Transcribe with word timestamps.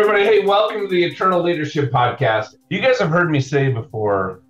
everybody. 0.00 0.24
Hey, 0.24 0.46
welcome 0.46 0.82
to 0.82 0.86
the 0.88 1.04
Eternal 1.04 1.42
Leadership 1.42 1.90
Podcast. 1.90 2.56
You 2.68 2.80
guys 2.80 2.98
have 2.98 3.10
heard 3.10 3.30
me 3.30 3.40
say 3.40 3.70
before, 3.70 4.42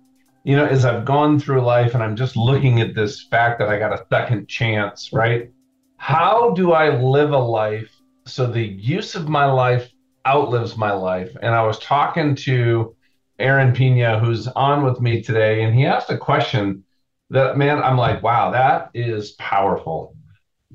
you 0.43 0.55
know, 0.55 0.65
as 0.65 0.85
I've 0.85 1.05
gone 1.05 1.39
through 1.39 1.61
life 1.61 1.93
and 1.93 2.03
I'm 2.03 2.15
just 2.15 2.37
looking 2.37 2.81
at 2.81 2.95
this 2.95 3.23
fact 3.23 3.59
that 3.59 3.69
I 3.69 3.79
got 3.79 3.93
a 3.93 4.05
second 4.09 4.47
chance, 4.47 5.11
right? 5.13 5.51
How 5.97 6.51
do 6.51 6.73
I 6.73 6.97
live 7.01 7.31
a 7.31 7.37
life 7.37 7.89
so 8.25 8.45
the 8.45 8.65
use 8.65 9.15
of 9.15 9.29
my 9.29 9.45
life 9.45 9.91
outlives 10.27 10.77
my 10.77 10.91
life? 10.91 11.35
And 11.41 11.55
I 11.55 11.63
was 11.63 11.79
talking 11.79 12.35
to 12.35 12.95
Aarron 13.39 13.73
Pina, 13.73 14.19
who's 14.19 14.47
on 14.47 14.83
with 14.83 15.01
me 15.01 15.21
today, 15.21 15.63
and 15.63 15.73
he 15.73 15.85
asked 15.85 16.11
a 16.11 16.17
question 16.17 16.83
that, 17.29 17.57
man, 17.57 17.81
I'm 17.81 17.97
like, 17.97 18.21
wow, 18.21 18.51
that 18.51 18.91
is 18.93 19.31
powerful. 19.31 20.15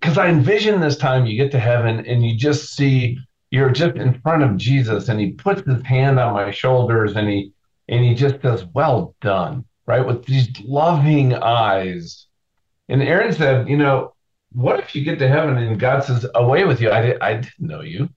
Because 0.01 0.19
I 0.19 0.29
envision 0.29 0.81
this 0.81 0.97
time 0.97 1.27
you 1.27 1.37
get 1.37 1.51
to 1.53 1.59
heaven 1.59 2.05
and 2.07 2.25
you 2.25 2.37
just 2.37 2.75
see 2.75 3.19
you're 3.51 3.71
just 3.71 3.97
in 3.97 4.21
front 4.21 4.43
of 4.43 4.57
Jesus 4.57 5.09
and 5.09 5.19
he 5.19 5.33
puts 5.33 5.63
his 5.63 5.83
hand 5.85 6.19
on 6.19 6.35
my 6.35 6.51
shoulders 6.51 7.17
and 7.17 7.29
he 7.29 7.53
and 7.89 8.05
he 8.05 8.15
just 8.15 8.43
says, 8.43 8.65
Well 8.75 9.15
done, 9.21 9.65
right? 9.87 10.05
With 10.05 10.25
these 10.27 10.49
loving 10.61 11.35
eyes. 11.35 12.27
And 12.89 13.03
Aarron 13.03 13.33
said, 13.33 13.69
you 13.69 13.77
know, 13.77 14.15
what 14.53 14.81
if 14.81 14.95
you 14.95 15.05
get 15.05 15.19
to 15.21 15.29
heaven 15.29 15.57
and 15.57 15.79
God 15.79 16.05
says, 16.05 16.27
Away 16.35 16.65
with 16.65 16.81
you. 16.81 16.91
I, 16.91 17.03
did, 17.03 17.21
I 17.21 17.35
didn't 17.35 17.61
know 17.61 17.83
you. 17.83 18.09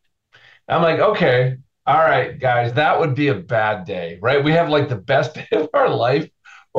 I'm 0.67 0.81
like, 0.81 0.99
okay, 0.99 1.57
all 1.85 1.98
right, 1.98 2.39
guys, 2.39 2.73
that 2.73 2.99
would 2.99 3.15
be 3.15 3.29
a 3.29 3.35
bad 3.35 3.85
day, 3.85 4.20
right? 4.21 4.43
We 4.43 4.51
have 4.51 4.70
like 4.70 4.89
the 4.89 4.95
best 4.95 5.34
day 5.35 5.48
of 5.51 5.70
our 5.73 5.89
life 5.89 6.29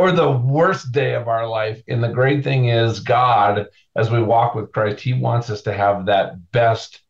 or 0.01 0.13
the 0.13 0.31
worst 0.31 0.93
day 0.93 1.15
of 1.15 1.29
our 1.29 1.47
life. 1.47 1.83
And 1.87 2.03
the 2.03 2.09
great 2.09 2.43
thing 2.43 2.71
is, 2.71 3.01
God, 3.01 3.67
as 3.95 4.11
we 4.11 4.23
walk 4.23 4.55
with 4.55 4.73
Christ, 4.73 5.01
He 5.01 5.13
wants 5.13 5.51
us 5.51 5.61
to 5.63 5.75
have 5.75 6.07
that 6.07 6.51
best 6.53 7.03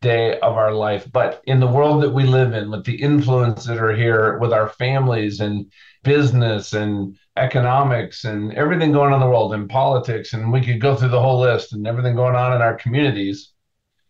day 0.00 0.40
of 0.40 0.56
our 0.56 0.72
life. 0.74 1.06
But 1.12 1.40
in 1.44 1.60
the 1.60 1.68
world 1.68 2.02
that 2.02 2.10
we 2.10 2.24
live 2.24 2.52
in, 2.52 2.68
with 2.68 2.84
the 2.84 3.00
influence 3.00 3.62
that 3.66 3.78
are 3.78 3.94
here, 3.94 4.38
with 4.40 4.52
our 4.52 4.68
families 4.68 5.38
and 5.38 5.70
business 6.02 6.72
and 6.72 7.16
economics 7.36 8.24
and 8.24 8.52
everything 8.54 8.90
going 8.90 9.12
on 9.12 9.20
in 9.22 9.24
the 9.24 9.32
world 9.32 9.54
and 9.54 9.70
politics, 9.70 10.32
and 10.32 10.52
we 10.52 10.64
could 10.64 10.80
go 10.80 10.96
through 10.96 11.10
the 11.10 11.22
whole 11.22 11.38
list 11.38 11.72
and 11.72 11.86
everything 11.86 12.16
going 12.16 12.34
on 12.34 12.52
in 12.52 12.60
our 12.60 12.74
communities. 12.74 13.52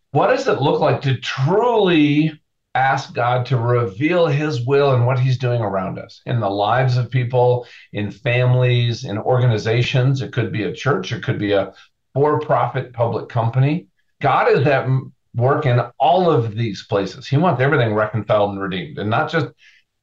What 0.09 0.29
does 0.29 0.47
it 0.47 0.59
look 0.59 0.79
like 0.79 1.01
to 1.01 1.17
truly 1.17 2.41
ask 2.75 3.13
God 3.13 3.45
to 3.47 3.57
reveal 3.57 4.25
his 4.27 4.65
will 4.65 4.93
and 4.93 5.05
what 5.05 5.19
he's 5.19 5.37
doing 5.37 5.61
around 5.61 5.99
us 5.99 6.21
in 6.25 6.39
the 6.39 6.49
lives 6.49 6.97
of 6.97 7.11
people, 7.11 7.67
in 7.91 8.11
families, 8.11 9.03
in 9.05 9.17
organizations? 9.17 10.21
It 10.21 10.33
could 10.33 10.51
be 10.51 10.63
a 10.63 10.73
church, 10.73 11.11
it 11.11 11.23
could 11.23 11.39
be 11.39 11.53
a 11.53 11.73
for 12.13 12.39
profit 12.39 12.93
public 12.93 13.29
company. 13.29 13.87
God 14.21 14.51
is 14.51 14.65
at 14.67 14.87
work 15.35 15.65
in 15.65 15.79
all 15.99 16.29
of 16.29 16.55
these 16.55 16.85
places. 16.85 17.27
He 17.27 17.37
wants 17.37 17.61
everything 17.61 17.93
reconciled 17.93 18.51
and 18.51 18.61
redeemed, 18.61 18.99
and 18.99 19.09
not 19.09 19.29
just 19.31 19.47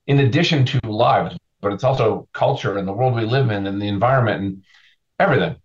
in 0.07 0.21
addition 0.21 0.65
to 0.67 0.81
lives, 0.85 1.37
but 1.61 1.73
it's 1.73 1.85
also 1.85 2.29
culture 2.33 2.79
and 2.79 2.87
the 2.87 2.93
world 2.93 3.15
we 3.15 3.25
live 3.25 3.51
in 3.51 3.67
and 3.67 3.81
the 3.81 3.89
environment 3.89 4.43
and 4.43 4.63
everything. 5.19 5.57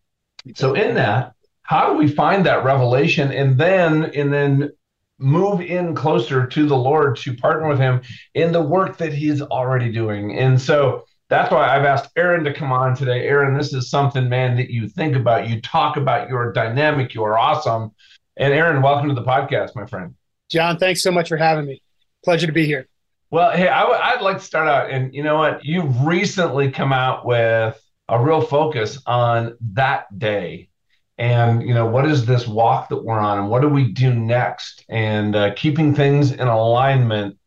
So 0.56 0.74
in 0.74 0.96
that, 0.96 1.34
how 1.64 1.90
do 1.90 1.98
we 1.98 2.08
find 2.08 2.46
that 2.46 2.64
revelation 2.64 3.32
and 3.32 3.58
then 3.58 4.06
and 4.06 4.32
then 4.32 4.72
move 5.18 5.62
in 5.62 5.96
closer 5.96 6.46
to 6.46 6.66
the 6.66 6.76
Lord 6.76 7.18
to 7.18 7.36
partner 7.36 7.68
with 7.68 7.80
him 7.80 8.02
in 8.34 8.52
the 8.52 8.62
work 8.62 8.98
that 8.98 9.14
he's 9.14 9.42
already 9.42 9.92
doing? 9.92 10.38
And 10.38 10.60
so 10.60 11.06
that's 11.30 11.52
why 11.52 11.76
I've 11.76 11.86
asked 11.86 12.12
Aarron 12.16 12.44
to 12.44 12.54
come 12.54 12.72
on 12.72 12.96
today. 12.96 13.28
Aarron, 13.28 13.58
this 13.58 13.74
is 13.74 13.90
something, 13.90 14.30
man, 14.30 14.56
that 14.58 14.70
you 14.70 14.88
think 14.88 15.16
about, 15.16 15.50
you 15.50 15.62
talk 15.62 15.98
about, 15.98 16.30
you're 16.30 16.52
dynamic, 16.54 17.14
you're 17.14 17.38
awesome. 17.38 17.92
And 18.38 18.54
Aarron, 18.54 18.82
welcome 18.82 19.10
to 19.10 19.16
the 19.16 19.24
podcast, 19.24 19.76
my 19.76 19.86
friend. 19.86 20.14
John, 20.50 20.78
thanks 20.78 21.02
so 21.02 21.12
much 21.12 21.30
for 21.30 21.38
having 21.38 21.66
me. 21.66 21.82
Pleasure 22.24 22.48
to 22.48 22.54
be 22.54 22.66
here. 22.66 22.88
Well, 23.32 23.52
hey, 23.52 23.68
i 23.68 23.82
w- 23.82 24.00
I'd 24.00 24.22
like 24.22 24.38
to 24.38 24.44
start 24.44 24.68
out, 24.68 24.92
and 24.92 25.14
you 25.14 25.24
know 25.24 25.38
what? 25.38 25.66
You've 25.66 26.06
recently 26.06 26.72
come 26.72 26.94
out 26.94 27.26
with 27.26 27.82
a 28.08 28.24
real 28.24 28.42
focus 28.42 29.02
on 29.06 29.58
that 29.74 30.18
day, 30.18 30.70
and 31.18 31.62
you 31.62 31.74
know 31.74 31.86
what 31.86 32.06
is 32.06 32.26
this 32.26 32.48
walk 32.48 32.90
that 32.90 33.04
we're 33.04 33.20
on, 33.20 33.40
and 33.40 33.50
what 33.50 33.62
do 33.62 33.70
we 33.70 33.92
do 33.92 34.14
next, 34.14 34.86
and 34.90 35.36
uh, 35.36 35.54
keeping 35.56 35.96
things 35.96 36.32
in 36.32 36.48
alignment. 36.48 37.38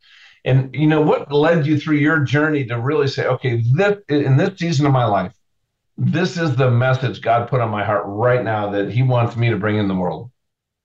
And 0.44 0.74
you 0.74 0.86
know 0.86 1.02
what 1.02 1.30
led 1.32 1.66
you 1.66 1.78
through 1.78 1.96
your 1.96 2.20
journey 2.20 2.64
to 2.66 2.80
really 2.80 3.08
say, 3.08 3.26
okay, 3.26 3.62
this 3.72 3.98
in 4.08 4.36
this 4.36 4.58
season 4.58 4.86
of 4.86 4.92
my 4.92 5.04
life, 5.04 5.32
this 5.96 6.38
is 6.38 6.56
the 6.56 6.70
message 6.70 7.20
God 7.20 7.48
put 7.48 7.60
on 7.60 7.70
my 7.70 7.84
heart 7.84 8.04
right 8.06 8.42
now 8.42 8.70
that 8.70 8.90
He 8.90 9.02
wants 9.02 9.36
me 9.36 9.50
to 9.50 9.56
bring 9.56 9.76
in 9.76 9.88
the 9.88 9.94
world. 9.94 10.30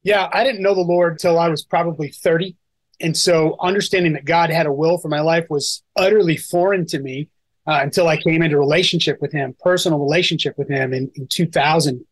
Yeah, 0.04 0.30
I 0.34 0.44
didn't 0.44 0.62
know 0.62 0.76
the 0.76 0.82
Lord 0.82 1.20
till 1.20 1.40
I 1.40 1.48
was 1.48 1.64
probably 1.64 2.10
30. 2.10 2.58
And 3.00 3.16
so 3.16 3.56
understanding 3.60 4.14
that 4.14 4.26
God 4.26 4.50
had 4.50 4.66
a 4.66 4.74
will 4.74 4.98
for 4.98 5.08
my 5.08 5.22
life 5.22 5.46
was 5.50 5.82
utterly 5.96 6.38
foreign 6.38 6.86
to 6.88 7.00
me 7.00 7.30
uh, 7.66 7.80
until 7.82 8.08
I 8.08 8.18
came 8.18 8.42
into 8.42 8.58
relationship 8.58 9.22
with 9.22 9.32
him, 9.32 9.56
personal 9.62 10.00
relationship 10.00 10.58
with 10.58 10.70
him 10.70 10.94
in, 10.94 11.12
in 11.16 11.28
2000. 11.28 12.06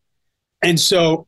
And 0.61 0.79
so 0.79 1.27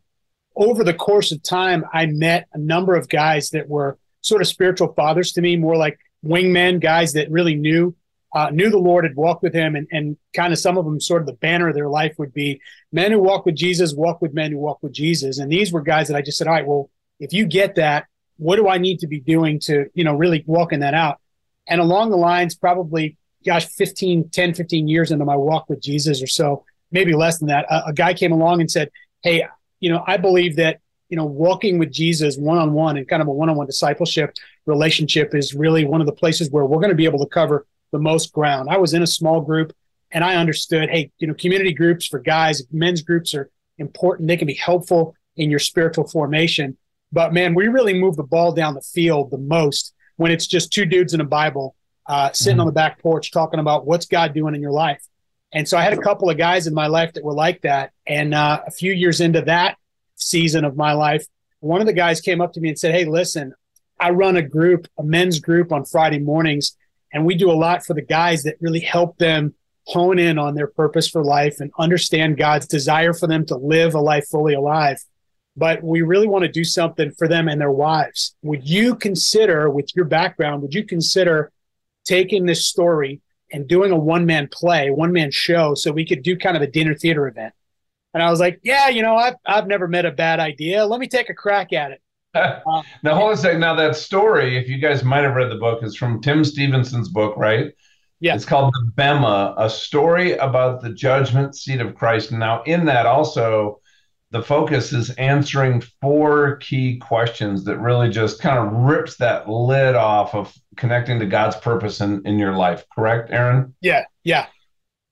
over 0.56 0.84
the 0.84 0.94
course 0.94 1.32
of 1.32 1.42
time, 1.42 1.84
I 1.94 2.06
met 2.06 2.48
a 2.54 2.58
number 2.58 2.96
of 2.96 3.10
guys 3.10 3.50
that 3.52 3.68
were 3.68 3.98
sort 4.22 4.42
of 4.42 4.48
spiritual 4.48 4.94
fathers 4.94 5.32
to 5.34 5.42
me, 5.42 5.56
more 5.56 5.76
like 5.76 6.00
wingmen, 6.26 6.80
guys 6.80 7.14
that 7.14 7.32
really 7.32 7.56
knew 7.56 7.96
uh, 8.34 8.50
knew 8.50 8.70
the 8.70 8.80
Lord, 8.80 9.06
had 9.06 9.16
walked 9.16 9.44
with 9.44 9.54
him, 9.54 9.76
and, 9.76 9.88
and 9.92 10.18
kind 10.34 10.52
of 10.52 10.60
some 10.60 10.78
of 10.78 10.86
them 10.86 11.00
sort 11.00 11.22
of 11.22 11.28
the 11.28 11.34
banner 11.34 11.68
of 11.68 11.76
their 11.76 11.90
life 11.90 12.16
would 12.18 12.34
be 12.34 12.60
men 12.92 13.12
who 13.12 13.20
walk 13.20 13.46
with 13.46 13.56
Jesus, 13.56 13.94
walk 13.94 14.22
with 14.22 14.34
men 14.34 14.52
who 14.52 14.58
walk 14.58 14.82
with 14.82 14.92
Jesus. 14.92 15.38
And 15.38 15.52
these 15.52 15.72
were 15.72 15.82
guys 15.82 16.08
that 16.08 16.18
I 16.18 16.22
just 16.22 16.40
said, 16.40 16.48
all 16.48 16.54
right, 16.54 16.66
well, 16.66 16.90
if 17.20 17.32
you 17.32 17.46
get 17.46 17.76
that, 17.76 18.08
what 18.38 18.56
do 18.56 18.68
I 18.68 18.80
need 18.80 19.00
to 19.00 19.08
be 19.08 19.20
doing 19.20 19.60
to, 19.62 19.86
you 19.94 20.04
know, 20.04 20.16
really 20.16 20.44
walking 20.48 20.80
that 20.80 20.96
out? 20.96 21.20
And 21.68 21.80
along 21.80 22.10
the 22.10 22.18
lines, 22.18 22.56
probably, 22.56 23.18
gosh, 23.46 23.66
15, 23.68 24.30
10, 24.30 24.54
15 24.56 24.88
years 24.88 25.12
into 25.12 25.26
my 25.26 25.36
walk 25.36 25.70
with 25.70 25.80
Jesus 25.80 26.22
or 26.24 26.28
so, 26.28 26.66
maybe 26.92 27.14
less 27.14 27.38
than 27.38 27.50
that, 27.50 27.66
a, 27.70 27.90
a 27.90 27.94
guy 27.94 28.16
came 28.16 28.32
along 28.32 28.62
and 28.62 28.70
said, 28.70 28.90
hey, 29.24 29.48
you 29.80 29.90
know, 29.90 30.04
I 30.06 30.18
believe 30.18 30.58
that 30.58 30.80
you 31.14 31.18
know, 31.18 31.26
walking 31.26 31.78
with 31.78 31.92
Jesus 31.92 32.38
one 32.38 32.58
on 32.58 32.74
one 32.74 32.98
and 32.98 33.08
kind 33.08 33.22
of 33.22 33.28
a 33.28 33.32
one 33.32 33.48
on 33.48 33.56
one 33.56 33.68
discipleship 33.68 34.34
relationship 34.66 35.36
is 35.36 35.54
really 35.54 35.86
one 35.86 36.02
of 36.02 36.08
the 36.08 36.14
places 36.14 36.50
where 36.50 36.66
we're 36.66 36.80
going 36.80 36.90
to 36.90 36.96
be 36.96 37.06
able 37.06 37.20
to 37.20 37.30
cover 37.30 37.68
the 37.92 38.00
most 38.00 38.34
ground. 38.34 38.68
I 38.68 38.78
was 38.78 38.96
in 38.96 39.04
a 39.04 39.08
small 39.08 39.40
group 39.40 39.74
and 40.12 40.24
I 40.24 40.38
understood, 40.38 40.90
hey, 40.90 41.12
you 41.20 41.28
know, 41.28 41.36
community 41.36 41.72
groups 41.72 42.08
for 42.08 42.18
guys, 42.18 42.64
men's 42.72 43.04
groups 43.04 43.36
are 43.36 43.52
important. 43.78 44.28
They 44.28 44.38
can 44.38 44.48
be 44.48 44.56
helpful 44.56 45.16
in 45.38 45.52
your 45.52 45.60
spiritual 45.60 46.08
formation. 46.08 46.78
But 47.12 47.32
man, 47.32 47.54
we 47.54 47.68
really 47.68 47.94
move 47.94 48.16
the 48.16 48.24
ball 48.24 48.52
down 48.52 48.74
the 48.74 48.82
field 48.82 49.30
the 49.30 49.38
most 49.38 49.94
when 50.16 50.32
it's 50.32 50.48
just 50.48 50.74
two 50.74 50.86
dudes 50.86 51.14
in 51.14 51.22
a 51.22 51.26
Bible 51.26 51.76
uh, 52.08 52.32
sitting 52.32 52.54
mm-hmm. 52.54 52.62
on 52.62 52.66
the 52.66 52.74
back 52.74 53.00
porch 53.00 53.32
talking 53.32 53.60
about 53.60 53.86
what's 53.86 54.08
God 54.08 54.34
doing 54.34 54.56
in 54.56 54.62
your 54.62 54.72
life. 54.72 55.06
And 55.54 55.68
so 55.68 55.78
I 55.78 55.84
had 55.84 55.94
a 55.94 56.02
couple 56.02 56.30
of 56.30 56.38
guys 56.38 56.68
in 56.68 56.74
my 56.74 56.88
life 56.88 57.14
that 57.14 57.24
were 57.24 57.34
like 57.34 57.62
that. 57.62 57.92
And 58.08 58.34
uh, 58.34 58.62
a 58.66 58.72
few 58.72 58.92
years 58.92 59.22
into 59.22 59.42
that 59.44 59.78
season 60.16 60.66
of 60.66 60.76
my 60.76 60.94
life, 60.94 61.26
one 61.60 61.80
of 61.80 61.88
the 61.88 61.94
guys 61.94 62.22
came 62.22 62.42
up 62.42 62.54
to 62.54 62.60
me 62.60 62.70
and 62.70 62.80
said, 62.80 62.94
Hey, 62.94 63.06
listen, 63.06 63.54
I 64.00 64.10
run 64.10 64.36
a 64.36 64.42
group, 64.42 64.88
a 64.98 65.04
men's 65.04 65.40
group 65.40 65.72
on 65.72 65.86
Friday 65.86 66.20
mornings 66.20 66.76
and 67.14 67.26
we 67.26 67.36
do 67.36 67.52
a 67.52 67.54
lot 67.54 67.86
for 67.86 67.94
the 67.94 68.02
guys 68.02 68.44
that 68.44 68.58
really 68.60 68.80
help 68.80 69.18
them 69.20 69.54
hone 69.86 70.18
in 70.18 70.40
on 70.40 70.56
their 70.56 70.68
purpose 70.68 71.08
for 71.08 71.24
life 71.24 71.60
and 71.60 71.72
understand 71.78 72.38
God's 72.38 72.68
desire 72.68 73.14
for 73.14 73.28
them 73.28 73.46
to 73.46 73.56
live 73.56 73.94
a 73.94 74.00
life 74.00 74.28
fully 74.28 74.56
alive. 74.56 74.98
But 75.56 75.84
we 75.84 76.02
really 76.02 76.28
want 76.28 76.44
to 76.44 76.52
do 76.52 76.64
something 76.64 77.12
for 77.12 77.28
them 77.28 77.48
and 77.48 77.62
their 77.62 77.72
wives. 77.72 78.36
Would 78.42 78.68
you 78.68 78.96
consider, 78.96 79.70
with 79.70 79.96
your 79.96 80.06
background, 80.06 80.64
would 80.64 80.74
you 80.74 80.84
consider 80.84 81.52
taking 82.06 82.48
this 82.48 82.66
story 82.66 83.22
and 83.54 83.68
doing 83.68 83.92
a 83.92 83.98
one 83.98 84.26
man 84.26 84.50
play, 84.52 84.90
one 84.90 85.14
man 85.14 85.32
show, 85.32 85.76
so 85.76 85.92
we 85.92 86.06
could 86.06 86.24
do 86.24 86.36
kind 86.36 86.58
of 86.58 86.64
a 86.64 86.68
dinner 86.68 86.96
theater 86.96 87.28
event? 87.28 87.54
And 88.14 88.22
I 88.22 88.30
was 88.30 88.40
like, 88.40 88.60
yeah, 88.64 88.90
you 88.90 89.02
know, 89.02 89.16
I've, 89.16 89.36
I've 89.46 89.68
never 89.68 89.88
met 89.88 90.06
a 90.06 90.12
bad 90.12 90.40
idea. 90.40 90.86
Let 90.86 91.00
me 91.00 91.08
take 91.08 91.30
a 91.30 91.34
crack 91.34 91.72
at 91.74 91.92
it. 91.92 92.02
now 92.36 93.16
hold 93.16 93.28
on 93.28 93.34
a 93.34 93.38
second. 93.38 93.60
Now 93.60 93.76
that 93.76 93.96
story, 93.96 94.58
if 94.58 94.68
you 94.68 94.80
guys 94.80 95.04
might 95.04 95.24
have 95.24 95.36
read 95.36 95.52
the 95.52 95.58
book, 95.58 95.84
is 95.84 95.96
from 95.96 96.22
Tim 96.22 96.44
Stevenson's 96.44 97.10
book, 97.10 97.38
right? 97.38 97.72
Yeah. 98.20 98.36
It's 98.36 98.46
called 98.46 98.74
the 98.74 98.92
Bema, 98.96 99.54
a 99.58 99.70
story 99.70 100.34
about 100.38 100.82
the 100.82 100.94
judgment 100.94 101.56
seat 101.56 101.82
of 101.82 101.94
Christ. 101.96 102.32
Now, 102.32 102.64
in 102.64 102.86
that 102.86 103.06
also, 103.06 103.82
the 104.34 104.44
focus 104.44 104.92
is 104.92 105.12
answering 105.12 105.82
four 106.02 106.58
key 106.58 106.98
questions 106.98 107.64
that 107.64 107.78
really 107.78 108.10
just 108.10 108.42
kind 108.42 108.58
of 108.58 108.74
rips 108.74 109.16
that 109.18 109.48
lid 109.48 109.96
off 109.96 110.36
of 110.36 110.54
connecting 110.76 111.20
to 111.20 111.26
God's 111.26 111.56
purpose 111.56 112.02
in, 112.02 112.22
in 112.26 112.38
your 112.38 112.54
life. 112.54 112.84
Correct, 112.94 113.32
Aarron? 113.32 113.74
Yeah, 113.80 114.04
yeah. 114.24 114.48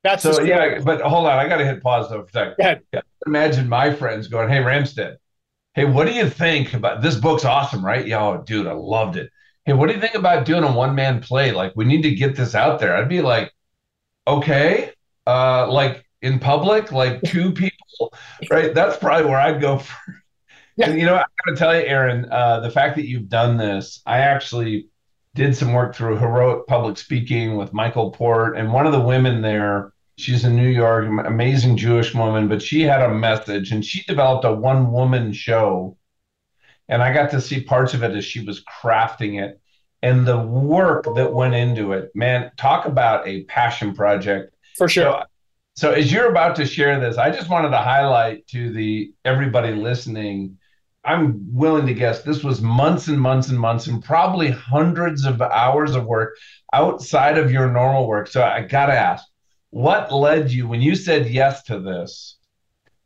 That's 0.04 0.24
so 0.24 0.42
yeah, 0.42 0.80
but 0.84 1.02
hold 1.02 1.28
on, 1.28 1.38
I 1.38 1.48
got 1.48 1.58
to 1.58 1.66
hit 1.66 1.82
pause 1.82 2.10
though 2.10 2.24
for 2.24 2.28
a 2.28 2.32
second. 2.58 2.82
Yeah. 2.92 3.02
Imagine 3.28 3.70
my 3.70 3.94
friends 3.94 4.28
going, 4.28 4.50
"Hey, 4.50 4.58
Ramstead, 4.58 5.18
Hey, 5.74 5.86
what 5.86 6.06
do 6.06 6.14
you 6.14 6.30
think 6.30 6.74
about 6.74 7.02
this 7.02 7.16
book's 7.16 7.46
awesome, 7.46 7.86
right? 7.86 8.06
Yo, 8.06 8.44
dude, 8.46 8.68
I 8.68 8.74
loved 8.74 9.16
it. 9.16 9.32
Hey, 9.64 9.72
what 9.72 9.88
do 9.88 9.94
you 9.94 10.02
think 10.02 10.16
about 10.16 10.46
doing 10.46 10.66
a 10.66 10.72
one 10.72 10.96
man 10.96 11.22
play? 11.22 11.54
Like, 11.54 11.72
we 11.78 11.86
need 11.86 12.02
to 12.02 12.14
get 12.14 12.36
this 12.36 12.56
out 12.56 12.82
there. 12.82 12.94
I'd 12.94 13.08
be 13.08 13.22
like, 13.22 13.54
okay, 14.28 14.92
uh, 15.26 15.72
like 15.72 16.06
in 16.22 16.40
public, 16.40 16.92
like 16.92 17.22
two 17.22 17.52
people, 17.54 17.81
right? 18.50 18.74
That's 18.74 18.98
probably 18.98 19.30
where 19.30 19.40
I'd 19.40 19.62
go 19.62 19.78
for. 19.80 20.24
Yeah. 20.78 20.90
And, 20.90 21.00
you 21.00 21.06
know, 21.06 21.16
I 21.16 21.26
got 21.46 21.52
to 21.52 21.56
tell 21.56 21.76
you, 21.76 21.86
Aarron, 21.86 22.28
uh, 22.32 22.62
the 22.62 22.72
fact 22.72 22.96
that 22.96 23.06
you've 23.06 23.30
done 23.30 23.58
this, 23.58 24.02
I 24.06 24.20
actually 24.20 24.88
did 25.36 25.56
some 25.56 25.74
work 25.74 25.96
through 25.96 26.18
heroic 26.18 26.66
public 26.68 26.98
speaking 26.98 27.58
with 27.58 27.74
Michael 27.74 28.12
Port, 28.12 28.58
and 28.58 28.74
one 28.74 28.86
of 28.86 28.92
the 28.92 29.02
women 29.02 29.42
there. 29.42 29.94
She's 30.18 30.46
in 30.46 30.56
New 30.56 30.68
York, 30.68 31.06
amazing 31.26 31.78
Jewish 31.78 32.14
woman, 32.14 32.48
but 32.48 32.62
she 32.62 32.82
had 32.82 33.02
a 33.02 33.14
message 33.14 33.72
and 33.72 33.84
she 33.84 34.04
developed 34.04 34.46
a 34.46 34.54
one 34.54 34.92
woman 34.92 35.34
show. 35.34 35.98
And 36.90 37.02
I 37.02 37.12
got 37.12 37.32
to 37.32 37.42
see 37.42 37.64
parts 37.64 37.96
of 37.96 38.04
it 38.04 38.12
as 38.16 38.24
she 38.24 38.46
was 38.46 38.64
crafting 38.64 39.42
it 39.42 39.62
and 40.02 40.28
the 40.28 40.38
work 40.38 41.06
that 41.16 41.34
went 41.34 41.54
into 41.54 41.94
it. 41.94 42.12
Man, 42.16 42.52
talk 42.58 42.86
about 42.86 43.28
a 43.28 43.44
passion 43.44 43.94
project. 43.94 44.54
For 44.78 44.90
sure. 44.90 45.04
So, 45.04 45.24
so 45.76 45.92
as 45.92 46.12
you're 46.12 46.30
about 46.30 46.56
to 46.58 46.66
share 46.66 47.00
this, 47.00 47.18
I 47.18 47.32
just 47.32 47.50
wanted 47.50 47.70
to 47.70 47.78
highlight 47.78 48.46
to 48.48 48.72
the 48.72 49.14
everybody 49.24 49.74
listening. 49.74 50.58
I'm 51.04 51.44
willing 51.52 51.88
to 51.88 51.94
guess 51.94 52.22
this 52.22 52.44
was 52.44 52.62
months 52.62 53.08
and 53.08 53.20
months 53.20 53.50
and 53.50 53.60
months 53.60 53.88
and 53.88 54.04
probably 54.04 54.52
hundreds 54.52 55.26
of 55.26 55.42
hours 55.42 55.96
of 55.96 56.06
work 56.06 56.36
outside 56.74 57.38
of 57.38 57.52
your 57.52 57.72
normal 57.72 58.08
work. 58.08 58.28
So 58.28 58.44
I 58.44 58.62
got 58.62 58.88
to 58.88 58.94
ask, 58.94 59.26
what 59.72 60.14
led 60.14 60.52
you 60.52 60.68
when 60.68 60.82
you 60.82 60.96
said 60.96 61.30
yes 61.30 61.64
to 61.64 61.80
this 61.80 62.38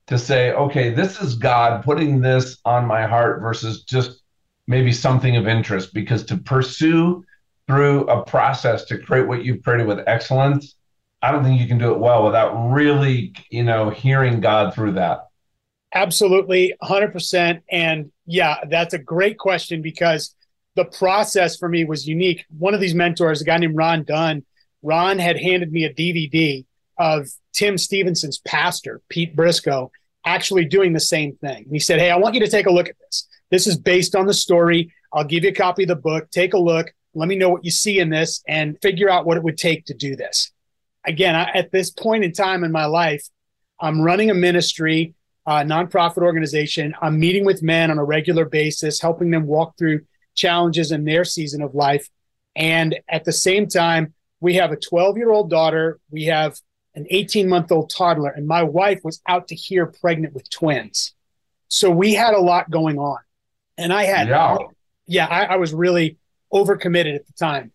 to 0.07 0.17
say, 0.17 0.51
okay, 0.51 0.89
this 0.89 1.21
is 1.21 1.35
God 1.35 1.83
putting 1.83 2.19
this 2.19 2.57
on 2.65 2.85
my 2.85 3.05
heart 3.05 3.41
versus 3.41 3.83
just 3.83 4.21
maybe 4.67 4.91
something 4.91 5.37
of 5.37 5.47
interest? 5.47 5.93
Because 5.93 6.25
to 6.25 6.37
pursue 6.37 7.23
through 7.67 8.07
a 8.07 8.23
process 8.25 8.85
to 8.85 8.97
create 8.97 9.27
what 9.27 9.45
you've 9.45 9.63
created 9.63 9.87
with 9.87 9.99
excellence 10.07 10.75
I 11.25 11.31
don't 11.31 11.43
think 11.43 11.59
you 11.59 11.67
can 11.67 11.79
do 11.79 11.91
it 11.91 11.99
well 11.99 12.23
without 12.23 12.53
really, 12.69 13.33
you 13.49 13.63
know, 13.63 13.89
hearing 13.89 14.41
God 14.41 14.75
through 14.75 14.91
that. 14.91 15.29
Absolutely, 15.91 16.75
100%. 16.83 17.61
And 17.71 18.11
yeah, 18.27 18.57
that's 18.69 18.93
a 18.93 18.99
great 18.99 19.39
question 19.39 19.81
because 19.81 20.35
the 20.75 20.85
process 20.85 21.57
for 21.57 21.67
me 21.67 21.83
was 21.83 22.07
unique. 22.07 22.45
One 22.55 22.75
of 22.75 22.79
these 22.79 22.93
mentors, 22.93 23.41
a 23.41 23.43
guy 23.43 23.57
named 23.57 23.75
Ron 23.75 24.03
Dunn, 24.03 24.45
Ron 24.83 25.17
had 25.17 25.39
handed 25.39 25.71
me 25.71 25.85
a 25.85 25.93
DVD 25.93 26.63
of 26.99 27.27
Tim 27.53 27.79
Stevenson's 27.79 28.37
pastor, 28.37 29.01
Pete 29.09 29.35
Briscoe, 29.35 29.91
actually 30.27 30.65
doing 30.65 30.93
the 30.93 30.99
same 30.99 31.37
thing. 31.37 31.63
And 31.63 31.73
he 31.73 31.79
said, 31.79 31.97
Hey, 31.97 32.11
I 32.11 32.17
want 32.17 32.35
you 32.35 32.41
to 32.41 32.51
take 32.51 32.67
a 32.67 32.71
look 32.71 32.87
at 32.87 32.99
this. 32.99 33.27
This 33.49 33.65
is 33.65 33.79
based 33.79 34.15
on 34.15 34.27
the 34.27 34.33
story. 34.33 34.93
I'll 35.11 35.23
give 35.23 35.43
you 35.43 35.49
a 35.49 35.55
copy 35.55 35.85
of 35.85 35.89
the 35.89 35.95
book. 35.95 36.29
Take 36.29 36.53
a 36.53 36.59
look. 36.59 36.93
Let 37.15 37.27
me 37.27 37.35
know 37.35 37.49
what 37.49 37.65
you 37.65 37.71
see 37.71 37.97
in 37.97 38.11
this 38.11 38.43
and 38.47 38.79
figure 38.83 39.09
out 39.09 39.25
what 39.25 39.37
it 39.37 39.43
would 39.43 39.57
take 39.57 39.85
to 39.85 39.95
do 39.95 40.15
this 40.15 40.51
again, 41.07 41.35
I, 41.35 41.49
at 41.51 41.71
this 41.71 41.91
point 41.91 42.23
in 42.23 42.31
time 42.31 42.63
in 42.63 42.71
my 42.71 42.85
life, 42.85 43.27
I'm 43.79 44.01
running 44.01 44.29
a 44.29 44.33
ministry, 44.33 45.13
a 45.45 45.63
nonprofit 45.63 46.23
organization. 46.23 46.95
I'm 47.01 47.19
meeting 47.19 47.45
with 47.45 47.61
men 47.61 47.91
on 47.91 47.97
a 47.97 48.03
regular 48.03 48.45
basis, 48.45 49.01
helping 49.01 49.31
them 49.31 49.45
walk 49.45 49.77
through 49.77 50.01
challenges 50.35 50.91
in 50.91 51.05
their 51.05 51.23
season 51.25 51.61
of 51.61 51.75
life. 51.75 52.09
And 52.55 52.97
at 53.09 53.25
the 53.25 53.31
same 53.31 53.67
time, 53.67 54.13
we 54.39 54.55
have 54.55 54.71
a 54.71 54.77
12 54.77 55.17
year 55.17 55.31
old 55.31 55.49
daughter. 55.49 55.99
We 56.09 56.25
have 56.25 56.59
an 56.95 57.05
18 57.09 57.49
month 57.49 57.71
old 57.71 57.89
toddler, 57.89 58.29
and 58.29 58.47
my 58.47 58.63
wife 58.63 59.01
was 59.03 59.21
out 59.27 59.49
to 59.49 59.55
here 59.55 59.85
pregnant 59.85 60.33
with 60.33 60.49
twins. 60.49 61.13
So 61.67 61.89
we 61.89 62.13
had 62.13 62.33
a 62.33 62.39
lot 62.39 62.69
going 62.69 62.97
on. 62.99 63.17
And 63.77 63.91
I 63.91 64.03
had, 64.03 64.29
yeah, 64.29 64.57
yeah 65.07 65.25
I, 65.25 65.43
I 65.45 65.55
was 65.57 65.73
really 65.73 66.17
overcommitted 66.53 67.15
at 67.15 67.27
the 67.27 67.33
time. 67.33 67.71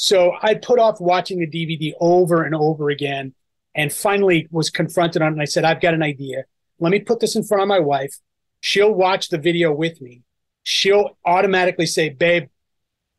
So 0.00 0.30
I 0.40 0.54
put 0.54 0.78
off 0.78 1.00
watching 1.00 1.40
the 1.40 1.46
DVD 1.48 1.92
over 1.98 2.44
and 2.44 2.54
over 2.54 2.88
again 2.88 3.34
and 3.74 3.92
finally 3.92 4.46
was 4.52 4.70
confronted 4.70 5.22
on 5.22 5.28
it. 5.28 5.32
And 5.32 5.42
I 5.42 5.44
said, 5.44 5.64
I've 5.64 5.80
got 5.80 5.92
an 5.92 6.04
idea. 6.04 6.44
Let 6.78 6.90
me 6.92 7.00
put 7.00 7.18
this 7.18 7.34
in 7.34 7.42
front 7.42 7.62
of 7.62 7.68
my 7.68 7.80
wife. 7.80 8.14
She'll 8.60 8.94
watch 8.94 9.28
the 9.28 9.38
video 9.38 9.72
with 9.72 10.00
me. 10.00 10.22
She'll 10.62 11.18
automatically 11.24 11.86
say, 11.86 12.10
Babe, 12.10 12.46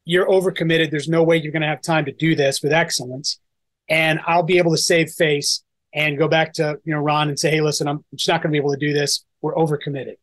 you're 0.06 0.30
overcommitted. 0.30 0.90
There's 0.90 1.10
no 1.10 1.22
way 1.22 1.36
you're 1.36 1.52
going 1.52 1.64
to 1.64 1.68
have 1.68 1.82
time 1.82 2.06
to 2.06 2.14
do 2.14 2.34
this 2.34 2.64
with 2.64 2.72
excellence. 2.72 3.42
And 3.90 4.22
I'll 4.26 4.44
be 4.44 4.58
able 4.58 4.72
to 4.72 4.78
save 4.78 5.12
face 5.12 5.66
and 5.94 6.18
go 6.18 6.30
back 6.30 6.54
to 6.54 6.80
you 6.86 6.94
know 6.94 7.02
Ron 7.02 7.28
and 7.28 7.38
say, 7.38 7.52
Hey, 7.52 7.60
listen, 7.60 7.90
I'm 7.90 8.06
just 8.16 8.30
not 8.30 8.42
going 8.42 8.54
to 8.54 8.58
be 8.58 8.58
able 8.58 8.72
to 8.72 8.80
do 8.80 8.94
this. 8.94 9.26
We're 9.42 9.56
overcommitted. 9.56 10.16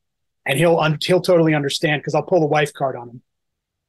And 0.47 0.59
he'll 0.59 0.83
he'll 1.03 1.21
totally 1.21 1.53
understand 1.53 2.01
because 2.01 2.15
I'll 2.15 2.23
pull 2.23 2.41
the 2.41 2.47
wife 2.47 2.73
card 2.73 2.97
on 2.97 3.11
him. 3.11 3.23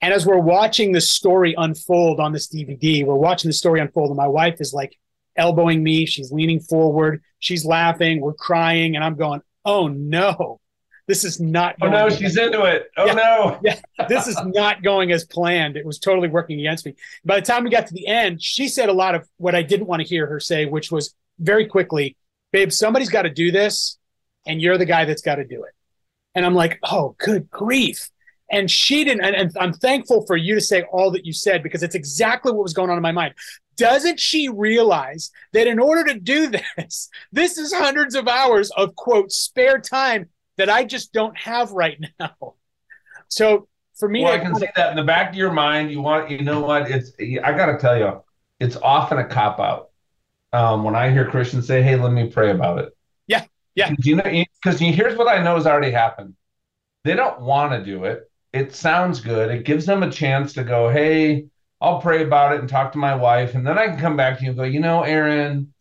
And 0.02 0.14
as 0.14 0.26
we're 0.26 0.38
watching 0.38 0.92
the 0.92 1.02
story 1.02 1.56
unfold 1.58 2.20
on 2.20 2.32
this 2.32 2.48
DVD, 2.48 3.06
we're 3.06 3.16
watching 3.16 3.50
the 3.50 3.54
story 3.54 3.80
unfold, 3.80 4.10
and 4.10 4.18
my 4.18 4.28
wife 4.28 4.62
is 4.62 4.74
like 4.74 4.98
elbowing 5.36 5.84
me. 5.84 6.06
She's 6.06 6.32
leaning 6.32 6.60
forward. 6.60 7.24
She's 7.40 7.66
laughing. 7.66 8.22
We're 8.22 8.34
crying. 8.34 8.96
And 8.96 9.04
I'm 9.04 9.16
going, 9.16 9.42
oh 9.66 9.88
no, 9.88 10.60
this 11.08 11.24
is 11.24 11.40
not. 11.40 11.76
Oh 11.82 11.90
no, 11.90 12.10
she's 12.10 12.38
into 12.38 12.64
it. 12.64 12.92
Oh 12.98 13.06
yeah, 13.06 13.14
no. 13.14 13.60
yeah, 13.64 13.80
this 14.08 14.28
is 14.28 14.40
not 14.46 14.84
going 14.84 15.12
as 15.12 15.26
planned. 15.26 15.78
It 15.78 15.86
was 15.86 16.00
totally 16.00 16.28
working 16.28 16.60
against 16.60 16.86
me. 16.86 16.96
By 17.26 17.40
the 17.40 17.46
time 17.46 17.64
we 17.64 17.70
got 17.70 17.88
to 17.88 17.94
the 17.94 18.08
end, 18.08 18.42
she 18.42 18.68
said 18.68 18.90
a 18.90 18.94
lot 18.94 19.16
of 19.16 19.28
what 19.38 19.56
I 19.56 19.64
didn't 19.64 19.88
want 19.88 20.02
to 20.02 20.08
hear 20.08 20.28
her 20.28 20.40
say, 20.40 20.66
which 20.66 20.92
was 20.92 21.16
very 21.40 21.66
quickly, 21.66 22.18
babe, 22.52 22.72
somebody's 22.72 23.10
got 23.10 23.24
to 23.24 23.30
do 23.30 23.52
this, 23.52 23.98
and 24.46 24.62
you're 24.62 24.78
the 24.78 24.86
guy 24.86 25.06
that's 25.06 25.22
got 25.22 25.36
to 25.36 25.46
do 25.46 25.64
it. 25.64 25.74
And 26.36 26.46
I'm 26.46 26.56
like, 26.56 26.78
oh, 26.84 27.16
good 27.18 27.50
grief 27.50 28.10
and 28.50 28.70
she 28.70 29.04
didn't 29.04 29.24
and, 29.24 29.36
and, 29.36 29.52
i'm 29.60 29.74
thankful 29.74 30.26
for 30.26 30.38
you 30.38 30.56
to 30.56 30.62
say 30.62 30.84
all 30.92 31.12
that 31.12 31.26
you 31.26 31.34
said 31.34 31.64
because 31.64 31.84
it's 31.84 31.96
exactly 31.96 32.52
what 32.52 32.64
was 32.64 32.74
going 32.74 32.90
on 32.90 32.98
in 32.98 33.04
my 33.04 33.12
mind. 33.12 33.34
Doesn't 33.76 34.20
she 34.20 34.50
realize 34.50 35.30
that 35.54 35.68
in 35.68 35.78
order 35.78 36.04
to 36.12 36.20
do 36.20 36.48
this 36.78 37.10
this 37.32 37.58
is 37.58 37.74
hundreds 37.74 38.16
of 38.16 38.28
hours 38.28 38.72
of 38.72 38.96
quote 38.96 39.32
spare 39.32 39.80
time 39.80 40.30
that 40.58 40.70
i 40.70 40.84
just 40.84 41.14
don't 41.14 41.38
have 41.38 41.72
right 41.72 42.00
now? 42.20 42.36
So 43.30 43.68
for 44.00 44.08
me 44.08 44.24
well, 44.24 44.32
i 44.32 44.40
can 44.40 44.56
see 44.56 44.68
that 44.78 44.92
in 44.92 44.96
the 44.96 45.04
back 45.04 45.32
of 45.32 45.36
your 45.36 45.52
mind. 45.52 45.92
You 45.92 46.02
want 46.02 46.32
you 46.32 46.44
know 46.44 46.62
what? 46.62 46.90
It's 46.90 47.12
i 47.20 47.52
gotta 47.52 47.78
tell 47.78 47.98
you 47.98 48.24
it's 48.62 48.78
often 48.78 49.18
a 49.18 49.26
cop 49.26 49.60
out. 49.60 49.90
Um, 50.54 50.86
when 50.86 50.96
i 50.96 51.12
hear 51.12 51.30
christians 51.30 51.68
say 51.68 51.84
hey 51.84 51.98
let 51.98 52.14
me 52.14 52.30
pray 52.30 52.52
about 52.52 52.80
it. 52.80 52.96
Yeah 53.28 53.44
yeah. 53.76 53.94
You 54.00 54.16
know 54.16 54.24
because 54.64 54.80
here's 54.80 55.18
what 55.18 55.28
i 55.28 55.44
know 55.44 55.56
has 55.56 55.68
already 55.68 55.92
happened. 55.92 56.36
They 57.04 57.16
don't 57.16 57.42
want 57.42 57.74
to 57.74 57.84
do 57.84 58.06
it 58.06 58.32
it 58.58 58.76
sounds 58.76 59.22
good. 59.22 59.52
It 59.52 59.66
gives 59.66 59.86
them 59.86 60.04
a 60.04 60.12
chance 60.12 60.54
to 60.54 60.64
go, 60.64 60.90
hey, 60.90 61.46
I'll 61.80 62.02
pray 62.02 62.24
about 62.24 62.54
it 62.54 62.60
and 62.60 62.68
talk 62.68 62.92
to 62.94 62.98
my 62.98 63.16
wife. 63.16 63.56
And 63.56 63.66
then 63.66 63.78
I 63.78 63.88
can 63.88 64.00
come 64.00 64.18
back 64.18 64.38
to 64.38 64.44
you 64.44 64.50
and 64.50 64.58
go, 64.58 64.64
you 64.64 64.80
know, 64.80 65.04
Aarron, 65.04 65.74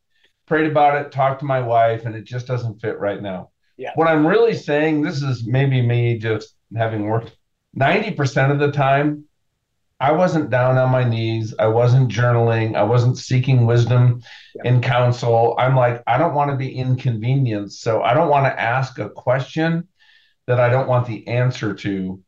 prayed 0.46 0.70
about 0.70 1.00
it, 1.00 1.10
talked 1.10 1.40
to 1.40 1.46
my 1.46 1.60
wife, 1.60 2.04
and 2.04 2.14
it 2.14 2.24
just 2.24 2.46
doesn't 2.46 2.80
fit 2.80 2.98
right 2.98 3.20
now. 3.20 3.50
Yeah. 3.76 3.92
What 3.94 4.08
I'm 4.08 4.26
really 4.26 4.54
saying, 4.54 5.02
this 5.02 5.22
is 5.22 5.46
maybe 5.46 5.82
me 5.82 6.18
just 6.18 6.54
having 6.76 7.04
worked 7.04 7.36
90% 7.78 8.50
of 8.50 8.58
the 8.58 8.72
time, 8.72 9.24
I 9.98 10.12
wasn't 10.12 10.50
down 10.50 10.76
on 10.76 10.90
my 10.90 11.04
knees. 11.04 11.54
I 11.58 11.68
wasn't 11.68 12.12
journaling. 12.12 12.76
I 12.76 12.82
wasn't 12.82 13.16
seeking 13.16 13.64
wisdom 13.64 14.22
yeah. 14.54 14.62
and 14.66 14.82
counsel. 14.82 15.54
I'm 15.58 15.74
like, 15.74 16.02
I 16.06 16.18
don't 16.18 16.34
want 16.34 16.50
to 16.50 16.56
be 16.56 16.74
inconvenienced. 16.74 17.80
So 17.80 18.02
I 18.02 18.12
don't 18.12 18.28
want 18.28 18.44
to 18.44 18.60
ask 18.60 18.98
a 18.98 19.08
question 19.08 19.88
that 20.46 20.60
I 20.60 20.68
don't 20.68 20.88
want 20.88 21.06
the 21.06 21.26
answer 21.26 21.72
to 21.74 22.22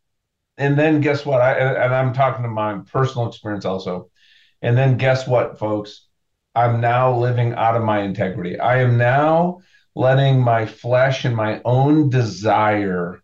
and 0.59 0.79
then 0.79 1.01
guess 1.01 1.25
what? 1.25 1.41
I 1.41 1.55
and 1.55 1.95
I'm 1.95 2.13
talking 2.13 2.43
to 2.43 2.49
my 2.49 2.79
personal 2.91 3.29
experience 3.29 3.65
also. 3.65 4.11
And 4.61 4.77
then 4.77 4.97
guess 4.97 5.27
what, 5.27 5.59
folks? 5.59 6.07
I'm 6.55 6.81
now 6.81 7.17
living 7.17 7.55
out 7.55 7.77
of 7.77 7.85
my 7.85 8.01
integrity. 8.01 8.59
I 8.59 8.81
am 8.81 8.99
now 8.99 9.61
letting 9.95 10.41
my 10.41 10.67
flesh 10.67 11.25
and 11.25 11.37
my 11.37 11.61
own 11.65 12.11
desire 12.11 13.23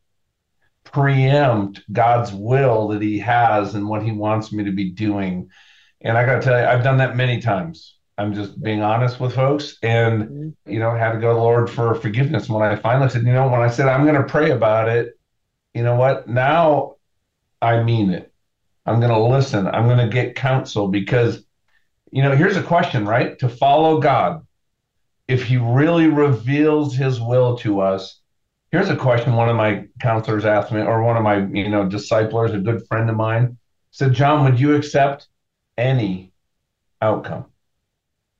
preempt 0.84 1.82
God's 1.92 2.32
will 2.32 2.88
that 2.88 3.02
He 3.02 3.18
has 3.18 3.74
and 3.74 3.88
what 3.88 4.04
He 4.04 4.12
wants 4.12 4.52
me 4.52 4.64
to 4.64 4.72
be 4.72 4.92
doing. 4.92 5.50
And 6.00 6.16
I 6.16 6.24
got 6.24 6.36
to 6.36 6.40
tell 6.42 6.58
you, 6.58 6.66
I've 6.66 6.84
done 6.84 6.98
that 6.98 7.16
many 7.16 7.40
times. 7.40 7.96
I'm 8.16 8.32
just 8.32 8.62
being 8.62 8.82
honest 8.82 9.18
with 9.18 9.34
folks, 9.34 9.76
and 9.82 10.22
mm-hmm. 10.22 10.72
you 10.72 10.78
know, 10.78 10.90
I 10.90 10.98
had 10.98 11.12
to 11.12 11.18
go 11.18 11.30
to 11.30 11.34
the 11.34 11.40
Lord 11.40 11.68
for 11.68 11.96
forgiveness. 11.96 12.48
When 12.48 12.62
I 12.62 12.76
finally 12.76 13.08
said, 13.08 13.24
you 13.24 13.32
know, 13.32 13.48
when 13.48 13.60
I 13.60 13.68
said 13.68 13.88
I'm 13.88 14.04
going 14.04 14.14
to 14.14 14.22
pray 14.22 14.52
about 14.52 14.88
it, 14.88 15.18
you 15.72 15.82
know 15.82 15.96
what? 15.96 16.28
Now 16.28 16.93
I 17.64 17.82
mean 17.82 18.10
it. 18.10 18.32
I'm 18.84 19.00
going 19.00 19.12
to 19.12 19.18
listen. 19.18 19.66
I'm 19.66 19.86
going 19.86 19.98
to 19.98 20.08
get 20.08 20.34
counsel 20.34 20.88
because, 20.88 21.42
you 22.12 22.22
know, 22.22 22.36
here's 22.36 22.58
a 22.58 22.62
question, 22.62 23.06
right? 23.06 23.38
To 23.38 23.48
follow 23.48 24.00
God, 24.00 24.46
if 25.26 25.44
He 25.44 25.56
really 25.56 26.08
reveals 26.08 26.94
His 26.94 27.20
will 27.20 27.56
to 27.58 27.80
us, 27.80 28.20
here's 28.70 28.90
a 28.90 28.96
question 28.96 29.34
one 29.34 29.48
of 29.48 29.56
my 29.56 29.86
counselors 30.00 30.44
asked 30.44 30.72
me, 30.72 30.82
or 30.82 31.02
one 31.02 31.16
of 31.16 31.22
my, 31.22 31.38
you 31.46 31.70
know, 31.70 31.88
disciplers, 31.88 32.52
a 32.52 32.58
good 32.58 32.86
friend 32.86 33.08
of 33.08 33.16
mine, 33.16 33.56
said, 33.90 34.12
John, 34.12 34.44
would 34.44 34.60
you 34.60 34.74
accept 34.74 35.28
any 35.78 36.32
outcome? 37.00 37.46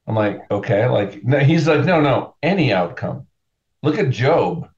I'm 0.07 0.15
like, 0.15 0.43
okay, 0.51 0.87
like, 0.87 1.25
no, 1.25 1.39
he's 1.39 1.67
like, 1.67 1.87
no, 1.87 2.03
no, 2.03 2.35
any 2.43 2.75
outcome. 2.75 3.27
Look 3.83 3.99
at 3.99 4.11
Job 4.11 4.69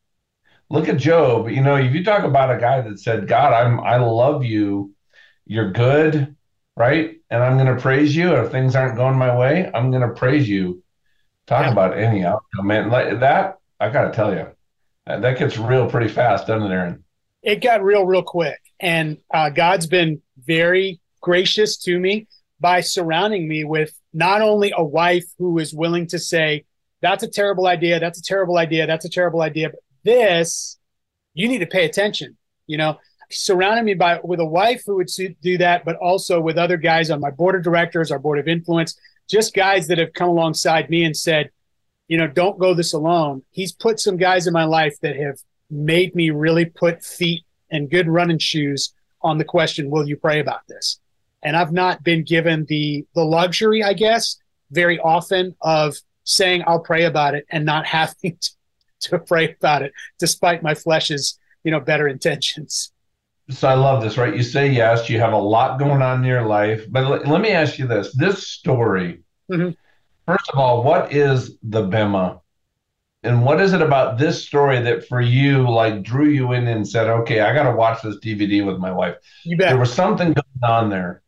look 0.71 0.89
at 0.89 0.97
Job. 0.97 1.49
You 1.49 1.63
know, 1.63 1.77
if 1.77 1.95
you 1.95 2.05
talk 2.05 2.25
about 2.25 2.55
a 2.55 2.61
guy 2.61 2.81
that 2.81 2.99
said, 3.01 3.29
God, 3.29 3.53
I'm 3.53 3.81
I 3.81 3.97
love 3.97 4.45
you, 4.45 4.95
you're 5.47 5.73
good, 5.73 6.37
right? 6.77 7.17
And 7.31 7.43
I'm 7.43 7.59
gonna 7.59 7.81
praise 7.81 8.15
you. 8.15 8.35
And 8.35 8.47
If 8.47 8.53
things 8.53 8.77
aren't 8.77 8.97
going 8.97 9.17
my 9.17 9.37
way, 9.37 9.71
I'm 9.73 9.91
gonna 9.91 10.15
praise 10.15 10.49
you. 10.49 10.83
Talk 11.47 11.67
yeah. 11.67 11.73
about 11.73 11.99
any 11.99 12.25
outcome, 12.25 12.67
man. 12.67 12.91
Like 12.91 13.21
that, 13.21 13.59
I 13.79 13.91
gotta 13.91 14.13
tell 14.13 14.35
you, 14.35 14.49
that 15.07 15.39
gets 15.39 15.59
real 15.59 15.89
pretty 15.89 16.09
fast, 16.09 16.47
doesn't 16.47 16.71
it, 16.71 16.75
Aarron? 16.75 17.05
it 17.47 17.63
got 17.63 17.83
real, 17.83 18.05
real 18.05 18.25
quick. 18.25 18.59
And 18.81 19.19
uh, 19.33 19.51
God's 19.51 19.87
been 19.87 20.21
very 20.45 21.01
gracious 21.23 21.79
to 21.79 21.99
me 21.99 22.27
by 22.59 22.81
surrounding 22.81 23.49
me 23.49 23.65
with 23.65 23.93
not 24.13 24.43
only 24.43 24.73
a 24.77 24.85
wife 24.85 25.25
who 25.39 25.59
is 25.59 25.73
willing 25.73 26.09
to 26.09 26.19
say, 26.19 26.65
that's 27.01 27.23
a 27.23 27.29
terrible 27.29 27.69
idea, 27.69 28.01
that's 28.01 28.19
a 28.19 28.23
terrible 28.23 28.59
idea, 28.59 28.87
that's 28.87 29.05
a 29.05 29.09
terrible 29.09 29.43
idea, 29.43 29.71
but 29.71 29.79
this, 30.07 30.79
you 31.35 31.49
need 31.49 31.59
to 31.59 31.67
pay 31.67 31.85
attention. 31.85 32.37
You 32.67 32.79
know, 32.79 32.99
surrounded 33.31 33.85
me 33.85 33.95
by 33.95 34.21
with 34.23 34.41
a 34.41 34.45
wife 34.45 34.83
who 34.87 34.97
would 34.97 35.11
do 35.43 35.59
that, 35.59 35.85
but 35.85 35.97
also 35.97 36.41
with 36.41 36.57
other 36.57 36.77
guys 36.77 37.11
on 37.11 37.21
my 37.21 37.31
board 37.31 37.55
of 37.55 37.63
directors, 37.63 38.11
our 38.11 38.19
board 38.19 38.39
of 38.39 38.49
influence, 38.49 38.99
just 39.29 39.55
guys 39.55 39.89
that 39.89 39.99
have 39.99 40.13
come 40.15 40.29
alongside 40.29 40.89
me 40.89 41.05
and 41.05 41.17
said, 41.17 41.51
you 42.09 42.17
know, 42.17 42.29
don't 42.29 42.59
go 42.59 42.73
this 42.73 42.93
alone. 42.93 43.43
He's 43.51 43.73
put 43.73 44.01
some 44.01 44.17
guys 44.17 44.47
in 44.47 44.53
my 44.53 44.65
life 44.65 44.99
that 45.03 45.17
have 45.17 45.39
made 45.71 46.15
me 46.15 46.31
really 46.31 46.65
put 46.65 47.05
feet 47.05 47.45
and 47.71 47.91
good 47.91 48.09
running 48.09 48.39
shoes 48.39 48.95
on 49.23 49.39
the 49.39 49.45
question, 49.45 49.91
will 49.91 50.09
you 50.09 50.17
pray 50.17 50.41
about 50.41 50.61
this? 50.69 51.01
And 51.43 51.57
I've 51.57 51.73
not 51.73 52.05
been 52.05 52.25
given 52.25 52.65
the 52.69 53.05
the 53.15 53.25
luxury, 53.25 53.83
I 53.83 53.93
guess, 53.93 54.37
very 54.71 54.99
often 55.01 55.55
of 55.61 55.97
saying 56.25 56.63
I'll 56.67 56.81
pray 56.81 57.05
about 57.05 57.35
it 57.35 57.45
and 57.51 57.65
not 57.65 57.87
having 57.99 58.39
to, 58.41 58.51
to 59.11 59.19
pray 59.27 59.55
about 59.55 59.83
it, 59.83 59.93
despite 60.19 60.63
my 60.63 60.75
flesh's, 60.75 61.39
you 61.65 61.71
know, 61.71 61.81
better 61.81 62.09
intentions. 62.09 62.93
So 63.49 63.69
I 63.69 63.75
love 63.75 64.03
this, 64.03 64.19
right? 64.19 64.35
You 64.35 64.43
say 64.43 64.69
yes, 64.69 65.09
you 65.09 65.21
have 65.21 65.33
a 65.33 65.39
lot 65.39 65.79
going 65.79 66.03
on 66.03 66.19
in 66.19 66.25
your 66.25 66.43
life. 66.43 66.85
But 66.91 67.05
l- 67.05 67.31
let 67.31 67.41
me 67.41 67.51
ask 67.51 67.79
you 67.79 67.87
this 67.87 68.13
this 68.15 68.49
story, 68.49 69.23
mm-hmm. 69.51 69.71
first 70.27 70.51
of 70.51 70.59
all, 70.59 70.83
what 70.83 71.13
is 71.13 71.57
the 71.63 71.83
Bema? 71.83 72.41
And 73.23 73.45
what 73.45 73.61
is 73.61 73.73
it 73.73 73.83
about 73.83 74.19
this 74.19 74.45
story 74.45 74.81
that 74.83 75.07
for 75.09 75.21
you, 75.21 75.69
like, 75.69 76.03
drew 76.05 76.29
you 76.29 76.53
in 76.53 76.69
and 76.69 76.87
said, 76.87 77.09
okay, 77.09 77.41
I 77.41 77.53
got 77.53 77.69
to 77.69 77.75
watch 77.75 78.01
this 78.03 78.19
DVD 78.19 78.65
with 78.65 78.79
my 78.79 78.93
wife? 78.93 79.17
You 79.45 79.57
bet. 79.57 79.71
There 79.71 79.79
was 79.79 79.93
something 79.93 80.33
going 80.33 80.63
on 80.63 80.91
there 80.91 81.23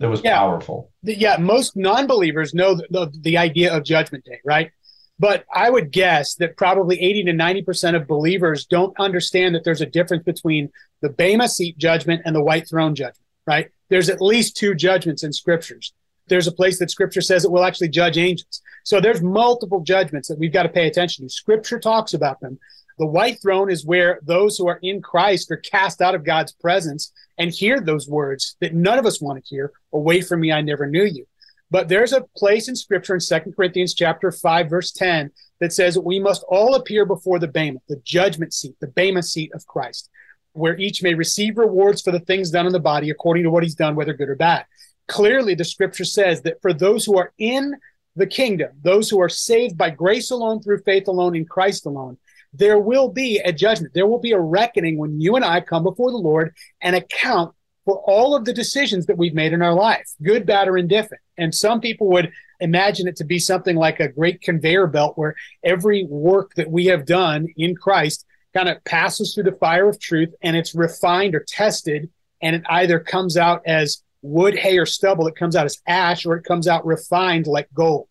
that 0.00 0.08
was 0.08 0.20
yeah. 0.24 0.36
powerful. 0.36 0.90
Yeah, 1.02 1.36
most 1.36 1.76
non 1.76 2.06
believers 2.06 2.54
know 2.54 2.74
the, 2.74 2.86
the, 2.90 3.12
the 3.20 3.38
idea 3.38 3.72
of 3.72 3.84
Judgment 3.84 4.24
Day, 4.24 4.40
right? 4.44 4.70
But 5.18 5.44
I 5.52 5.70
would 5.70 5.92
guess 5.92 6.34
that 6.36 6.56
probably 6.56 7.00
80 7.00 7.24
to 7.24 7.32
90% 7.32 7.94
of 7.94 8.08
believers 8.08 8.66
don't 8.66 8.98
understand 8.98 9.54
that 9.54 9.62
there's 9.64 9.80
a 9.80 9.86
difference 9.86 10.24
between 10.24 10.70
the 11.02 11.08
Bema 11.08 11.48
seat 11.48 11.78
judgment 11.78 12.22
and 12.24 12.34
the 12.34 12.42
white 12.42 12.68
throne 12.68 12.94
judgment, 12.94 13.26
right? 13.46 13.70
There's 13.90 14.08
at 14.08 14.20
least 14.20 14.56
two 14.56 14.74
judgments 14.74 15.22
in 15.22 15.32
scriptures. 15.32 15.92
There's 16.26 16.46
a 16.46 16.52
place 16.52 16.78
that 16.78 16.90
scripture 16.90 17.20
says 17.20 17.44
it 17.44 17.50
will 17.50 17.64
actually 17.64 17.90
judge 17.90 18.18
angels. 18.18 18.62
So 18.82 19.00
there's 19.00 19.22
multiple 19.22 19.80
judgments 19.80 20.28
that 20.28 20.38
we've 20.38 20.52
got 20.52 20.64
to 20.64 20.68
pay 20.68 20.86
attention 20.86 21.24
to. 21.24 21.32
Scripture 21.32 21.78
talks 21.78 22.14
about 22.14 22.40
them. 22.40 22.58
The 22.98 23.06
white 23.06 23.40
throne 23.42 23.70
is 23.70 23.84
where 23.84 24.20
those 24.22 24.56
who 24.56 24.68
are 24.68 24.78
in 24.82 25.02
Christ 25.02 25.50
are 25.50 25.56
cast 25.56 26.00
out 26.00 26.14
of 26.14 26.24
God's 26.24 26.52
presence 26.52 27.12
and 27.38 27.50
hear 27.50 27.80
those 27.80 28.08
words 28.08 28.56
that 28.60 28.74
none 28.74 28.98
of 28.98 29.06
us 29.06 29.20
want 29.20 29.44
to 29.44 29.48
hear. 29.48 29.72
Away 29.92 30.22
from 30.22 30.40
me, 30.40 30.52
I 30.52 30.60
never 30.60 30.86
knew 30.86 31.04
you. 31.04 31.26
But 31.70 31.88
there's 31.88 32.12
a 32.12 32.24
place 32.36 32.68
in 32.68 32.76
scripture 32.76 33.14
in 33.14 33.20
Second 33.20 33.56
Corinthians 33.56 33.94
chapter 33.94 34.30
5, 34.30 34.70
verse 34.70 34.92
10, 34.92 35.30
that 35.60 35.72
says 35.72 35.98
we 35.98 36.20
must 36.20 36.44
all 36.48 36.74
appear 36.74 37.04
before 37.04 37.38
the 37.38 37.48
Bema, 37.48 37.80
the 37.88 38.00
judgment 38.04 38.52
seat, 38.52 38.76
the 38.80 38.86
Bema 38.86 39.22
seat 39.22 39.50
of 39.54 39.66
Christ, 39.66 40.10
where 40.52 40.76
each 40.78 41.02
may 41.02 41.14
receive 41.14 41.58
rewards 41.58 42.02
for 42.02 42.12
the 42.12 42.20
things 42.20 42.50
done 42.50 42.66
in 42.66 42.72
the 42.72 42.80
body 42.80 43.10
according 43.10 43.44
to 43.44 43.50
what 43.50 43.62
he's 43.62 43.74
done, 43.74 43.96
whether 43.96 44.12
good 44.12 44.28
or 44.28 44.36
bad. 44.36 44.66
Clearly, 45.08 45.54
the 45.54 45.64
scripture 45.64 46.04
says 46.04 46.42
that 46.42 46.60
for 46.62 46.72
those 46.72 47.04
who 47.04 47.18
are 47.18 47.32
in 47.38 47.74
the 48.16 48.26
kingdom, 48.26 48.70
those 48.82 49.10
who 49.10 49.20
are 49.20 49.28
saved 49.28 49.76
by 49.76 49.90
grace 49.90 50.30
alone, 50.30 50.62
through 50.62 50.82
faith 50.82 51.08
alone, 51.08 51.34
in 51.34 51.44
Christ 51.44 51.86
alone, 51.86 52.16
there 52.52 52.78
will 52.78 53.08
be 53.08 53.38
a 53.38 53.52
judgment. 53.52 53.92
There 53.94 54.06
will 54.06 54.20
be 54.20 54.32
a 54.32 54.40
reckoning 54.40 54.96
when 54.96 55.20
you 55.20 55.34
and 55.36 55.44
I 55.44 55.60
come 55.60 55.82
before 55.82 56.12
the 56.12 56.16
Lord 56.16 56.54
and 56.80 56.94
account 56.94 57.54
for 57.84 58.02
all 58.06 58.34
of 58.34 58.44
the 58.44 58.52
decisions 58.52 59.06
that 59.06 59.18
we've 59.18 59.34
made 59.34 59.52
in 59.52 59.62
our 59.62 59.74
life, 59.74 60.10
good, 60.22 60.46
bad, 60.46 60.68
or 60.68 60.78
indifferent. 60.78 61.22
And 61.36 61.54
some 61.54 61.80
people 61.80 62.08
would 62.08 62.32
imagine 62.60 63.06
it 63.06 63.16
to 63.16 63.24
be 63.24 63.38
something 63.38 63.76
like 63.76 64.00
a 64.00 64.08
great 64.08 64.40
conveyor 64.40 64.86
belt 64.86 65.18
where 65.18 65.34
every 65.62 66.04
work 66.04 66.54
that 66.54 66.70
we 66.70 66.86
have 66.86 67.04
done 67.04 67.46
in 67.56 67.76
Christ 67.76 68.24
kind 68.54 68.68
of 68.68 68.82
passes 68.84 69.34
through 69.34 69.44
the 69.44 69.52
fire 69.52 69.88
of 69.88 69.98
truth 69.98 70.32
and 70.42 70.56
it's 70.56 70.74
refined 70.74 71.34
or 71.34 71.44
tested 71.46 72.08
and 72.40 72.56
it 72.56 72.62
either 72.68 73.00
comes 73.00 73.36
out 73.36 73.62
as 73.66 74.02
wood, 74.22 74.56
hay, 74.56 74.78
or 74.78 74.86
stubble, 74.86 75.26
it 75.26 75.36
comes 75.36 75.54
out 75.54 75.66
as 75.66 75.80
ash, 75.86 76.24
or 76.24 76.36
it 76.36 76.44
comes 76.44 76.66
out 76.66 76.86
refined 76.86 77.46
like 77.46 77.68
gold. 77.74 78.08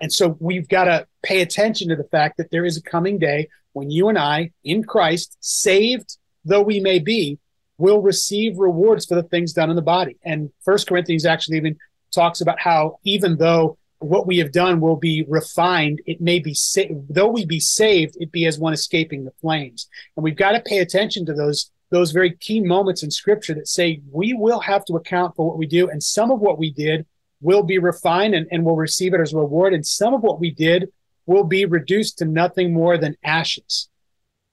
And 0.00 0.12
so 0.12 0.36
we've 0.40 0.68
got 0.68 0.84
to 0.84 1.06
pay 1.22 1.40
attention 1.40 1.88
to 1.88 1.96
the 1.96 2.04
fact 2.04 2.36
that 2.36 2.50
there 2.50 2.64
is 2.64 2.76
a 2.76 2.82
coming 2.82 3.18
day 3.18 3.48
when 3.72 3.90
you 3.90 4.08
and 4.08 4.18
I, 4.18 4.50
in 4.62 4.84
Christ, 4.84 5.36
saved 5.40 6.18
though 6.44 6.62
we 6.62 6.80
may 6.80 6.98
be, 6.98 7.38
will 7.78 8.02
receive 8.02 8.58
rewards 8.58 9.06
for 9.06 9.14
the 9.14 9.22
things 9.22 9.52
done 9.52 9.70
in 9.70 9.76
the 9.76 9.82
body. 9.82 10.16
And 10.24 10.50
First 10.64 10.88
Corinthians 10.88 11.24
actually 11.24 11.56
even 11.56 11.78
talks 12.12 12.40
about 12.40 12.60
how 12.60 12.98
even 13.04 13.36
though 13.36 13.78
what 14.00 14.26
we 14.26 14.38
have 14.38 14.52
done 14.52 14.80
will 14.80 14.96
be 14.96 15.24
refined, 15.28 16.00
it 16.06 16.20
may 16.20 16.38
be 16.38 16.54
sa- 16.54 16.82
though 17.08 17.28
we 17.28 17.44
be 17.44 17.60
saved, 17.60 18.16
it 18.20 18.30
be 18.30 18.46
as 18.46 18.58
one 18.58 18.72
escaping 18.72 19.24
the 19.24 19.32
flames. 19.40 19.88
And 20.16 20.24
we've 20.24 20.36
got 20.36 20.52
to 20.52 20.60
pay 20.60 20.78
attention 20.78 21.24
to 21.26 21.32
those 21.32 21.70
those 21.90 22.12
very 22.12 22.36
key 22.36 22.60
moments 22.60 23.02
in 23.02 23.10
scripture 23.10 23.54
that 23.54 23.66
say 23.66 24.02
we 24.12 24.34
will 24.34 24.60
have 24.60 24.84
to 24.84 24.96
account 24.96 25.34
for 25.34 25.46
what 25.46 25.56
we 25.56 25.66
do 25.66 25.88
and 25.88 26.02
some 26.02 26.30
of 26.30 26.38
what 26.38 26.58
we 26.58 26.70
did 26.70 27.06
will 27.40 27.62
be 27.62 27.78
refined 27.78 28.34
and, 28.34 28.46
and 28.50 28.62
will 28.62 28.76
receive 28.76 29.14
it 29.14 29.20
as 29.20 29.32
a 29.32 29.38
reward 29.38 29.72
and 29.72 29.86
some 29.86 30.12
of 30.12 30.20
what 30.20 30.38
we 30.38 30.50
did 30.50 30.92
will 31.24 31.44
be 31.44 31.64
reduced 31.64 32.18
to 32.18 32.26
nothing 32.26 32.74
more 32.74 32.98
than 32.98 33.16
ashes 33.24 33.88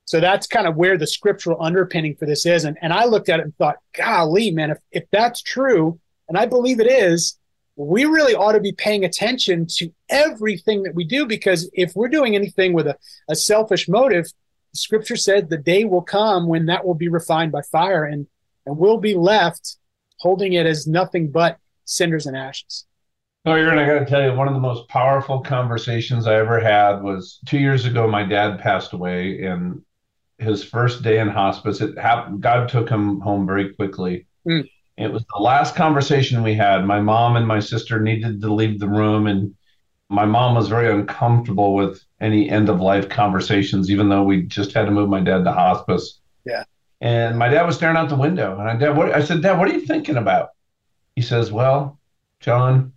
so 0.05 0.19
that's 0.19 0.47
kind 0.47 0.67
of 0.67 0.75
where 0.75 0.97
the 0.97 1.07
scriptural 1.07 1.61
underpinning 1.61 2.15
for 2.15 2.25
this 2.25 2.45
is 2.45 2.65
and, 2.65 2.77
and 2.81 2.93
i 2.93 3.05
looked 3.05 3.29
at 3.29 3.39
it 3.39 3.43
and 3.43 3.55
thought 3.57 3.77
golly 3.97 4.51
man 4.51 4.71
if, 4.71 4.77
if 4.91 5.03
that's 5.11 5.41
true 5.41 5.99
and 6.29 6.37
i 6.37 6.45
believe 6.45 6.79
it 6.79 6.87
is 6.87 7.37
we 7.77 8.05
really 8.05 8.33
ought 8.33 8.53
to 8.53 8.61
be 8.61 8.71
paying 8.71 9.03
attention 9.03 9.67
to 9.69 9.91
everything 10.09 10.83
that 10.83 10.95
we 10.95 11.03
do 11.03 11.25
because 11.25 11.69
if 11.73 11.93
we're 11.93 12.07
doing 12.07 12.33
anything 12.33 12.71
with 12.71 12.87
a, 12.87 12.95
a 13.29 13.35
selfish 13.35 13.89
motive 13.89 14.25
scripture 14.73 15.15
said 15.15 15.49
the 15.49 15.57
day 15.57 15.83
will 15.83 16.01
come 16.01 16.47
when 16.47 16.65
that 16.65 16.85
will 16.85 16.95
be 16.95 17.09
refined 17.09 17.51
by 17.51 17.61
fire 17.71 18.05
and 18.05 18.27
and 18.65 18.77
we'll 18.77 18.97
be 18.97 19.13
left 19.13 19.77
holding 20.19 20.53
it 20.53 20.65
as 20.65 20.87
nothing 20.87 21.29
but 21.29 21.57
cinders 21.85 22.25
and 22.25 22.35
ashes. 22.35 22.85
Oh, 23.45 23.53
got 23.63 23.99
to 23.99 24.05
tell 24.05 24.23
you, 24.23 24.33
one 24.33 24.47
of 24.47 24.55
the 24.55 24.59
most 24.59 24.87
powerful 24.87 25.39
conversations 25.41 26.25
I 26.25 26.35
ever 26.35 26.59
had 26.59 27.03
was 27.03 27.39
two 27.45 27.59
years 27.59 27.85
ago. 27.85 28.07
My 28.07 28.23
dad 28.23 28.59
passed 28.59 28.93
away, 28.93 29.43
and 29.43 29.83
his 30.37 30.63
first 30.63 31.03
day 31.03 31.19
in 31.19 31.27
hospice, 31.27 31.81
it 31.81 31.97
happened. 31.97 32.41
God 32.41 32.69
took 32.69 32.89
him 32.89 33.19
home 33.21 33.45
very 33.45 33.73
quickly. 33.73 34.27
Mm. 34.47 34.69
It 34.97 35.11
was 35.11 35.25
the 35.33 35.41
last 35.41 35.75
conversation 35.75 36.43
we 36.43 36.53
had. 36.53 36.85
My 36.85 37.01
mom 37.01 37.35
and 37.35 37.47
my 37.47 37.59
sister 37.59 37.99
needed 37.99 38.41
to 38.41 38.53
leave 38.53 38.79
the 38.79 38.87
room, 38.87 39.27
and 39.27 39.53
my 40.09 40.25
mom 40.25 40.55
was 40.55 40.67
very 40.67 40.91
uncomfortable 40.91 41.75
with 41.75 42.01
any 42.21 42.49
end 42.49 42.69
of 42.69 42.79
life 42.79 43.09
conversations, 43.09 43.91
even 43.91 44.09
though 44.09 44.23
we 44.23 44.43
just 44.43 44.73
had 44.73 44.85
to 44.85 44.91
move 44.91 45.09
my 45.09 45.19
dad 45.19 45.43
to 45.43 45.51
hospice. 45.51 46.19
Yeah. 46.45 46.63
And 47.01 47.37
my 47.37 47.49
dad 47.49 47.65
was 47.65 47.75
staring 47.75 47.97
out 47.97 48.09
the 48.09 48.15
window, 48.15 48.57
and 48.57 48.69
I, 48.69 48.75
dad, 48.77 48.95
what, 48.95 49.13
I 49.13 49.21
said, 49.21 49.41
Dad, 49.41 49.59
what 49.59 49.69
are 49.69 49.73
you 49.73 49.85
thinking 49.85 50.15
about? 50.15 50.49
He 51.15 51.21
says, 51.21 51.51
Well, 51.51 51.99
John, 52.39 52.93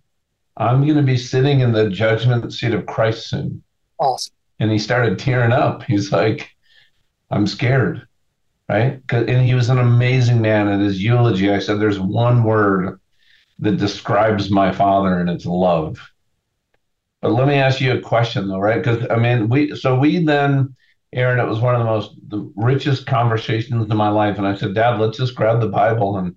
I'm 0.55 0.83
going 0.83 0.97
to 0.97 1.03
be 1.03 1.17
sitting 1.17 1.61
in 1.61 1.71
the 1.71 1.89
judgment 1.89 2.51
seat 2.53 2.73
of 2.73 2.85
Christ 2.85 3.29
soon. 3.29 3.63
Awesome. 3.99 4.33
And 4.59 4.71
he 4.71 4.79
started 4.79 5.19
tearing 5.19 5.51
up. 5.51 5.83
He's 5.83 6.11
like, 6.11 6.49
I'm 7.31 7.47
scared. 7.47 8.07
Right. 8.67 9.01
And 9.11 9.45
he 9.45 9.55
was 9.55 9.69
an 9.69 9.79
amazing 9.79 10.41
man. 10.41 10.67
At 10.67 10.79
his 10.79 11.01
eulogy, 11.01 11.51
I 11.51 11.59
said, 11.59 11.79
There's 11.79 11.99
one 11.99 12.43
word 12.43 12.99
that 13.59 13.77
describes 13.77 14.51
my 14.51 14.71
father, 14.71 15.19
and 15.19 15.29
it's 15.29 15.45
love. 15.45 15.99
But 17.21 17.31
let 17.31 17.47
me 17.47 17.55
ask 17.55 17.81
you 17.81 17.93
a 17.93 18.01
question 18.01 18.47
though, 18.47 18.59
right? 18.59 18.81
Because 18.81 19.05
I 19.09 19.17
mean, 19.17 19.49
we 19.49 19.75
so 19.75 19.97
we 19.97 20.23
then, 20.23 20.75
Aarron, 21.13 21.39
it 21.39 21.49
was 21.49 21.59
one 21.59 21.75
of 21.75 21.79
the 21.79 21.85
most 21.85 22.15
the 22.29 22.51
richest 22.55 23.05
conversations 23.05 23.89
in 23.89 23.97
my 23.97 24.09
life, 24.09 24.37
and 24.37 24.47
I 24.47 24.55
said, 24.55 24.73
Dad, 24.73 24.99
let's 24.99 25.17
just 25.17 25.35
grab 25.35 25.59
the 25.59 25.67
Bible 25.67 26.17
and 26.17 26.35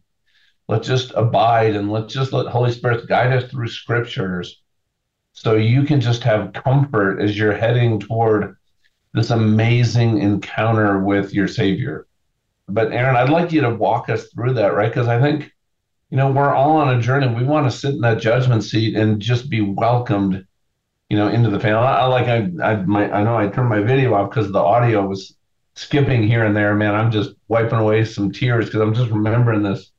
let's 0.68 0.88
just 0.88 1.12
abide 1.14 1.76
and 1.76 1.92
let's 1.92 2.12
just 2.12 2.32
let 2.32 2.46
Holy 2.46 2.72
Spirit 2.72 3.06
guide 3.08 3.32
us 3.32 3.50
through 3.50 3.68
scriptures, 3.68 4.60
so 5.32 5.54
you 5.54 5.84
can 5.84 6.00
just 6.00 6.24
have 6.24 6.52
comfort 6.52 7.20
as 7.20 7.38
you're 7.38 7.56
heading 7.56 8.00
toward 8.00 8.56
this 9.14 9.30
amazing 9.30 10.18
encounter 10.18 10.98
with 11.00 11.34
your 11.34 11.48
Savior. 11.48 12.06
But 12.68 12.92
Aarron, 12.92 13.16
I'd 13.16 13.28
like 13.28 13.52
you 13.52 13.60
to 13.62 13.74
walk 13.74 14.08
us 14.08 14.28
through 14.28 14.54
that, 14.54 14.74
right? 14.74 14.88
Because 14.88 15.08
I 15.08 15.20
think 15.20 15.52
you 16.10 16.16
know 16.16 16.30
we're 16.30 16.54
all 16.54 16.76
on 16.76 16.96
a 16.96 17.00
journey. 17.02 17.28
We 17.28 17.44
want 17.44 17.70
to 17.70 17.76
sit 17.76 17.94
in 17.94 18.00
that 18.02 18.20
judgment 18.20 18.64
seat 18.64 18.96
and 18.96 19.20
just 19.20 19.50
be 19.50 19.60
welcomed 19.60 20.46
you 21.12 21.18
know, 21.18 21.28
into 21.28 21.50
the 21.50 21.60
family. 21.60 21.86
I, 21.86 22.06
like 22.06 22.26
I 22.26 22.50
I 22.64 22.76
my 22.76 23.12
I 23.12 23.22
know 23.22 23.36
I 23.36 23.46
turned 23.46 23.68
my 23.68 23.82
video 23.82 24.14
off 24.14 24.30
because 24.30 24.50
the 24.50 24.58
audio 24.58 25.06
was 25.06 25.36
skipping 25.74 26.22
here 26.26 26.46
and 26.46 26.56
there. 26.56 26.74
Man, 26.74 26.94
I'm 26.94 27.10
just 27.10 27.34
wiping 27.48 27.78
away 27.78 28.06
some 28.06 28.32
tears 28.32 28.64
because 28.64 28.80
I'm 28.80 28.94
just 28.94 29.10
remembering 29.10 29.62
this 29.62 29.92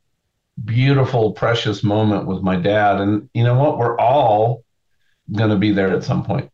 beautiful, 0.65 1.31
precious 1.33 1.83
moment 1.83 2.25
with 2.25 2.41
my 2.41 2.55
dad. 2.55 2.99
And 2.99 3.29
you 3.35 3.43
know 3.43 3.53
what? 3.53 3.77
We're 3.77 3.95
all 3.99 4.63
going 5.31 5.51
to 5.51 5.55
be 5.55 5.71
there 5.71 5.95
at 5.95 6.03
some 6.03 6.25
point. 6.25 6.49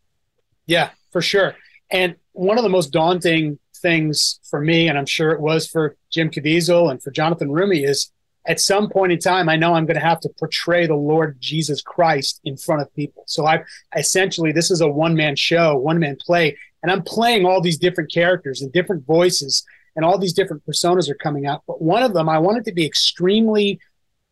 Yeah, 0.65 0.89
for 1.11 1.21
sure. 1.21 1.55
And 1.89 2.17
one 2.39 2.57
of 2.57 2.63
the 2.63 2.69
most 2.69 2.93
daunting 2.93 3.59
things 3.81 4.39
for 4.49 4.61
me, 4.61 4.87
and 4.87 4.97
I'm 4.97 5.05
sure 5.05 5.31
it 5.31 5.41
was 5.41 5.67
for 5.67 5.97
Jim 6.09 6.29
Caviezel 6.29 6.89
and 6.89 7.03
for 7.03 7.11
Jonathan 7.11 7.49
Roumie, 7.49 7.87
is 7.87 8.11
at 8.47 8.61
some 8.61 8.89
point 8.89 9.11
in 9.11 9.19
time, 9.19 9.49
I 9.49 9.57
know 9.57 9.73
I'm 9.73 9.85
going 9.85 9.99
to 9.99 10.05
have 10.05 10.21
to 10.21 10.29
portray 10.39 10.87
the 10.87 10.95
Lord 10.95 11.37
Jesus 11.41 11.81
Christ 11.81 12.39
in 12.45 12.55
front 12.55 12.81
of 12.81 12.95
people. 12.95 13.23
So 13.27 13.45
I 13.45 13.63
essentially, 13.95 14.53
this 14.53 14.71
is 14.71 14.79
a 14.79 14.87
one 14.87 15.15
man 15.15 15.35
show, 15.35 15.75
one 15.77 15.99
man 15.99 16.17
play, 16.19 16.57
and 16.81 16.89
I'm 16.89 17.03
playing 17.03 17.45
all 17.45 17.59
these 17.59 17.77
different 17.77 18.11
characters 18.11 18.61
and 18.61 18.71
different 18.71 19.05
voices, 19.05 19.61
and 19.97 20.05
all 20.05 20.17
these 20.17 20.33
different 20.33 20.65
personas 20.65 21.09
are 21.09 21.15
coming 21.15 21.45
out. 21.45 21.63
But 21.67 21.81
one 21.81 22.03
of 22.03 22.13
them 22.13 22.29
I 22.29 22.39
wanted 22.39 22.63
to 22.65 22.71
be 22.71 22.85
extremely 22.85 23.79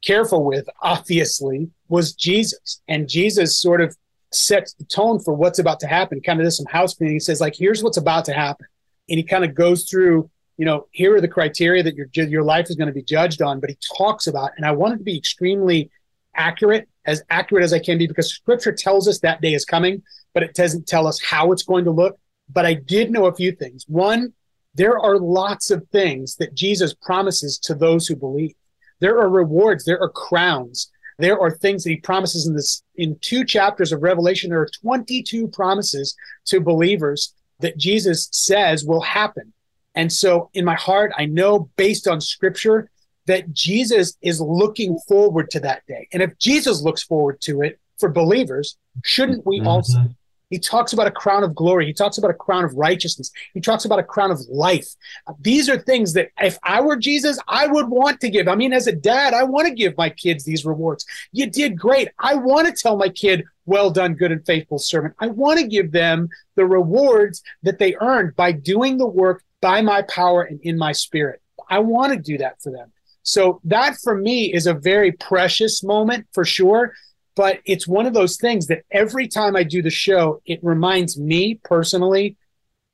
careful 0.02 0.46
with, 0.46 0.66
obviously, 0.82 1.70
was 1.90 2.14
Jesus. 2.14 2.82
And 2.88 3.10
Jesus 3.10 3.58
sort 3.58 3.82
of 3.82 3.98
sets 4.32 4.74
the 4.74 4.84
tone 4.86 5.20
for 5.20 5.34
what's 5.34 5.60
about 5.60 5.80
to 5.82 5.88
happen, 5.88 6.22
kind 6.22 6.40
of 6.40 6.46
does 6.46 6.58
some 6.58 6.66
house 6.66 6.96
cleaning. 6.96 7.16
He 7.16 7.20
says, 7.20 7.42
like, 7.42 7.56
here's 7.56 7.84
what's 7.84 7.98
about 7.98 8.26
to 8.26 8.34
happen. 8.34 8.68
And 9.10 9.18
he 9.18 9.24
kind 9.24 9.46
of 9.46 9.56
goes 9.56 9.90
through, 9.90 10.30
you 10.58 10.66
know, 10.66 10.88
here 10.92 11.16
are 11.16 11.22
the 11.22 11.28
criteria 11.28 11.84
that 11.84 11.96
your 11.96 12.08
your 12.14 12.44
life 12.44 12.70
is 12.70 12.76
going 12.76 12.88
to 12.88 12.94
be 12.94 13.04
judged 13.04 13.42
on. 13.42 13.60
But 13.60 13.70
he 13.70 13.78
talks 13.98 14.28
about, 14.28 14.52
and 14.58 14.66
I 14.66 14.72
wanted 14.72 14.98
to 14.98 15.04
be 15.04 15.18
extremely 15.18 15.90
accurate, 16.36 16.88
as 17.06 17.24
accurate 17.30 17.64
as 17.64 17.74
I 17.74 17.80
can 17.80 17.98
be, 17.98 18.08
because 18.08 18.34
scripture 18.34 18.74
tells 18.74 19.08
us 19.08 19.20
that 19.20 19.42
day 19.42 19.54
is 19.54 19.66
coming, 19.66 20.04
but 20.34 20.44
it 20.44 20.54
doesn't 20.54 20.88
tell 20.88 21.08
us 21.08 21.22
how 21.24 21.52
it's 21.52 21.64
going 21.64 21.86
to 21.86 21.92
look. 21.92 22.20
But 22.50 22.66
I 22.66 22.74
did 22.74 23.12
know 23.12 23.26
a 23.26 23.36
few 23.36 23.52
things. 23.52 23.86
One, 23.88 24.34
there 24.76 25.00
are 25.00 25.18
lots 25.18 25.72
of 25.72 25.88
things 25.92 26.36
that 26.36 26.54
Jesus 26.54 26.94
promises 26.94 27.58
to 27.60 27.74
those 27.74 28.08
who 28.08 28.16
believe. 28.16 28.54
There 29.00 29.20
are 29.20 29.30
rewards, 29.30 29.86
there 29.86 30.02
are 30.02 30.10
crowns, 30.10 30.92
there 31.18 31.40
are 31.40 31.52
things 31.52 31.84
that 31.84 31.90
he 31.90 31.98
promises 31.98 32.48
in 32.48 32.56
this 32.56 32.84
in 32.96 33.18
two 33.22 33.44
chapters 33.44 33.92
of 33.92 34.04
Revelation. 34.04 34.50
There 34.50 34.62
are 34.62 34.70
22 34.82 35.48
promises 35.48 36.16
to 36.46 36.60
believers 36.60 37.34
that 37.60 37.78
Jesus 37.78 38.30
says 38.32 38.86
will 38.86 39.02
happen. 39.02 39.54
And 39.96 40.14
so 40.14 40.50
in 40.54 40.64
my 40.64 40.76
heart, 40.76 41.12
I 41.18 41.26
know 41.26 41.70
based 41.76 42.08
on 42.08 42.22
scripture 42.22 42.90
that 43.26 43.52
Jesus 43.52 44.16
is 44.22 44.40
looking 44.40 44.98
forward 45.08 45.50
to 45.52 45.60
that 45.62 45.86
day. 45.88 46.08
And 46.14 46.22
if 46.22 46.38
Jesus 46.38 46.82
looks 46.82 47.04
forward 47.04 47.42
to 47.42 47.62
it 47.62 47.80
for 47.98 48.10
believers, 48.10 48.78
shouldn't 49.04 49.46
we 49.46 49.58
mm-hmm. 49.58 49.68
also? 49.68 50.08
He 50.50 50.60
talks 50.60 50.94
about 50.94 51.08
a 51.08 51.12
crown 51.12 51.44
of 51.44 51.54
glory. 51.54 51.86
He 51.86 51.94
talks 51.94 52.18
about 52.18 52.32
a 52.32 52.36
crown 52.36 52.64
of 52.64 52.74
righteousness. 52.74 53.32
He 53.54 53.60
talks 53.60 53.86
about 53.86 54.00
a 54.00 54.04
crown 54.04 54.32
of 54.32 54.40
life. 54.50 54.88
Uh, 55.28 55.34
these 55.42 55.70
are 55.70 55.78
things 55.78 56.14
that 56.14 56.30
if 56.40 56.58
I 56.64 56.82
were 56.82 56.96
Jesus, 56.96 57.38
I 57.48 57.68
would 57.68 57.90
want 57.90 58.22
to 58.22 58.30
give. 58.30 58.48
I 58.48 58.56
mean, 58.56 58.74
as 58.74 58.88
a 58.88 58.94
dad, 58.94 59.34
I 59.34 59.44
want 59.44 59.68
to 59.68 59.74
give 59.74 59.98
my 59.98 60.10
kids 60.10 60.46
these 60.46 60.66
rewards. 60.66 61.06
You 61.32 61.50
did 61.50 61.78
great. 61.78 62.10
I 62.20 62.36
want 62.36 62.68
to 62.68 62.74
tell 62.74 62.98
my 62.98 63.10
kid, 63.10 63.44
well 63.66 63.90
done, 63.90 64.14
good 64.14 64.32
and 64.32 64.46
faithful 64.46 64.80
servant. 64.80 65.16
I 65.20 65.28
want 65.28 65.60
to 65.60 65.68
give 65.68 65.92
them 65.92 66.30
the 66.56 66.66
rewards 66.66 67.44
that 67.64 67.80
they 67.80 67.96
earned 68.00 68.36
by 68.36 68.54
doing 68.54 68.98
the 68.98 69.08
work 69.08 69.44
by 69.62 69.82
my 69.82 70.04
power 70.04 70.44
and 70.44 70.62
in 70.62 70.78
my 70.78 70.94
spirit. 70.94 71.42
I 71.70 71.80
want 71.80 72.14
to 72.14 72.20
do 72.20 72.38
that 72.38 72.62
for 72.62 72.72
them. 72.72 72.94
So 73.24 73.60
that 73.66 73.98
for 74.02 74.16
me 74.16 74.54
is 74.54 74.68
a 74.68 74.74
very 74.74 75.12
precious 75.12 75.84
moment 75.84 76.28
for 76.32 76.46
sure 76.46 76.94
but 77.38 77.60
it's 77.66 77.88
one 77.88 78.08
of 78.08 78.16
those 78.16 78.36
things 78.38 78.66
that 78.66 78.82
every 78.90 79.28
time 79.28 79.56
I 79.56 79.62
do 79.62 79.84
the 79.84 79.92
show, 79.92 80.42
it 80.48 80.60
reminds 80.64 81.20
me 81.20 81.60
personally, 81.64 82.36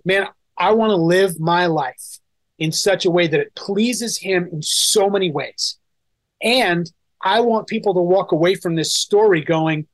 man, 0.04 0.28
I 0.58 0.74
want 0.74 0.90
to 0.90 0.98
live 0.98 1.40
my 1.40 1.68
life 1.68 2.20
in 2.60 2.74
such 2.74 3.06
a 3.06 3.10
way 3.10 3.26
that 3.26 3.40
it 3.40 3.56
pleases 3.56 4.18
him 4.18 4.50
in 4.52 4.62
so 4.62 5.10
many 5.10 5.32
ways. 5.32 5.78
And 6.42 6.92
I 7.22 7.40
want 7.40 7.68
people 7.68 7.94
to 7.94 8.02
walk 8.02 8.34
away 8.34 8.56
from 8.56 8.76
this 8.76 8.94
story 8.94 9.40
going, 9.40 9.88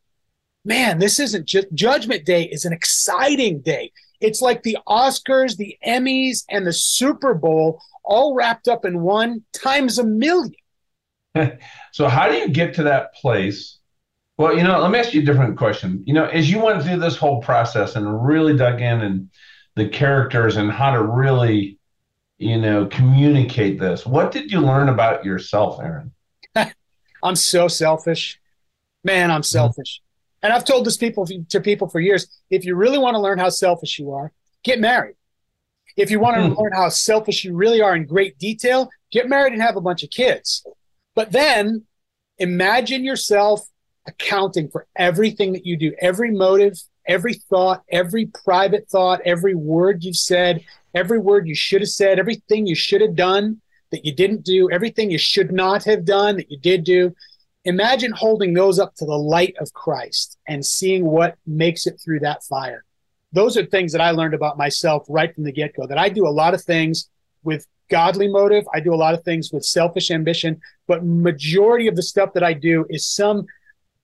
man, 0.66 0.98
this 0.98 1.20
isn't 1.20 1.46
just 1.46 1.72
Judgment 1.76 2.26
Day 2.26 2.46
is 2.46 2.66
an 2.66 2.74
exciting 2.74 3.62
day. 3.62 3.92
It's 4.20 4.42
like 4.42 4.64
the 4.64 4.80
Oscars, 4.88 5.58
the 5.58 5.78
Emmys, 5.86 6.44
and 6.50 6.66
the 6.66 6.74
Super 6.74 7.36
Bowl 7.36 7.82
all 8.04 8.34
wrapped 8.34 8.68
up 8.68 8.84
in 8.84 9.02
one 9.02 9.44
times 9.54 10.00
a 10.00 10.04
million. 10.04 10.56
so, 11.92 12.08
how 12.08 12.28
do 12.28 12.36
you 12.36 12.50
get 12.50 12.74
to 12.74 12.84
that 12.84 13.14
place 13.14 13.79
well, 14.40 14.56
you 14.56 14.64
know, 14.64 14.80
let 14.80 14.90
me 14.90 14.98
ask 14.98 15.14
you 15.14 15.22
a 15.22 15.26
different 15.26 15.58
question. 15.58 16.02
You 16.08 16.14
know, 16.14 16.26
as 16.28 16.50
you 16.50 16.64
went 16.64 16.82
through 16.82 17.00
this 17.00 17.18
whole 17.18 17.42
process 17.42 17.98
and 17.98 18.26
really 18.26 18.56
dug 18.56 18.80
in 18.80 19.02
and 19.02 19.30
the 19.76 19.90
characters 19.90 20.56
and 20.56 20.72
how 20.72 20.94
to 20.94 21.04
really, 21.04 21.78
you 22.38 22.58
know, 22.58 22.86
communicate 22.86 23.82
this, 23.82 24.06
what 24.06 24.32
did 24.32 24.50
you 24.50 24.62
learn 24.62 24.88
about 24.88 25.26
yourself, 25.26 25.82
Aarron? 25.82 26.14
I'm 27.22 27.36
so 27.36 27.68
selfish. 27.68 28.40
Man, 29.04 29.30
I'm 29.30 29.42
mm-hmm. 29.42 29.44
selfish. 29.44 30.00
Mm-hmm. 30.00 30.46
And 30.46 30.54
I've 30.54 30.64
told 30.64 30.86
this 30.86 30.96
people 30.96 31.28
to 31.50 31.60
people 31.60 31.90
for 31.90 32.00
years. 32.00 32.42
If 32.50 32.64
you 32.64 32.76
really 32.76 32.98
want 32.98 33.16
to 33.16 33.20
learn 33.20 33.40
how 33.40 33.50
selfish 33.50 34.00
you 34.00 34.14
are, 34.14 34.32
get 34.64 34.80
married. 34.80 35.16
If 35.98 36.12
you 36.12 36.22
want 36.22 36.38
to 36.38 36.44
mm-hmm. 36.44 36.62
learn 36.62 36.72
how 36.72 36.88
selfish 36.88 37.44
you 37.44 37.58
really 37.58 37.82
are 37.82 37.94
in 37.94 38.06
great 38.06 38.40
detail, 38.40 38.90
get 39.12 39.28
married 39.28 39.52
and 39.52 39.62
have 39.62 39.76
a 39.76 39.82
bunch 39.82 40.02
of 40.02 40.12
kids. 40.12 40.66
But 41.14 41.34
then 41.34 41.84
imagine 42.38 43.04
yourself 43.04 43.69
accounting 44.10 44.70
for 44.70 44.88
everything 44.96 45.54
that 45.54 45.66
you 45.66 45.78
do, 45.78 45.94
every 46.02 46.32
motive, 46.32 46.78
every 47.08 47.34
thought, 47.34 47.84
every 47.90 48.26
private 48.26 48.88
thought, 48.90 49.22
every 49.26 49.56
word 49.56 50.04
you've 50.04 50.16
said, 50.16 50.64
every 50.94 51.20
word 51.20 51.48
you 51.48 51.56
should 51.56 51.82
have 51.82 51.90
said, 51.90 52.20
everything 52.20 52.68
you 52.68 52.76
should 52.76 53.02
have 53.02 53.16
done 53.16 53.62
that 53.92 54.06
you 54.06 54.14
didn't 54.14 54.44
do, 54.44 54.70
everything 54.72 55.10
you 55.10 55.18
should 55.18 55.52
not 55.52 55.84
have 55.84 56.06
done 56.06 56.36
that 56.38 56.52
you 56.52 56.58
did 56.58 56.84
do. 56.84 57.14
Imagine 57.66 58.12
holding 58.12 58.54
those 58.54 58.80
up 58.80 58.96
to 58.96 59.06
the 59.06 59.18
light 59.18 59.56
of 59.60 59.74
Christ 59.74 60.38
and 60.48 60.66
seeing 60.66 61.06
what 61.06 61.36
makes 61.46 61.88
it 61.88 62.00
through 62.04 62.20
that 62.22 62.44
fire. 62.44 62.84
Those 63.32 63.58
are 63.58 63.66
things 63.66 63.92
that 63.92 64.02
I 64.02 64.12
learned 64.12 64.34
about 64.34 64.58
myself 64.58 65.06
right 65.10 65.34
from 65.34 65.44
the 65.44 65.52
get 65.52 65.76
go 65.76 65.86
that 65.88 65.98
I 65.98 66.10
do 66.10 66.28
a 66.28 66.30
lot 66.30 66.54
of 66.54 66.64
things 66.64 67.10
with 67.44 67.66
godly 67.90 68.28
motive. 68.28 68.66
I 68.74 68.80
do 68.80 68.94
a 68.94 68.96
lot 68.96 69.14
of 69.14 69.24
things 69.24 69.52
with 69.52 69.66
selfish 69.66 70.12
ambition, 70.12 70.62
but 70.88 71.06
majority 71.06 71.88
of 71.88 71.96
the 71.96 72.04
stuff 72.04 72.34
that 72.34 72.44
I 72.44 72.54
do 72.54 72.86
is 72.90 73.06
some 73.06 73.46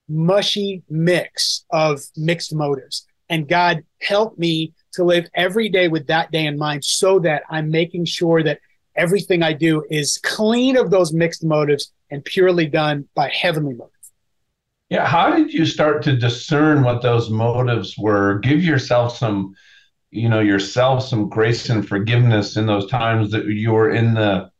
mushy 0.08 0.82
mix 0.88 1.64
of 1.70 2.00
mixed 2.16 2.54
motives. 2.54 3.06
And 3.28 3.48
God 3.48 3.82
help 4.00 4.38
me 4.38 4.72
to 4.92 5.04
live 5.04 5.28
every 5.34 5.68
day 5.68 5.88
with 5.88 6.06
that 6.06 6.30
day 6.30 6.46
in 6.46 6.58
mind 6.58 6.84
so 6.84 7.18
that 7.20 7.42
I'm 7.50 7.70
making 7.70 8.04
sure 8.04 8.42
that 8.42 8.60
everything 8.94 9.42
I 9.42 9.52
do 9.52 9.84
is 9.90 10.18
clean 10.22 10.76
of 10.76 10.90
those 10.90 11.12
mixed 11.12 11.44
motives 11.44 11.92
and 12.10 12.24
purely 12.24 12.66
done 12.66 13.08
by 13.14 13.28
heavenly 13.28 13.74
motives. 13.74 13.92
Yeah. 14.88 15.06
How 15.06 15.34
did 15.36 15.52
you 15.52 15.66
start 15.66 16.02
to 16.04 16.16
discern 16.16 16.84
what 16.84 17.02
those 17.02 17.28
motives 17.28 17.98
were? 17.98 18.38
Give 18.38 18.62
yourself 18.62 19.16
some, 19.16 19.54
you 20.12 20.28
know, 20.28 20.40
yourself 20.40 21.02
some 21.02 21.28
grace 21.28 21.68
and 21.68 21.86
forgiveness 21.86 22.56
in 22.56 22.66
those 22.66 22.88
times 22.88 23.32
that 23.32 23.46
you 23.46 23.72
were 23.72 23.90
in 23.90 24.14
the, 24.14 24.50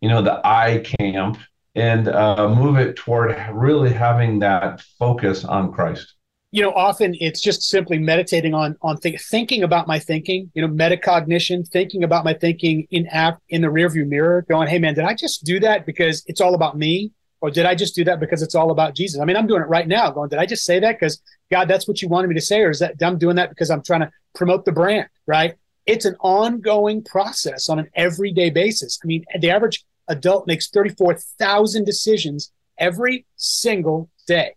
you 0.00 0.08
know, 0.08 0.22
the 0.22 0.40
I 0.44 0.78
camp 0.98 1.38
and 1.76 2.08
uh, 2.08 2.48
move 2.48 2.78
it 2.78 2.96
toward 2.96 3.36
really 3.52 3.92
having 3.92 4.38
that 4.40 4.80
focus 4.98 5.44
on 5.44 5.72
Christ? 5.72 6.14
You 6.50 6.62
know, 6.62 6.72
often 6.72 7.14
it's 7.20 7.42
just 7.42 7.62
simply 7.62 7.98
meditating 7.98 8.54
on 8.54 8.76
on 8.80 8.98
th- 8.98 9.20
thinking 9.20 9.62
about 9.62 9.86
my 9.86 9.98
thinking. 9.98 10.50
You 10.54 10.66
know, 10.66 10.72
metacognition, 10.72 11.68
thinking 11.68 12.02
about 12.02 12.24
my 12.24 12.32
thinking 12.32 12.86
in 12.90 13.06
app 13.08 13.40
in 13.50 13.60
the 13.60 13.68
rearview 13.68 14.06
mirror, 14.06 14.46
going, 14.48 14.68
"Hey, 14.68 14.78
man, 14.78 14.94
did 14.94 15.04
I 15.04 15.12
just 15.12 15.44
do 15.44 15.60
that 15.60 15.84
because 15.84 16.24
it's 16.26 16.40
all 16.40 16.54
about 16.54 16.78
me, 16.78 17.12
or 17.42 17.50
did 17.50 17.66
I 17.66 17.74
just 17.74 17.94
do 17.94 18.04
that 18.04 18.20
because 18.20 18.40
it's 18.42 18.54
all 18.54 18.70
about 18.70 18.94
Jesus?" 18.94 19.20
I 19.20 19.26
mean, 19.26 19.36
I'm 19.36 19.46
doing 19.46 19.60
it 19.60 19.68
right 19.68 19.86
now. 19.86 20.10
Going, 20.10 20.30
"Did 20.30 20.38
I 20.38 20.46
just 20.46 20.64
say 20.64 20.80
that 20.80 20.98
because 20.98 21.20
God, 21.50 21.68
that's 21.68 21.86
what 21.86 22.00
you 22.00 22.08
wanted 22.08 22.28
me 22.28 22.34
to 22.36 22.40
say, 22.40 22.62
or 22.62 22.70
is 22.70 22.78
that 22.78 22.94
I'm 23.02 23.18
doing 23.18 23.36
that 23.36 23.50
because 23.50 23.70
I'm 23.70 23.82
trying 23.82 24.00
to 24.00 24.10
promote 24.34 24.64
the 24.64 24.72
brand?" 24.72 25.08
Right? 25.26 25.54
It's 25.84 26.06
an 26.06 26.16
ongoing 26.20 27.02
process 27.02 27.68
on 27.68 27.78
an 27.78 27.88
everyday 27.94 28.50
basis. 28.50 28.98
I 29.04 29.06
mean, 29.06 29.24
the 29.38 29.50
average 29.50 29.84
adult 30.08 30.46
makes 30.46 30.68
34,000 30.68 31.84
decisions 31.84 32.52
every 32.78 33.26
single 33.36 34.10
day. 34.26 34.54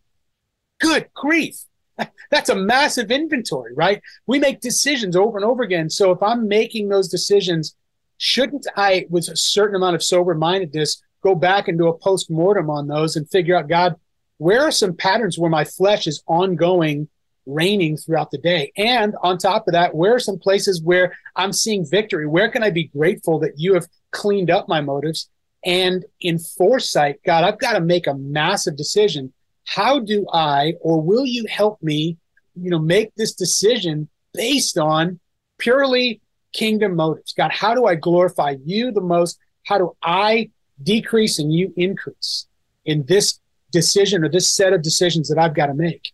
Good 0.79 1.09
grief. 1.13 1.63
That's 2.31 2.49
a 2.49 2.55
massive 2.55 3.11
inventory, 3.11 3.73
right? 3.75 4.01
We 4.27 4.39
make 4.39 4.61
decisions 4.61 5.15
over 5.15 5.37
and 5.37 5.45
over 5.45 5.63
again. 5.63 5.89
So 5.89 6.11
if 6.11 6.21
I'm 6.21 6.47
making 6.47 6.89
those 6.89 7.09
decisions, 7.09 7.75
shouldn't 8.17 8.67
I, 8.75 9.05
with 9.09 9.27
a 9.29 9.35
certain 9.35 9.75
amount 9.75 9.95
of 9.95 10.03
sober 10.03 10.35
mindedness, 10.35 11.01
go 11.21 11.35
back 11.35 11.67
and 11.67 11.77
do 11.77 11.87
a 11.87 11.97
post 11.97 12.29
mortem 12.31 12.69
on 12.69 12.87
those 12.87 13.15
and 13.15 13.29
figure 13.29 13.55
out, 13.55 13.67
God, 13.67 13.95
where 14.37 14.61
are 14.61 14.71
some 14.71 14.95
patterns 14.95 15.37
where 15.37 15.49
my 15.49 15.65
flesh 15.65 16.07
is 16.07 16.23
ongoing, 16.25 17.09
reigning 17.45 17.97
throughout 17.97 18.31
the 18.31 18.37
day? 18.37 18.71
And 18.77 19.15
on 19.21 19.37
top 19.37 19.67
of 19.67 19.73
that, 19.73 19.95
where 19.95 20.15
are 20.15 20.19
some 20.19 20.39
places 20.39 20.81
where 20.81 21.17
I'm 21.35 21.51
seeing 21.51 21.85
victory? 21.85 22.25
Where 22.25 22.49
can 22.49 22.63
I 22.63 22.69
be 22.69 22.85
grateful 22.85 23.39
that 23.39 23.57
you 23.57 23.73
have 23.73 23.87
cleaned 24.11 24.49
up 24.49 24.69
my 24.69 24.79
motives? 24.79 25.29
And 25.65 26.05
in 26.21 26.39
foresight, 26.39 27.19
God, 27.25 27.43
I've 27.43 27.59
got 27.59 27.73
to 27.73 27.81
make 27.81 28.07
a 28.07 28.13
massive 28.13 28.77
decision. 28.77 29.33
How 29.65 29.99
do 29.99 30.25
I, 30.33 30.73
or 30.81 31.01
will 31.01 31.25
you 31.25 31.45
help 31.49 31.81
me, 31.83 32.17
you 32.55 32.69
know, 32.69 32.79
make 32.79 33.13
this 33.15 33.33
decision 33.33 34.09
based 34.33 34.77
on 34.77 35.19
purely 35.57 36.21
kingdom 36.53 36.95
motives? 36.95 37.33
God, 37.33 37.51
how 37.51 37.73
do 37.73 37.85
I 37.85 37.95
glorify 37.95 38.55
you 38.63 38.91
the 38.91 39.01
most? 39.01 39.37
How 39.65 39.77
do 39.77 39.95
I 40.01 40.49
decrease 40.81 41.39
and 41.39 41.53
you 41.53 41.73
increase 41.75 42.47
in 42.85 43.05
this 43.05 43.39
decision 43.71 44.23
or 44.23 44.29
this 44.29 44.49
set 44.49 44.73
of 44.73 44.81
decisions 44.81 45.29
that 45.29 45.37
I've 45.37 45.55
got 45.55 45.67
to 45.67 45.73
make? 45.73 46.13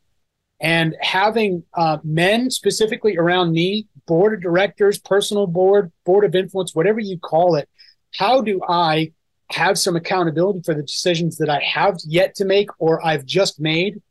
And 0.60 0.96
having 1.02 1.64
uh, 1.74 2.00
men 2.04 2.50
specifically 2.50 3.18
around 3.18 3.52
me 3.52 3.88
board 4.06 4.34
of 4.34 4.42
directors, 4.42 5.00
personal 5.00 5.48
board, 5.48 5.92
board 6.06 6.26
of 6.26 6.36
influence, 6.36 6.76
whatever 6.76 7.00
you 7.00 7.20
call 7.20 7.56
it. 7.56 7.70
How 8.14 8.42
do 8.42 8.62
I 8.68 9.12
have 9.52 9.78
some 9.78 9.96
accountability 9.96 10.62
for 10.64 10.74
the 10.74 10.84
decisions 10.84 11.38
that 11.38 11.50
I 11.50 11.60
have 11.62 11.98
yet 12.06 12.36
to 12.36 12.46
make 12.46 12.70
or 12.80 13.06
I've 13.06 13.26
just 13.26 13.60
made? 13.60 14.02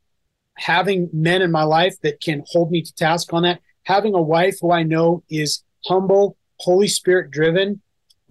Having 0.57 1.09
men 1.11 1.41
in 1.41 1.51
my 1.51 1.63
life 1.63 1.99
that 2.01 2.21
can 2.21 2.43
hold 2.47 2.71
me 2.71 2.81
to 2.81 2.95
task 2.95 3.33
on 3.33 3.43
that, 3.43 3.59
having 3.83 4.13
a 4.13 4.21
wife 4.21 4.57
who 4.61 4.71
I 4.71 4.83
know 4.83 5.23
is 5.29 5.63
humble, 5.85 6.37
Holy 6.59 6.87
Spirit 6.87 7.31
driven, 7.31 7.81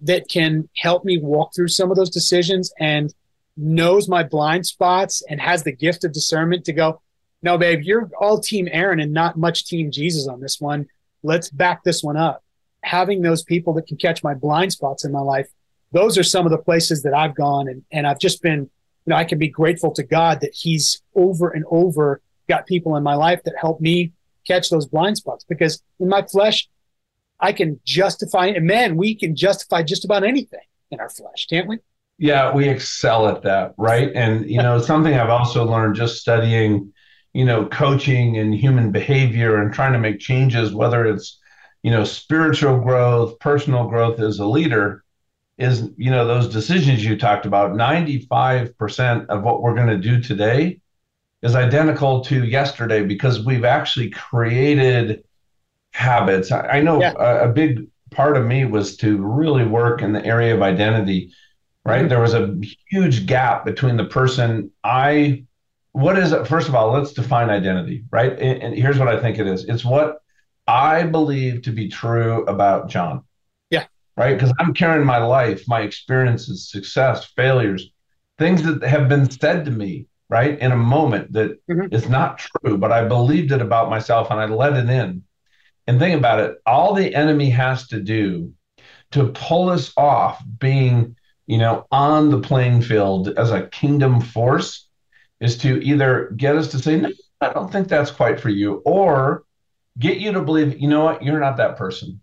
that 0.01 0.27
can 0.27 0.67
help 0.75 1.05
me 1.05 1.17
walk 1.17 1.53
through 1.55 1.67
some 1.67 1.91
of 1.91 1.97
those 1.97 2.09
decisions 2.09 2.73
and 2.79 3.13
knows 3.57 4.09
my 4.09 4.23
blind 4.23 4.65
spots 4.65 5.23
and 5.29 5.39
has 5.39 5.63
the 5.63 5.71
gift 5.71 6.03
of 6.03 6.11
discernment 6.11 6.65
to 6.65 6.73
go, 6.73 7.01
no, 7.41 7.57
babe, 7.57 7.81
you're 7.83 8.09
all 8.19 8.39
team 8.39 8.67
Aarron 8.71 8.99
and 8.99 9.13
not 9.13 9.37
much 9.37 9.65
team 9.65 9.91
Jesus 9.91 10.27
on 10.27 10.41
this 10.41 10.59
one. 10.59 10.87
Let's 11.23 11.49
back 11.49 11.83
this 11.83 12.03
one 12.03 12.17
up. 12.17 12.43
Having 12.83 13.21
those 13.21 13.43
people 13.43 13.73
that 13.73 13.87
can 13.87 13.97
catch 13.97 14.23
my 14.23 14.33
blind 14.33 14.73
spots 14.73 15.05
in 15.05 15.11
my 15.11 15.21
life, 15.21 15.47
those 15.95 16.17
are 16.17 16.23
some 16.23 16.45
of 16.45 16.51
the 16.51 16.57
places 16.57 17.03
that 17.03 17.13
I've 17.13 17.35
gone 17.35 17.69
and, 17.69 17.81
and 17.89 18.05
I've 18.05 18.19
just 18.19 18.41
been, 18.41 18.59
you 18.59 18.69
know, 19.07 19.15
I 19.15 19.23
can 19.23 19.39
be 19.39 19.47
grateful 19.47 19.91
to 19.93 20.03
God 20.03 20.41
that 20.41 20.53
He's 20.53 21.01
over 21.15 21.49
and 21.49 21.63
over 21.71 22.21
got 22.49 22.67
people 22.67 22.97
in 22.97 23.03
my 23.03 23.15
life 23.15 23.41
that 23.45 23.53
help 23.57 23.79
me 23.79 24.11
catch 24.45 24.69
those 24.69 24.85
blind 24.85 25.17
spots 25.17 25.45
because 25.47 25.81
in 26.01 26.09
my 26.09 26.21
flesh, 26.23 26.67
I 27.39 27.53
can 27.53 27.79
justify, 27.85 28.47
and 28.47 28.67
man, 28.67 28.97
we 28.97 29.15
can 29.15 29.37
justify 29.37 29.83
just 29.83 30.03
about 30.03 30.25
anything 30.25 30.59
in 30.91 30.99
our 30.99 31.09
flesh, 31.09 31.47
can't 31.49 31.67
we? 31.67 31.79
Yeah, 32.17 32.53
we 32.53 32.67
excel 32.67 33.29
at 33.29 33.41
that, 33.43 33.73
right? 33.77 34.11
And 34.13 34.49
you 34.49 34.61
know, 34.61 34.79
something 34.79 35.13
I've 35.13 35.29
also 35.29 35.65
learned 35.65 35.95
just 35.95 36.19
studying, 36.19 36.93
you 37.33 37.45
know, 37.45 37.67
coaching 37.67 38.37
and 38.37 38.53
human 38.53 38.91
behavior 38.91 39.61
and 39.61 39.73
trying 39.73 39.93
to 39.93 39.99
make 39.99 40.19
changes, 40.19 40.73
whether 40.73 41.05
it's 41.05 41.39
you 41.83 41.91
know 41.91 42.03
spiritual 42.03 42.79
growth, 42.79 43.39
personal 43.39 43.87
growth 43.87 44.19
as 44.19 44.39
a 44.39 44.45
leader, 44.45 45.04
is 45.57 45.89
you 45.97 46.11
know 46.11 46.27
those 46.27 46.47
decisions 46.47 47.03
you 47.03 47.17
talked 47.17 47.45
about. 47.45 47.75
Ninety 47.75 48.19
five 48.19 48.77
percent 48.77 49.29
of 49.29 49.43
what 49.43 49.61
we're 49.61 49.75
going 49.75 49.87
to 49.87 49.97
do 49.97 50.21
today 50.21 50.79
is 51.41 51.55
identical 51.55 52.21
to 52.25 52.43
yesterday 52.43 53.03
because 53.03 53.45
we've 53.45 53.65
actually 53.65 54.09
created 54.09 55.23
habits. 55.91 56.51
I, 56.51 56.67
I 56.67 56.81
know 56.81 56.99
yeah. 56.99 57.13
a, 57.17 57.49
a, 57.49 57.53
big 57.53 57.87
part 58.11 58.35
of 58.35 58.45
me 58.45 58.65
was 58.65 58.97
to 58.97 59.17
really 59.17 59.65
work 59.65 60.01
in 60.01 60.11
the 60.11 60.25
area 60.25 60.55
of 60.55 60.61
identity, 60.61 61.31
right? 61.85 61.99
Mm-hmm. 61.99 62.09
There 62.09 62.19
was 62.19 62.33
a 62.33 62.59
huge 62.89 63.25
gap 63.27 63.63
between 63.63 63.95
the 63.95 64.05
person 64.05 64.71
I, 64.83 65.45
what 65.91 66.17
is 66.17 66.31
it? 66.31 66.47
First 66.47 66.67
of 66.67 66.75
all, 66.75 66.91
let's 66.91 67.13
define 67.13 67.49
identity, 67.49 68.03
right? 68.11 68.31
And, 68.33 68.63
and 68.63 68.75
here's 68.75 68.99
what 68.99 69.07
I 69.07 69.21
think 69.21 69.37
it 69.37 69.47
is 69.47 69.65
it's 69.65 69.85
what 69.85 70.21
I 70.67 71.03
believe 71.03 71.61
to 71.63 71.71
be 71.71 71.89
true 71.89 72.43
about 72.45 72.89
John. 72.89 73.23
Right. 74.17 74.33
Because 74.33 74.53
I'm 74.59 74.73
carrying 74.73 75.05
my 75.05 75.17
life, 75.17 75.67
my 75.67 75.81
experiences, 75.81 76.69
success, 76.69 77.25
failures, 77.35 77.91
things 78.37 78.63
that 78.63 78.81
have 78.83 79.09
been 79.09 79.29
said 79.29 79.65
to 79.65 79.71
me, 79.71 80.07
right, 80.29 80.57
in 80.57 80.71
a 80.71 80.77
moment 80.77 81.33
that 81.33 81.65
mm-hmm. 81.67 81.93
is 81.93 82.07
not 82.07 82.37
true, 82.39 82.77
but 82.77 82.91
I 82.93 83.07
believed 83.07 83.51
it 83.51 83.61
about 83.61 83.89
myself 83.89 84.31
and 84.31 84.39
I 84.39 84.45
let 84.45 84.73
it 84.73 84.89
in. 84.89 85.23
And 85.87 85.99
think 85.99 86.17
about 86.17 86.39
it 86.39 86.57
all 86.65 86.93
the 86.93 87.13
enemy 87.13 87.49
has 87.51 87.87
to 87.89 87.99
do 87.99 88.53
to 89.11 89.27
pull 89.33 89.69
us 89.69 89.93
off 89.97 90.43
being, 90.59 91.15
you 91.45 91.57
know, 91.57 91.85
on 91.91 92.31
the 92.31 92.39
playing 92.39 92.81
field 92.81 93.29
as 93.37 93.51
a 93.51 93.67
kingdom 93.67 94.19
force 94.21 94.87
is 95.39 95.57
to 95.59 95.83
either 95.83 96.31
get 96.37 96.55
us 96.55 96.69
to 96.69 96.79
say, 96.79 96.97
no, 96.97 97.11
I 97.41 97.53
don't 97.53 97.71
think 97.71 97.87
that's 97.87 98.11
quite 98.11 98.39
for 98.39 98.49
you, 98.49 98.81
or 98.85 99.43
get 99.99 100.17
you 100.17 100.31
to 100.31 100.41
believe, 100.41 100.79
you 100.79 100.87
know 100.87 101.03
what, 101.03 101.21
you're 101.23 101.39
not 101.39 101.57
that 101.57 101.77
person. 101.77 102.21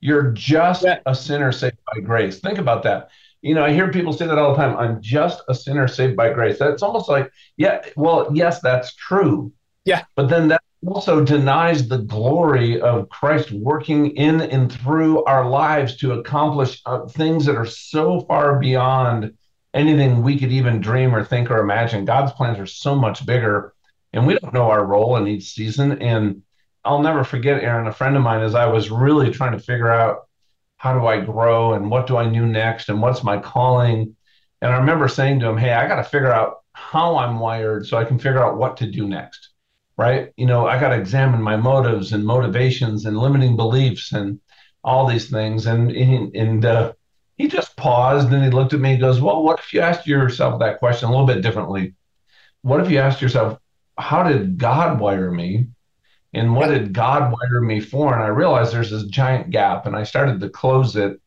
You're 0.00 0.30
just 0.32 0.84
yeah. 0.84 1.00
a 1.06 1.14
sinner 1.14 1.52
saved 1.52 1.78
by 1.92 2.00
grace. 2.00 2.40
Think 2.40 2.58
about 2.58 2.82
that. 2.84 3.10
You 3.42 3.54
know, 3.54 3.64
I 3.64 3.72
hear 3.72 3.90
people 3.90 4.12
say 4.12 4.26
that 4.26 4.38
all 4.38 4.52
the 4.52 4.56
time. 4.56 4.76
I'm 4.76 5.00
just 5.00 5.42
a 5.48 5.54
sinner 5.54 5.88
saved 5.88 6.16
by 6.16 6.32
grace. 6.32 6.58
That's 6.58 6.82
almost 6.82 7.08
like, 7.08 7.30
yeah, 7.56 7.82
well, 7.96 8.30
yes, 8.32 8.60
that's 8.60 8.94
true. 8.94 9.52
Yeah. 9.84 10.04
But 10.14 10.28
then 10.28 10.48
that 10.48 10.62
also 10.86 11.24
denies 11.24 11.88
the 11.88 11.98
glory 11.98 12.80
of 12.80 13.08
Christ 13.08 13.50
working 13.52 14.16
in 14.16 14.40
and 14.42 14.72
through 14.72 15.24
our 15.24 15.48
lives 15.48 15.96
to 15.98 16.12
accomplish 16.12 16.80
uh, 16.86 17.06
things 17.06 17.46
that 17.46 17.56
are 17.56 17.66
so 17.66 18.20
far 18.22 18.58
beyond 18.58 19.34
anything 19.74 20.22
we 20.22 20.38
could 20.38 20.52
even 20.52 20.80
dream 20.80 21.14
or 21.14 21.24
think 21.24 21.50
or 21.50 21.58
imagine. 21.58 22.04
God's 22.04 22.32
plans 22.32 22.58
are 22.58 22.66
so 22.66 22.94
much 22.94 23.24
bigger, 23.24 23.74
and 24.12 24.26
we 24.26 24.38
don't 24.38 24.54
know 24.54 24.70
our 24.70 24.84
role 24.84 25.16
in 25.16 25.28
each 25.28 25.50
season. 25.50 26.00
And 26.02 26.42
I'll 26.84 27.02
never 27.02 27.24
forget, 27.24 27.62
Aarron, 27.62 27.86
a 27.86 27.92
friend 27.92 28.16
of 28.16 28.22
mine, 28.22 28.42
as 28.42 28.54
I 28.54 28.66
was 28.66 28.90
really 28.90 29.30
trying 29.30 29.52
to 29.52 29.58
figure 29.58 29.90
out 29.90 30.28
how 30.76 30.98
do 30.98 31.06
I 31.06 31.20
grow 31.20 31.74
and 31.74 31.90
what 31.90 32.06
do 32.06 32.16
I 32.16 32.28
do 32.28 32.46
next 32.46 32.88
and 32.88 33.02
what's 33.02 33.22
my 33.22 33.38
calling. 33.38 34.16
And 34.62 34.72
I 34.72 34.78
remember 34.78 35.08
saying 35.08 35.40
to 35.40 35.48
him, 35.48 35.58
Hey, 35.58 35.72
I 35.72 35.86
got 35.86 35.96
to 35.96 36.04
figure 36.04 36.32
out 36.32 36.58
how 36.72 37.18
I'm 37.18 37.38
wired 37.38 37.86
so 37.86 37.98
I 37.98 38.04
can 38.04 38.18
figure 38.18 38.42
out 38.42 38.56
what 38.56 38.78
to 38.78 38.90
do 38.90 39.06
next 39.06 39.50
right? 40.00 40.32
You 40.38 40.46
know, 40.46 40.66
I 40.66 40.80
got 40.80 40.88
to 40.90 40.98
examine 40.98 41.42
my 41.42 41.56
motives 41.56 42.14
and 42.14 42.24
motivations 42.24 43.04
and 43.04 43.18
limiting 43.18 43.54
beliefs 43.54 44.12
and 44.12 44.40
all 44.82 45.06
these 45.06 45.28
things. 45.28 45.66
And 45.66 45.92
and 45.92 46.64
uh, 46.64 46.94
he 47.36 47.48
just 47.48 47.76
paused 47.76 48.32
and 48.32 48.42
he 48.42 48.50
looked 48.50 48.72
at 48.72 48.80
me 48.80 48.92
and 48.92 49.00
goes, 49.00 49.20
"Well, 49.20 49.42
what 49.42 49.58
if 49.58 49.74
you 49.74 49.80
asked 49.82 50.06
yourself 50.06 50.58
that 50.60 50.78
question 50.78 51.08
a 51.08 51.12
little 51.12 51.26
bit 51.26 51.42
differently? 51.42 51.94
What 52.62 52.80
if 52.80 52.90
you 52.90 52.98
asked 52.98 53.20
yourself, 53.20 53.58
how 53.98 54.22
did 54.22 54.56
God 54.56 55.00
wire 55.00 55.30
me?" 55.30 55.66
And 56.32 56.54
what 56.54 56.68
did 56.68 56.92
God 56.92 57.32
wire 57.32 57.60
me 57.60 57.80
for? 57.80 58.14
And 58.14 58.22
I 58.22 58.28
realized 58.28 58.72
there's 58.72 58.90
this 58.90 59.04
giant 59.04 59.50
gap, 59.50 59.86
and 59.86 59.96
I 59.96 60.04
started 60.04 60.40
to 60.40 60.48
close 60.48 60.96
it. 60.96 61.20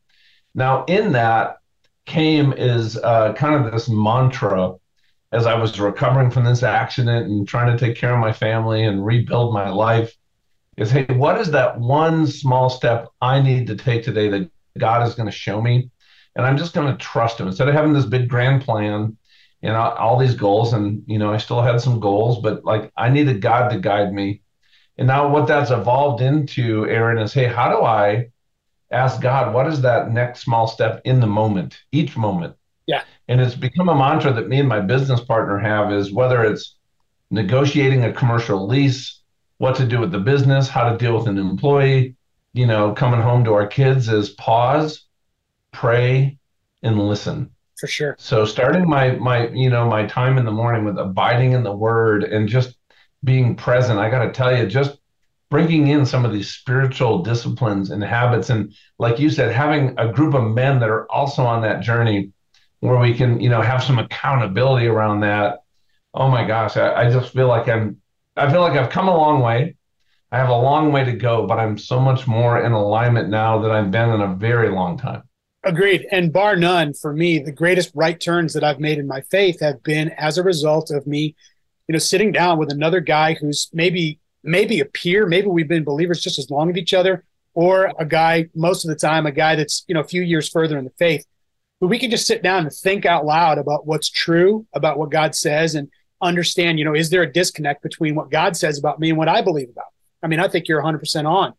Now, 0.54 0.84
in 0.86 1.12
that 1.12 1.58
came 2.06 2.52
is 2.52 2.96
uh, 2.96 3.32
kind 3.34 3.54
of 3.54 3.72
this 3.72 3.88
mantra 3.88 4.74
as 5.32 5.46
I 5.46 5.54
was 5.54 5.80
recovering 5.80 6.30
from 6.30 6.44
this 6.44 6.62
accident 6.62 7.26
and 7.26 7.46
trying 7.46 7.76
to 7.76 7.78
take 7.78 7.96
care 7.96 8.14
of 8.14 8.20
my 8.20 8.32
family 8.32 8.84
and 8.84 9.04
rebuild 9.04 9.52
my 9.52 9.68
life 9.68 10.14
is 10.76 10.90
hey, 10.90 11.06
what 11.08 11.40
is 11.40 11.50
that 11.50 11.78
one 11.78 12.26
small 12.26 12.70
step 12.70 13.08
I 13.20 13.40
need 13.40 13.66
to 13.66 13.76
take 13.76 14.04
today 14.04 14.28
that 14.28 14.50
God 14.78 15.06
is 15.06 15.14
going 15.14 15.26
to 15.26 15.32
show 15.36 15.60
me? 15.60 15.90
And 16.36 16.46
I'm 16.46 16.56
just 16.56 16.72
going 16.74 16.90
to 16.90 16.96
trust 16.96 17.40
Him 17.40 17.48
instead 17.48 17.68
of 17.68 17.74
having 17.74 17.92
this 17.92 18.06
big 18.06 18.28
grand 18.28 18.62
plan 18.62 19.16
and 19.62 19.76
all 19.76 20.18
these 20.18 20.34
goals. 20.34 20.72
And, 20.72 21.02
you 21.06 21.18
know, 21.18 21.32
I 21.32 21.38
still 21.38 21.62
had 21.62 21.80
some 21.80 22.00
goals, 22.00 22.40
but 22.40 22.64
like 22.64 22.92
I 22.96 23.08
needed 23.08 23.40
God 23.40 23.68
to 23.70 23.78
guide 23.78 24.12
me. 24.12 24.42
And 24.96 25.08
now 25.08 25.28
what 25.28 25.46
that's 25.46 25.70
evolved 25.70 26.22
into, 26.22 26.86
Aarron, 26.86 27.18
is 27.18 27.32
hey, 27.32 27.46
how 27.46 27.70
do 27.70 27.84
I 27.84 28.28
ask 28.90 29.20
God, 29.20 29.52
what 29.52 29.66
is 29.66 29.80
that 29.82 30.12
next 30.12 30.40
small 30.40 30.66
step 30.66 31.00
in 31.04 31.20
the 31.20 31.26
moment, 31.26 31.78
each 31.92 32.16
moment? 32.16 32.54
Yeah. 32.86 33.02
And 33.28 33.40
it's 33.40 33.54
become 33.54 33.88
a 33.88 33.94
mantra 33.94 34.32
that 34.32 34.48
me 34.48 34.60
and 34.60 34.68
my 34.68 34.80
business 34.80 35.20
partner 35.20 35.58
have 35.58 35.92
is 35.92 36.12
whether 36.12 36.44
it's 36.44 36.76
negotiating 37.30 38.04
a 38.04 38.12
commercial 38.12 38.66
lease, 38.66 39.22
what 39.58 39.76
to 39.76 39.86
do 39.86 39.98
with 39.98 40.12
the 40.12 40.18
business, 40.18 40.68
how 40.68 40.90
to 40.90 40.98
deal 40.98 41.16
with 41.16 41.26
an 41.26 41.38
employee, 41.38 42.14
you 42.52 42.66
know, 42.66 42.92
coming 42.92 43.20
home 43.20 43.44
to 43.44 43.54
our 43.54 43.66
kids 43.66 44.08
is 44.08 44.30
pause, 44.30 45.06
pray, 45.72 46.38
and 46.82 47.08
listen. 47.08 47.50
For 47.78 47.88
sure. 47.88 48.14
So 48.18 48.44
starting 48.44 48.88
my 48.88 49.12
my 49.12 49.48
you 49.48 49.68
know 49.68 49.88
my 49.88 50.06
time 50.06 50.38
in 50.38 50.44
the 50.44 50.52
morning 50.52 50.84
with 50.84 50.96
abiding 50.96 51.52
in 51.52 51.64
the 51.64 51.74
word 51.74 52.22
and 52.22 52.48
just 52.48 52.76
being 53.24 53.56
present, 53.56 53.98
I 53.98 54.10
got 54.10 54.24
to 54.24 54.32
tell 54.32 54.56
you, 54.56 54.66
just 54.66 54.98
bringing 55.50 55.88
in 55.88 56.04
some 56.04 56.24
of 56.24 56.32
these 56.32 56.50
spiritual 56.50 57.22
disciplines 57.22 57.90
and 57.90 58.02
habits, 58.02 58.50
and 58.50 58.74
like 58.98 59.18
you 59.18 59.30
said, 59.30 59.52
having 59.52 59.94
a 59.98 60.12
group 60.12 60.34
of 60.34 60.54
men 60.54 60.80
that 60.80 60.90
are 60.90 61.10
also 61.10 61.44
on 61.44 61.62
that 61.62 61.80
journey 61.80 62.32
where 62.80 62.98
we 62.98 63.14
can, 63.14 63.40
you 63.40 63.48
know, 63.48 63.62
have 63.62 63.82
some 63.82 63.98
accountability 63.98 64.86
around 64.86 65.20
that. 65.20 65.62
Oh 66.12 66.28
my 66.28 66.46
gosh, 66.46 66.76
I, 66.76 67.06
I 67.06 67.10
just 67.10 67.32
feel 67.32 67.48
like 67.48 67.68
I'm, 67.68 68.00
I 68.36 68.50
feel 68.50 68.60
like 68.60 68.78
I've 68.78 68.90
come 68.90 69.08
a 69.08 69.16
long 69.16 69.40
way. 69.40 69.76
I 70.30 70.38
have 70.38 70.48
a 70.48 70.56
long 70.56 70.92
way 70.92 71.04
to 71.04 71.12
go, 71.12 71.46
but 71.46 71.58
I'm 71.58 71.78
so 71.78 72.00
much 72.00 72.26
more 72.26 72.60
in 72.60 72.72
alignment 72.72 73.28
now 73.28 73.60
than 73.60 73.70
I've 73.70 73.90
been 73.90 74.10
in 74.10 74.20
a 74.20 74.34
very 74.34 74.68
long 74.68 74.98
time. 74.98 75.22
Agreed. 75.62 76.06
And 76.10 76.32
bar 76.32 76.56
none, 76.56 76.92
for 76.92 77.14
me, 77.14 77.38
the 77.38 77.52
greatest 77.52 77.92
right 77.94 78.20
turns 78.20 78.52
that 78.52 78.64
I've 78.64 78.80
made 78.80 78.98
in 78.98 79.06
my 79.06 79.22
faith 79.30 79.60
have 79.60 79.82
been 79.82 80.10
as 80.18 80.36
a 80.36 80.42
result 80.42 80.90
of 80.90 81.06
me, 81.06 81.36
you 81.88 81.92
know, 81.92 81.98
sitting 81.98 82.32
down 82.32 82.58
with 82.58 82.72
another 82.72 83.00
guy 83.00 83.34
who's 83.34 83.68
maybe 83.72 84.18
maybe 84.42 84.80
a 84.80 84.84
peer, 84.84 85.26
maybe 85.26 85.46
we've 85.46 85.68
been 85.68 85.84
believers 85.84 86.20
just 86.20 86.38
as 86.38 86.50
long 86.50 86.70
as 86.70 86.76
each 86.76 86.94
other, 86.94 87.24
or 87.54 87.92
a 87.98 88.04
guy 88.04 88.48
most 88.54 88.84
of 88.84 88.88
the 88.88 88.96
time, 88.96 89.26
a 89.26 89.32
guy 89.32 89.54
that's 89.56 89.84
you 89.88 89.94
know 89.94 90.00
a 90.00 90.08
few 90.08 90.22
years 90.22 90.48
further 90.48 90.78
in 90.78 90.84
the 90.84 90.92
faith, 90.98 91.24
but 91.80 91.88
we 91.88 91.98
can 91.98 92.10
just 92.10 92.26
sit 92.26 92.42
down 92.42 92.62
and 92.64 92.72
think 92.72 93.04
out 93.04 93.24
loud 93.24 93.58
about 93.58 93.86
what's 93.86 94.08
true 94.08 94.66
about 94.74 94.98
what 94.98 95.10
God 95.10 95.34
says 95.34 95.74
and 95.74 95.88
understand, 96.22 96.78
you 96.78 96.84
know, 96.84 96.94
is 96.94 97.10
there 97.10 97.22
a 97.22 97.32
disconnect 97.32 97.82
between 97.82 98.14
what 98.14 98.30
God 98.30 98.56
says 98.56 98.78
about 98.78 98.98
me 98.98 99.10
and 99.10 99.18
what 99.18 99.28
I 99.28 99.42
believe 99.42 99.68
about? 99.68 99.86
I 100.22 100.26
mean, 100.26 100.40
I 100.40 100.48
think 100.48 100.68
you're 100.68 100.82
100% 100.82 101.26
on. 101.26 101.52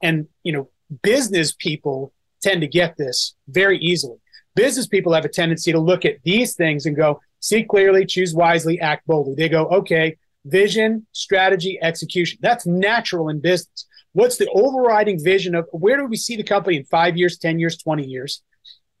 And, 0.00 0.28
you 0.44 0.52
know, 0.52 0.68
business 1.02 1.52
people 1.52 2.12
tend 2.40 2.60
to 2.60 2.66
get 2.66 2.96
this 2.96 3.34
very 3.48 3.78
easily. 3.78 4.18
Business 4.54 4.86
people 4.86 5.12
have 5.12 5.24
a 5.24 5.28
tendency 5.28 5.72
to 5.72 5.80
look 5.80 6.04
at 6.04 6.22
these 6.22 6.54
things 6.54 6.86
and 6.86 6.94
go, 6.94 7.20
see 7.42 7.64
clearly, 7.64 8.06
choose 8.06 8.34
wisely, 8.34 8.80
act 8.80 9.06
boldly. 9.06 9.34
They 9.34 9.50
go, 9.50 9.66
okay, 9.66 10.16
vision, 10.46 11.06
strategy, 11.12 11.78
execution. 11.82 12.38
That's 12.40 12.66
natural 12.66 13.28
in 13.28 13.40
business. 13.40 13.86
What's 14.12 14.36
the 14.36 14.50
overriding 14.50 15.22
vision 15.22 15.54
of 15.54 15.66
where 15.72 15.96
do 15.96 16.06
we 16.06 16.16
see 16.16 16.36
the 16.36 16.42
company 16.42 16.76
in 16.76 16.84
five 16.84 17.16
years, 17.16 17.38
10 17.38 17.58
years, 17.58 17.76
20 17.76 18.04
years? 18.04 18.42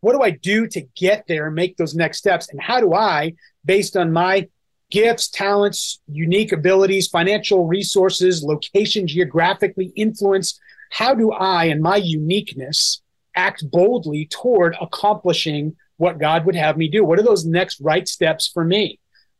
What 0.00 0.14
do 0.14 0.22
I 0.22 0.30
do 0.30 0.66
to 0.66 0.80
get 0.96 1.24
there 1.28 1.46
and 1.46 1.54
make 1.54 1.76
those 1.76 1.94
next 1.94 2.18
steps? 2.18 2.48
And 2.50 2.60
how 2.60 2.80
do 2.80 2.92
I, 2.92 3.34
based 3.64 3.96
on 3.96 4.12
my 4.12 4.48
gifts, 4.90 5.28
talents, 5.28 6.00
unique 6.08 6.52
abilities, 6.52 7.08
financial 7.08 7.66
resources, 7.66 8.42
location, 8.42 9.06
geographically 9.06 9.92
influence, 9.94 10.58
how 10.90 11.14
do 11.14 11.30
I, 11.30 11.64
in 11.66 11.80
my 11.80 11.96
uniqueness, 11.96 13.02
act 13.36 13.64
boldly 13.70 14.26
toward 14.26 14.76
accomplishing 14.80 15.76
what 16.02 16.18
God 16.18 16.46
would 16.46 16.56
have 16.56 16.76
me 16.76 16.88
do? 16.88 17.04
What 17.04 17.20
are 17.20 17.22
those 17.22 17.46
next 17.46 17.80
right 17.80 18.08
steps 18.08 18.48
for 18.48 18.64
me? 18.64 18.98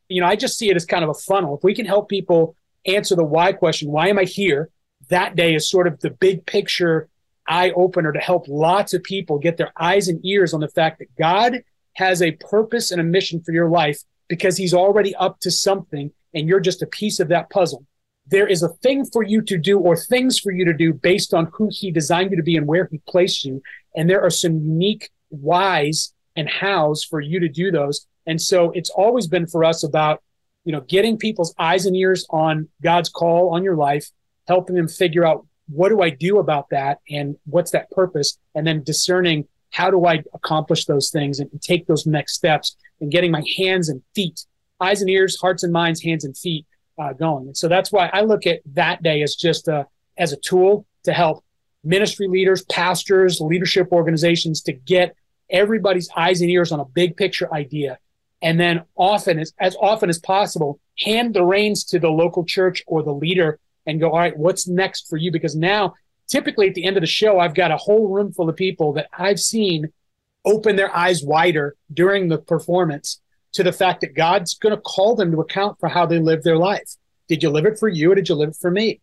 You 0.08 0.20
know, 0.20 0.28
I 0.28 0.36
just 0.36 0.56
see 0.56 0.70
it 0.70 0.76
as 0.76 0.84
kind 0.84 1.02
of 1.02 1.10
a 1.10 1.14
funnel. 1.14 1.56
If 1.56 1.64
we 1.64 1.74
can 1.74 1.86
help 1.86 2.08
people 2.08 2.54
answer 2.86 3.16
the 3.16 3.24
why 3.24 3.52
question, 3.52 3.90
why 3.90 4.10
am 4.10 4.18
I 4.20 4.22
here? 4.22 4.70
That 5.08 5.34
day 5.34 5.56
is 5.56 5.68
sort 5.68 5.88
of 5.88 5.98
the 5.98 6.10
big 6.10 6.46
picture 6.46 7.08
eye 7.48 7.72
opener 7.72 8.12
to 8.12 8.20
help 8.20 8.46
lots 8.46 8.94
of 8.94 9.02
people 9.02 9.40
get 9.40 9.56
their 9.56 9.72
eyes 9.76 10.06
and 10.06 10.24
ears 10.24 10.54
on 10.54 10.60
the 10.60 10.68
fact 10.68 11.00
that 11.00 11.12
God 11.16 11.64
has 11.94 12.22
a 12.22 12.30
purpose 12.30 12.92
and 12.92 13.00
a 13.00 13.04
mission 13.04 13.42
for 13.42 13.50
your 13.50 13.68
life 13.68 13.98
because 14.28 14.56
he's 14.56 14.72
already 14.72 15.16
up 15.16 15.40
to 15.40 15.50
something 15.50 16.12
and 16.32 16.46
you're 16.46 16.60
just 16.60 16.80
a 16.80 16.86
piece 16.86 17.18
of 17.18 17.26
that 17.30 17.50
puzzle. 17.50 17.84
There 18.28 18.46
is 18.46 18.62
a 18.62 18.68
thing 18.68 19.04
for 19.04 19.24
you 19.24 19.42
to 19.42 19.58
do 19.58 19.80
or 19.80 19.96
things 19.96 20.38
for 20.38 20.52
you 20.52 20.64
to 20.66 20.72
do 20.72 20.92
based 20.92 21.34
on 21.34 21.50
who 21.52 21.70
he 21.72 21.90
designed 21.90 22.30
you 22.30 22.36
to 22.36 22.44
be 22.44 22.56
and 22.56 22.68
where 22.68 22.88
he 22.88 23.00
placed 23.08 23.44
you. 23.44 23.60
And 23.96 24.08
there 24.08 24.22
are 24.22 24.30
some 24.30 24.52
unique 24.52 25.10
whys 25.30 26.14
and 26.36 26.48
hows 26.48 27.04
for 27.04 27.20
you 27.20 27.40
to 27.40 27.48
do 27.48 27.70
those. 27.70 28.06
And 28.26 28.40
so 28.40 28.70
it's 28.72 28.90
always 28.90 29.26
been 29.26 29.46
for 29.46 29.64
us 29.64 29.82
about, 29.82 30.22
you 30.64 30.72
know, 30.72 30.80
getting 30.82 31.18
people's 31.18 31.54
eyes 31.58 31.86
and 31.86 31.96
ears 31.96 32.26
on 32.30 32.68
God's 32.82 33.08
call 33.08 33.54
on 33.54 33.64
your 33.64 33.76
life, 33.76 34.10
helping 34.46 34.76
them 34.76 34.88
figure 34.88 35.26
out 35.26 35.46
what 35.68 35.88
do 35.88 36.02
I 36.02 36.10
do 36.10 36.38
about 36.38 36.70
that 36.70 36.98
and 37.08 37.36
what's 37.46 37.70
that 37.72 37.90
purpose, 37.90 38.38
and 38.54 38.66
then 38.66 38.82
discerning 38.82 39.46
how 39.70 39.90
do 39.90 40.04
I 40.04 40.22
accomplish 40.34 40.84
those 40.84 41.10
things 41.10 41.40
and 41.40 41.50
take 41.60 41.86
those 41.86 42.06
next 42.06 42.34
steps 42.34 42.76
and 43.00 43.10
getting 43.10 43.30
my 43.30 43.42
hands 43.56 43.88
and 43.88 44.02
feet, 44.14 44.44
eyes 44.80 45.00
and 45.00 45.10
ears, 45.10 45.38
hearts 45.40 45.62
and 45.62 45.72
minds, 45.72 46.02
hands 46.02 46.24
and 46.24 46.36
feet 46.36 46.66
uh, 47.00 47.12
going. 47.14 47.46
And 47.46 47.56
so 47.56 47.68
that's 47.68 47.90
why 47.90 48.10
I 48.12 48.20
look 48.22 48.46
at 48.46 48.60
that 48.74 49.02
day 49.02 49.22
as 49.22 49.34
just 49.34 49.68
a, 49.68 49.86
as 50.18 50.32
a 50.32 50.36
tool 50.36 50.86
to 51.04 51.12
help 51.12 51.42
ministry 51.82 52.28
leaders, 52.28 52.64
pastors, 52.66 53.40
leadership 53.40 53.88
organizations 53.92 54.60
to 54.62 54.72
get 54.72 55.16
everybody's 55.52 56.08
eyes 56.16 56.40
and 56.40 56.50
ears 56.50 56.72
on 56.72 56.80
a 56.80 56.84
big 56.84 57.16
picture 57.16 57.52
idea. 57.52 57.98
And 58.40 58.58
then 58.58 58.82
often 58.96 59.38
as, 59.38 59.52
as 59.60 59.76
often 59.80 60.08
as 60.08 60.18
possible, 60.18 60.80
hand 60.98 61.34
the 61.34 61.44
reins 61.44 61.84
to 61.84 61.98
the 61.98 62.10
local 62.10 62.44
church 62.44 62.82
or 62.86 63.02
the 63.02 63.12
leader 63.12 63.60
and 63.86 64.00
go, 64.00 64.10
all 64.10 64.18
right, 64.18 64.36
what's 64.36 64.66
next 64.66 65.08
for 65.08 65.16
you? 65.16 65.30
Because 65.30 65.54
now 65.54 65.94
typically 66.28 66.68
at 66.68 66.74
the 66.74 66.84
end 66.84 66.96
of 66.96 67.02
the 67.02 67.06
show, 67.06 67.38
I've 67.38 67.54
got 67.54 67.70
a 67.70 67.76
whole 67.76 68.08
room 68.08 68.32
full 68.32 68.48
of 68.48 68.56
people 68.56 68.94
that 68.94 69.08
I've 69.16 69.38
seen 69.38 69.92
open 70.44 70.76
their 70.76 70.94
eyes 70.94 71.22
wider 71.22 71.76
during 71.92 72.28
the 72.28 72.38
performance 72.38 73.20
to 73.52 73.62
the 73.62 73.72
fact 73.72 74.00
that 74.00 74.14
God's 74.14 74.54
going 74.54 74.74
to 74.74 74.80
call 74.80 75.14
them 75.14 75.30
to 75.30 75.40
account 75.40 75.78
for 75.78 75.88
how 75.88 76.06
they 76.06 76.18
live 76.18 76.42
their 76.42 76.56
life. 76.56 76.96
Did 77.28 77.42
you 77.42 77.50
live 77.50 77.66
it 77.66 77.78
for 77.78 77.88
you 77.88 78.10
or 78.10 78.14
did 78.14 78.28
you 78.28 78.34
live 78.34 78.50
it 78.50 78.56
for 78.56 78.70
me? 78.70 79.00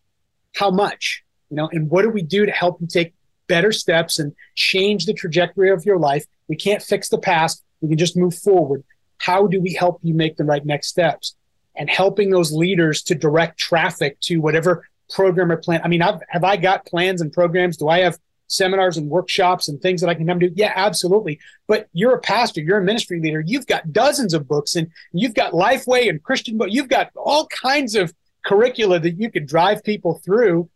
How 0.55 0.71
much? 0.71 1.23
You 1.49 1.57
know, 1.57 1.69
and 1.71 1.89
what 1.89 2.01
do 2.01 2.09
we 2.09 2.21
do 2.21 2.45
to 2.45 2.51
help 2.51 2.81
you 2.81 2.87
take 2.87 3.13
better 3.49 3.73
steps 3.73 4.17
and 4.17 4.33
change 4.55 5.05
the 5.05 5.13
trajectory 5.13 5.69
of 5.69 5.85
your 5.85 5.99
life 5.99 6.25
we 6.49 6.57
can't 6.57 6.83
fix 6.83 7.07
the 7.07 7.19
past. 7.19 7.63
We 7.79 7.87
can 7.87 7.97
just 7.97 8.17
move 8.17 8.35
forward. 8.35 8.83
How 9.19 9.47
do 9.47 9.61
we 9.61 9.73
help 9.73 9.99
you 10.03 10.13
make 10.13 10.35
the 10.35 10.43
right 10.43 10.65
next 10.65 10.87
steps? 10.87 11.35
And 11.75 11.89
helping 11.89 12.29
those 12.29 12.51
leaders 12.51 13.03
to 13.03 13.15
direct 13.15 13.57
traffic 13.57 14.19
to 14.21 14.41
whatever 14.41 14.85
program 15.11 15.51
or 15.51 15.57
plan. 15.57 15.81
I 15.83 15.87
mean, 15.87 16.01
I've, 16.01 16.19
have 16.27 16.43
I 16.43 16.57
got 16.57 16.85
plans 16.85 17.21
and 17.21 17.31
programs? 17.31 17.77
Do 17.77 17.87
I 17.87 17.99
have 17.99 18.17
seminars 18.47 18.97
and 18.97 19.09
workshops 19.09 19.69
and 19.69 19.79
things 19.79 20.01
that 20.01 20.09
I 20.09 20.15
can 20.15 20.27
come 20.27 20.39
do? 20.39 20.51
Yeah, 20.55 20.73
absolutely. 20.75 21.39
But 21.67 21.87
you're 21.93 22.15
a 22.15 22.19
pastor, 22.19 22.61
you're 22.61 22.79
a 22.79 22.83
ministry 22.83 23.21
leader. 23.21 23.41
You've 23.45 23.67
got 23.67 23.93
dozens 23.93 24.33
of 24.33 24.47
books 24.47 24.75
and 24.75 24.89
you've 25.13 25.35
got 25.35 25.53
Lifeway 25.53 26.09
and 26.09 26.21
Christian 26.21 26.57
book. 26.57 26.69
You've 26.71 26.89
got 26.89 27.11
all 27.15 27.47
kinds 27.47 27.95
of 27.95 28.13
curricula 28.43 28.99
that 28.99 29.17
you 29.17 29.31
could 29.31 29.45
drive 29.45 29.83
people 29.83 30.15
through. 30.25 30.69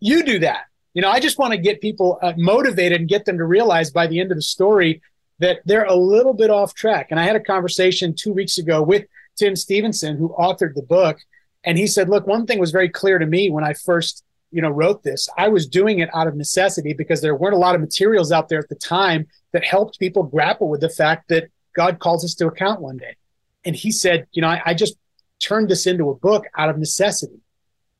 You 0.00 0.22
do 0.22 0.40
that. 0.40 0.64
You 0.94 1.02
know, 1.02 1.10
I 1.10 1.20
just 1.20 1.38
want 1.38 1.52
to 1.52 1.58
get 1.58 1.80
people 1.80 2.18
uh, 2.22 2.34
motivated 2.36 3.00
and 3.00 3.08
get 3.08 3.24
them 3.24 3.38
to 3.38 3.44
realize 3.44 3.90
by 3.90 4.06
the 4.06 4.20
end 4.20 4.30
of 4.30 4.36
the 4.36 4.42
story 4.42 5.00
that 5.38 5.60
they're 5.64 5.84
a 5.84 5.94
little 5.94 6.34
bit 6.34 6.50
off 6.50 6.74
track. 6.74 7.08
And 7.10 7.18
I 7.18 7.24
had 7.24 7.36
a 7.36 7.40
conversation 7.40 8.14
two 8.14 8.32
weeks 8.32 8.58
ago 8.58 8.82
with 8.82 9.06
Tim 9.36 9.56
Stevenson, 9.56 10.16
who 10.16 10.28
authored 10.38 10.74
the 10.74 10.82
book, 10.82 11.18
and 11.64 11.78
he 11.78 11.86
said, 11.86 12.08
"Look, 12.08 12.26
one 12.26 12.46
thing 12.46 12.58
was 12.58 12.70
very 12.70 12.88
clear 12.88 13.18
to 13.18 13.26
me 13.26 13.50
when 13.50 13.64
I 13.64 13.72
first, 13.72 14.24
you 14.50 14.60
know, 14.60 14.68
wrote 14.68 15.02
this. 15.02 15.28
I 15.38 15.48
was 15.48 15.66
doing 15.66 16.00
it 16.00 16.10
out 16.14 16.26
of 16.26 16.36
necessity 16.36 16.92
because 16.92 17.22
there 17.22 17.34
weren't 17.34 17.54
a 17.54 17.58
lot 17.58 17.74
of 17.74 17.80
materials 17.80 18.30
out 18.30 18.48
there 18.48 18.58
at 18.58 18.68
the 18.68 18.74
time 18.74 19.26
that 19.52 19.64
helped 19.64 19.98
people 19.98 20.22
grapple 20.24 20.68
with 20.68 20.80
the 20.80 20.90
fact 20.90 21.28
that 21.28 21.48
God 21.74 21.98
calls 21.98 22.24
us 22.24 22.34
to 22.34 22.46
account 22.46 22.80
one 22.80 22.98
day." 22.98 23.16
And 23.64 23.74
he 23.74 23.90
said, 23.90 24.26
"You 24.32 24.42
know, 24.42 24.48
I, 24.48 24.60
I 24.66 24.74
just 24.74 24.96
turned 25.40 25.68
this 25.68 25.86
into 25.86 26.10
a 26.10 26.14
book 26.14 26.44
out 26.56 26.68
of 26.68 26.78
necessity." 26.78 27.40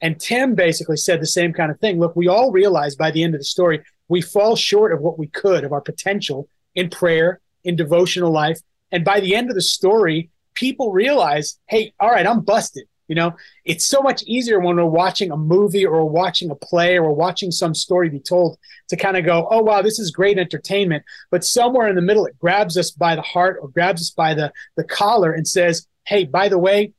And 0.03 0.21
Tim 0.21 0.55
basically 0.55 0.97
said 0.97 1.23
the 1.23 1.27
same 1.27 1.53
kind 1.53 1.71
of 1.71 1.79
thing. 1.79 1.99
Look, 1.99 2.17
we 2.17 2.29
all 2.29 2.51
realize 2.51 2.97
by 2.97 3.13
the 3.13 3.23
end 3.23 3.35
of 3.35 3.41
the 3.41 3.45
story, 3.45 3.81
we 4.09 4.21
fall 4.21 4.57
short 4.57 4.93
of 4.93 5.01
what 5.01 5.19
we 5.19 5.29
could, 5.29 5.65
of 5.65 5.73
our 5.73 5.81
potential, 5.81 6.49
in 6.75 6.91
prayer, 6.91 7.41
in 7.65 7.77
devotional 7.77 8.33
life. 8.33 8.59
And 8.91 9.05
by 9.05 9.21
the 9.21 9.35
end 9.35 9.49
of 9.49 9.55
the 9.55 9.63
story, 9.63 10.29
people 10.55 10.93
realize, 10.93 11.59
hey, 11.67 11.95
all 12.01 12.11
right, 12.11 12.27
I'm 12.27 12.41
busted. 12.41 12.85
You 13.09 13.17
know, 13.17 13.37
it's 13.65 13.85
so 13.85 14.01
much 14.01 14.23
easier 14.25 14.59
when 14.59 14.77
we're 14.77 14.85
watching 14.87 15.31
a 15.31 15.37
movie 15.37 15.85
or 15.85 16.09
watching 16.09 16.51
a 16.51 16.55
play 16.55 16.99
or 16.99 17.13
watching 17.13 17.51
some 17.51 17.75
story 17.75 18.09
be 18.09 18.21
told 18.21 18.59
to 18.89 18.97
kind 18.97 19.17
of 19.17 19.25
go, 19.25 19.47
oh, 19.51 19.63
wow, 19.63 19.83
this 19.83 19.99
is 19.99 20.11
great 20.11 20.39
entertainment. 20.39 21.05
But 21.31 21.45
somewhere 21.45 21.89
in 21.89 21.95
the 21.95 22.03
middle, 22.03 22.27
it 22.27 22.39
grabs 22.39 22.77
us 22.77 22.91
by 22.91 23.15
the 23.15 23.23
heart 23.23 23.59
or 23.61 23.69
grabs 23.69 24.03
us 24.03 24.11
by 24.11 24.35
the, 24.35 24.53
the 24.77 24.85
collar 24.85 25.33
and 25.33 25.47
says, 25.47 25.87
hey, 26.07 26.25
by 26.25 26.49
the 26.49 26.59
way, 26.59 26.93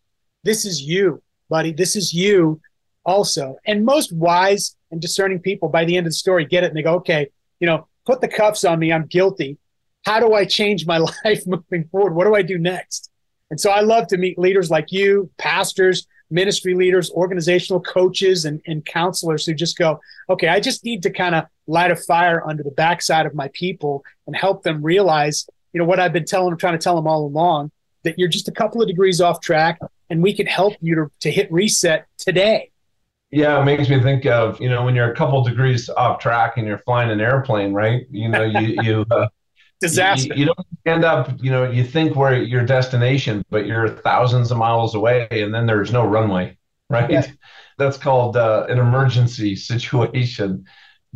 this 0.43 0.65
is 0.65 0.81
you, 0.81 1.21
buddy. 1.49 1.73
This 1.73 1.95
is 1.95 2.13
you 2.13 2.61
also. 3.05 3.57
And 3.65 3.85
most 3.85 4.11
wise 4.13 4.75
and 4.91 5.01
discerning 5.01 5.39
people 5.39 5.69
by 5.69 5.85
the 5.85 5.97
end 5.97 6.07
of 6.07 6.11
the 6.11 6.17
story 6.17 6.45
get 6.45 6.63
it 6.63 6.67
and 6.67 6.77
they 6.77 6.83
go, 6.83 6.95
okay, 6.95 7.29
you 7.59 7.67
know, 7.67 7.87
put 8.05 8.21
the 8.21 8.27
cuffs 8.27 8.65
on 8.65 8.79
me. 8.79 8.91
I'm 8.91 9.05
guilty 9.05 9.57
how 10.03 10.19
do 10.19 10.33
I 10.33 10.45
change 10.45 10.85
my 10.85 10.97
life 11.25 11.45
moving 11.47 11.85
forward? 11.91 12.13
What 12.13 12.25
do 12.25 12.35
I 12.35 12.41
do 12.41 12.57
next? 12.57 13.09
And 13.49 13.59
so 13.59 13.71
I 13.71 13.81
love 13.81 14.07
to 14.07 14.17
meet 14.17 14.39
leaders 14.39 14.69
like 14.69 14.91
you, 14.91 15.29
pastors, 15.37 16.07
ministry 16.29 16.73
leaders, 16.73 17.11
organizational 17.11 17.81
coaches, 17.81 18.45
and, 18.45 18.61
and 18.65 18.85
counselors 18.85 19.45
who 19.45 19.53
just 19.53 19.77
go, 19.77 19.99
okay, 20.29 20.47
I 20.47 20.59
just 20.59 20.83
need 20.83 21.03
to 21.03 21.11
kind 21.11 21.35
of 21.35 21.45
light 21.67 21.91
a 21.91 21.95
fire 21.95 22.45
under 22.47 22.63
the 22.63 22.71
backside 22.71 23.25
of 23.25 23.35
my 23.35 23.49
people 23.53 24.03
and 24.25 24.35
help 24.35 24.63
them 24.63 24.81
realize, 24.81 25.47
you 25.71 25.79
know, 25.79 25.85
what 25.85 25.99
I've 25.99 26.13
been 26.13 26.25
telling 26.25 26.49
them, 26.49 26.57
trying 26.57 26.77
to 26.77 26.83
tell 26.83 26.95
them 26.95 27.07
all 27.07 27.25
along, 27.25 27.71
that 28.03 28.17
you're 28.17 28.29
just 28.29 28.47
a 28.47 28.51
couple 28.51 28.81
of 28.81 28.87
degrees 28.87 29.21
off 29.21 29.39
track 29.41 29.79
and 30.09 30.23
we 30.23 30.33
can 30.33 30.47
help 30.47 30.73
you 30.81 30.95
to, 30.95 31.11
to 31.21 31.31
hit 31.31 31.51
reset 31.51 32.07
today. 32.17 32.71
Yeah, 33.33 33.59
it 33.59 33.65
makes 33.65 33.89
me 33.89 33.99
think 33.99 34.27
of, 34.27 34.61
you 34.61 34.69
know, 34.69 34.85
when 34.85 34.93
you're 34.93 35.11
a 35.11 35.15
couple 35.15 35.43
degrees 35.43 35.89
off 35.89 36.19
track 36.19 36.57
and 36.57 36.67
you're 36.67 36.77
flying 36.77 37.09
an 37.09 37.19
airplane, 37.19 37.73
right? 37.73 38.05
You 38.11 38.29
know, 38.29 38.43
you, 38.43 38.77
you, 38.83 39.03
uh, 39.09 39.25
disaster. 39.81 40.35
You, 40.35 40.41
you, 40.41 40.45
don't 40.45 40.59
end 40.85 41.03
up, 41.03 41.31
you 41.41 41.49
know, 41.49 41.67
you 41.67 41.83
think 41.83 42.15
where 42.15 42.39
your 42.39 42.63
destination, 42.63 43.43
but 43.49 43.65
you're 43.65 43.89
thousands 43.89 44.51
of 44.51 44.59
miles 44.59 44.93
away, 44.93 45.27
and 45.31 45.51
then 45.51 45.65
there's 45.65 45.91
no 45.91 46.05
runway, 46.05 46.59
right? 46.91 47.09
Yeah. 47.09 47.25
That's 47.79 47.97
called 47.97 48.37
uh, 48.37 48.67
an 48.69 48.77
emergency 48.77 49.55
situation. 49.55 50.65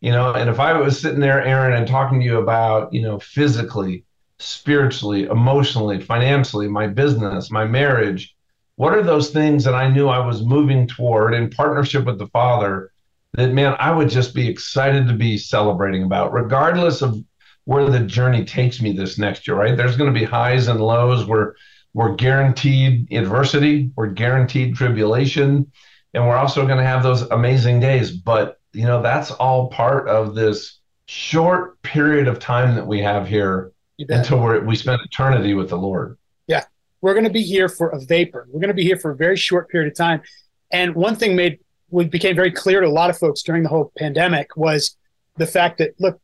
You 0.00 0.12
know, 0.12 0.32
and 0.34 0.48
if 0.48 0.60
I 0.60 0.74
was 0.74 1.00
sitting 1.00 1.20
there, 1.20 1.42
Aarron, 1.42 1.72
and 1.72 1.88
talking 1.88 2.20
to 2.20 2.26
you 2.26 2.38
about 2.38 2.92
you 2.92 3.02
know 3.02 3.18
physically, 3.18 4.04
spiritually, 4.38 5.24
emotionally, 5.24 6.00
financially, 6.00 6.68
my 6.68 6.86
business, 6.86 7.50
my 7.50 7.64
marriage, 7.64 8.34
what 8.76 8.94
are 8.94 9.02
those 9.02 9.30
things 9.30 9.64
that 9.64 9.74
I 9.74 9.88
knew 9.88 10.08
I 10.08 10.24
was 10.24 10.44
moving 10.44 10.86
toward 10.86 11.34
in 11.34 11.50
partnership 11.50 12.04
with 12.04 12.18
the 12.18 12.28
Father? 12.28 12.92
That 13.34 13.52
man, 13.52 13.74
I 13.78 13.92
would 13.92 14.08
just 14.08 14.34
be 14.34 14.48
excited 14.48 15.08
to 15.08 15.14
be 15.14 15.36
celebrating 15.36 16.04
about, 16.04 16.32
regardless 16.32 17.02
of 17.02 17.16
where 17.64 17.90
the 17.90 18.00
journey 18.00 18.44
takes 18.44 18.80
me 18.80 18.92
this 18.92 19.18
next 19.18 19.46
year, 19.46 19.56
right? 19.56 19.76
There's 19.76 19.96
going 19.96 20.12
to 20.12 20.18
be 20.18 20.24
highs 20.24 20.68
and 20.68 20.80
lows. 20.80 21.26
We're 21.26 21.54
we're 21.92 22.14
guaranteed 22.14 23.12
adversity, 23.12 23.90
we're 23.96 24.08
guaranteed 24.08 24.76
tribulation, 24.76 25.70
and 26.14 26.26
we're 26.26 26.36
also 26.36 26.64
going 26.64 26.78
to 26.78 26.84
have 26.84 27.02
those 27.02 27.22
amazing 27.22 27.80
days. 27.80 28.12
But 28.12 28.58
you 28.72 28.84
know, 28.84 29.02
that's 29.02 29.32
all 29.32 29.68
part 29.68 30.08
of 30.08 30.34
this 30.34 30.78
short 31.06 31.80
period 31.82 32.28
of 32.28 32.38
time 32.38 32.76
that 32.76 32.86
we 32.86 33.00
have 33.00 33.26
here 33.26 33.72
until 33.98 34.40
we're, 34.40 34.60
we 34.60 34.76
spend 34.76 35.00
eternity 35.04 35.54
with 35.54 35.70
the 35.70 35.76
Lord. 35.76 36.16
Yeah, 36.46 36.64
we're 37.00 37.14
going 37.14 37.24
to 37.24 37.30
be 37.30 37.42
here 37.42 37.68
for 37.68 37.90
a 37.90 38.00
vapor. 38.00 38.46
We're 38.50 38.60
going 38.60 38.68
to 38.68 38.74
be 38.74 38.84
here 38.84 38.98
for 38.98 39.10
a 39.10 39.16
very 39.16 39.36
short 39.36 39.68
period 39.68 39.90
of 39.90 39.96
time. 39.96 40.22
And 40.70 40.94
one 40.94 41.16
thing 41.16 41.34
made 41.36 41.58
we 41.90 42.04
became 42.04 42.36
very 42.36 42.52
clear 42.52 42.80
to 42.80 42.86
a 42.86 42.90
lot 42.90 43.10
of 43.10 43.18
folks 43.18 43.42
during 43.42 43.62
the 43.62 43.68
whole 43.68 43.92
pandemic 43.96 44.56
was 44.56 44.96
the 45.36 45.46
fact 45.46 45.78
that 45.78 45.98
look, 45.98 46.20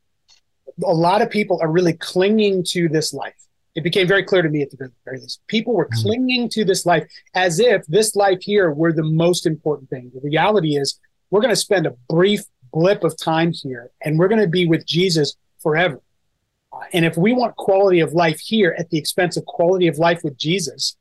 a 0.85 0.93
lot 0.93 1.23
of 1.23 1.31
people 1.31 1.59
are 1.63 1.71
really 1.71 1.95
clinging 1.95 2.65
to 2.65 2.89
this 2.89 3.15
life. 3.15 3.35
It 3.75 3.83
became 3.83 4.07
very 4.07 4.23
clear 4.23 4.43
to 4.43 4.49
me 4.49 4.63
at 4.63 4.71
the 4.71 4.91
very 5.05 5.21
least. 5.21 5.41
People 5.47 5.75
were 5.75 5.87
mm-hmm. 5.87 6.03
clinging 6.03 6.49
to 6.51 6.65
this 6.65 6.87
life 6.87 7.07
as 7.35 7.59
if 7.59 7.85
this 7.87 8.15
life 8.15 8.43
here 8.43 8.71
were 8.71 8.93
the 8.93 9.03
most 9.03 9.47
important 9.47 9.91
thing. 9.91 10.13
The 10.15 10.21
reality 10.21 10.77
is, 10.77 10.99
we're 11.31 11.41
going 11.41 11.51
to 11.51 11.57
spend 11.57 11.87
a 11.87 11.97
brief 12.09 12.45
blip 12.73 13.03
of 13.03 13.17
time 13.17 13.53
here 13.53 13.91
and 14.05 14.19
we're 14.19 14.29
going 14.29 14.41
to 14.41 14.49
be 14.49 14.67
with 14.67 14.87
Jesus 14.87 15.35
forever. 15.61 16.01
And 16.93 17.05
if 17.05 17.17
we 17.17 17.33
want 17.33 17.57
quality 17.57 18.01
of 18.01 18.13
life 18.13 18.41
here 18.41 18.75
at 18.79 18.91
the 18.91 18.99
expense 18.99 19.37
of 19.37 19.45
quality 19.47 19.87
of 19.87 19.99
life 19.99 20.23
with 20.23 20.37
Jesus, 20.37 20.97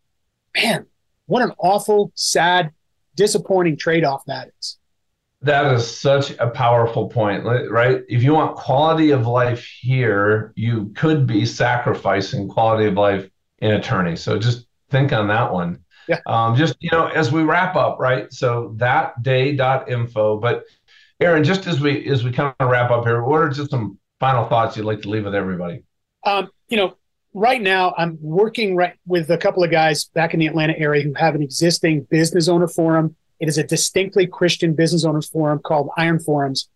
man, 0.55 0.85
what 1.25 1.41
an 1.41 1.53
awful, 1.59 2.11
sad, 2.15 2.71
disappointing 3.15 3.77
trade 3.77 4.03
off 4.03 4.23
that 4.25 4.49
is. 4.59 4.77
That 5.41 5.73
is 5.73 5.85
such 5.85 6.31
a 6.39 6.49
powerful 6.49 7.09
point, 7.09 7.43
right? 7.43 8.01
If 8.07 8.23
you 8.23 8.33
want 8.33 8.55
quality 8.55 9.11
of 9.11 9.27
life 9.27 9.65
here, 9.65 10.53
you 10.55 10.91
could 10.95 11.27
be 11.27 11.45
sacrificing 11.45 12.47
quality 12.47 12.87
of 12.87 12.93
life 12.93 13.29
in 13.59 13.71
eternity. 13.71 14.15
So 14.15 14.39
just 14.39 14.67
think 14.89 15.11
on 15.11 15.27
that 15.27 15.51
one. 15.51 15.79
Yeah. 16.07 16.19
Um, 16.25 16.55
just 16.55 16.75
you 16.79 16.89
know, 16.91 17.07
as 17.07 17.31
we 17.31 17.43
wrap 17.43 17.75
up, 17.75 17.99
right? 17.99 18.31
So 18.31 18.73
that 18.77 19.21
day.info. 19.21 20.37
But 20.37 20.63
Aarron, 21.19 21.43
just 21.43 21.67
as 21.67 21.79
we 21.79 22.07
as 22.09 22.23
we 22.23 22.31
kind 22.31 22.53
of 22.59 22.69
wrap 22.69 22.91
up 22.91 23.05
here, 23.05 23.23
what 23.23 23.41
are 23.41 23.49
just 23.49 23.71
some 23.71 23.97
final 24.23 24.47
thoughts 24.47 24.77
you'd 24.77 24.85
like 24.85 25.01
to 25.01 25.09
leave 25.09 25.25
with 25.25 25.35
everybody? 25.35 25.83
Um, 26.25 26.49
you 26.69 26.77
know, 26.77 26.95
right 27.33 27.61
now 27.61 27.93
I'm 27.97 28.17
working 28.21 28.75
right 28.75 28.95
with 29.05 29.29
a 29.29 29.37
couple 29.37 29.63
of 29.63 29.71
guys 29.71 30.05
back 30.05 30.33
in 30.33 30.39
the 30.39 30.47
Atlanta 30.47 30.77
area 30.77 31.03
who 31.03 31.13
have 31.15 31.35
an 31.35 31.41
existing 31.41 32.03
business 32.09 32.47
owner 32.47 32.67
forum 32.67 33.15
it 33.43 33.49
is 33.49 33.57
a 33.57 33.63
distinctly 33.65 34.25
Christian 34.25 34.73
business 34.73 35.03
owners 35.03 35.27
forum 35.27 35.59
called 35.59 35.89
Iron 35.97 36.17
Forums. 36.17 36.69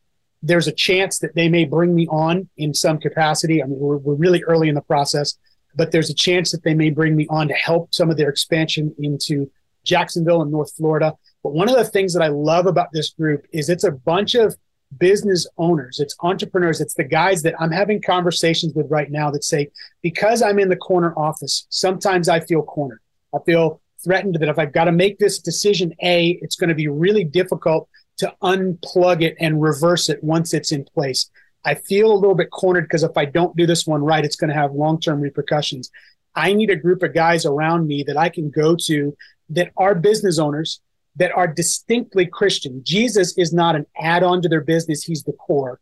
There's 0.43 0.67
a 0.67 0.73
chance 0.73 1.17
that 1.19 1.33
they 1.33 1.47
may 1.47 1.63
bring 1.63 1.95
me 1.95 2.07
on 2.07 2.49
in 2.57 2.73
some 2.73 2.97
capacity. 2.97 3.63
I 3.63 3.67
mean, 3.67 3.79
we're, 3.79 3.95
we're 3.95 4.15
really 4.15 4.43
early 4.43 4.67
in 4.67 4.75
the 4.75 4.81
process, 4.81 5.37
but 5.75 5.93
there's 5.93 6.09
a 6.09 6.13
chance 6.13 6.51
that 6.51 6.63
they 6.65 6.73
may 6.73 6.89
bring 6.89 7.15
me 7.15 7.25
on 7.29 7.47
to 7.47 7.53
help 7.53 7.93
some 7.93 8.09
of 8.11 8.17
their 8.17 8.27
expansion 8.27 8.93
into 8.99 9.49
Jacksonville 9.85 10.41
and 10.41 10.51
North 10.51 10.73
Florida. 10.75 11.13
But 11.41 11.53
one 11.53 11.69
of 11.69 11.77
the 11.77 11.85
things 11.85 12.13
that 12.13 12.21
I 12.21 12.27
love 12.27 12.65
about 12.65 12.91
this 12.91 13.11
group 13.11 13.45
is 13.53 13.69
it's 13.69 13.85
a 13.85 13.91
bunch 13.91 14.35
of 14.35 14.57
business 14.97 15.47
owners, 15.57 15.99
it's 15.99 16.15
entrepreneurs, 16.21 16.79
it's 16.79 16.93
the 16.93 17.03
guys 17.03 17.43
that 17.43 17.55
I'm 17.59 17.71
having 17.71 18.01
conversations 18.01 18.73
with 18.73 18.89
right 18.89 19.11
now 19.11 19.29
that 19.31 19.43
say, 19.43 19.69
because 20.01 20.41
I'm 20.41 20.59
in 20.59 20.69
the 20.69 20.75
corner 20.75 21.13
office, 21.17 21.67
sometimes 21.69 22.29
I 22.29 22.39
feel 22.39 22.63
cornered. 22.63 23.01
I 23.33 23.39
feel 23.45 23.81
threatened 24.03 24.35
that 24.35 24.49
if 24.49 24.57
I've 24.57 24.73
got 24.73 24.85
to 24.85 24.91
make 24.91 25.19
this 25.19 25.39
decision 25.39 25.93
A, 26.01 26.39
it's 26.41 26.55
going 26.55 26.69
to 26.69 26.75
be 26.75 26.87
really 26.87 27.23
difficult 27.23 27.89
to 28.17 28.33
unplug 28.41 29.21
it 29.21 29.35
and 29.39 29.61
reverse 29.61 30.09
it 30.09 30.23
once 30.23 30.53
it's 30.53 30.71
in 30.71 30.85
place. 30.85 31.29
I 31.65 31.75
feel 31.75 32.11
a 32.11 32.15
little 32.15 32.35
bit 32.35 32.49
cornered 32.49 32.83
because 32.83 33.03
if 33.03 33.17
I 33.17 33.25
don't 33.25 33.55
do 33.57 33.65
this 33.65 33.85
one 33.85 34.03
right, 34.03 34.23
it's 34.23 34.35
going 34.35 34.49
to 34.49 34.55
have 34.55 34.71
long 34.71 34.99
term 34.99 35.19
repercussions. 35.19 35.91
I 36.33 36.53
need 36.53 36.69
a 36.69 36.75
group 36.75 37.03
of 37.03 37.13
guys 37.13 37.45
around 37.45 37.87
me 37.87 38.03
that 38.03 38.17
I 38.17 38.29
can 38.29 38.49
go 38.49 38.75
to 38.85 39.17
that 39.49 39.71
are 39.75 39.95
business 39.95 40.39
owners 40.39 40.81
that 41.17 41.31
are 41.31 41.47
distinctly 41.47 42.25
Christian. 42.25 42.81
Jesus 42.83 43.37
is 43.37 43.53
not 43.53 43.75
an 43.75 43.85
add 43.99 44.23
on 44.23 44.41
to 44.41 44.49
their 44.49 44.61
business, 44.61 45.03
he's 45.03 45.23
the 45.23 45.33
core. 45.33 45.79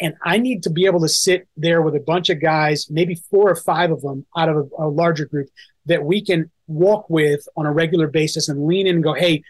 And 0.00 0.14
I 0.24 0.38
need 0.38 0.64
to 0.64 0.70
be 0.70 0.86
able 0.86 1.00
to 1.00 1.08
sit 1.08 1.46
there 1.56 1.82
with 1.82 1.94
a 1.94 2.00
bunch 2.00 2.28
of 2.28 2.40
guys, 2.40 2.88
maybe 2.90 3.14
four 3.30 3.50
or 3.50 3.56
five 3.56 3.92
of 3.92 4.00
them 4.02 4.26
out 4.36 4.48
of 4.48 4.56
a, 4.56 4.84
a 4.84 4.88
larger 4.88 5.26
group, 5.26 5.48
that 5.86 6.04
we 6.04 6.24
can 6.24 6.50
walk 6.66 7.08
with 7.08 7.46
on 7.56 7.66
a 7.66 7.72
regular 7.72 8.08
basis 8.08 8.48
and 8.48 8.66
lean 8.66 8.86
in 8.86 8.96
and 8.96 9.04
go, 9.04 9.12
hey, 9.12 9.42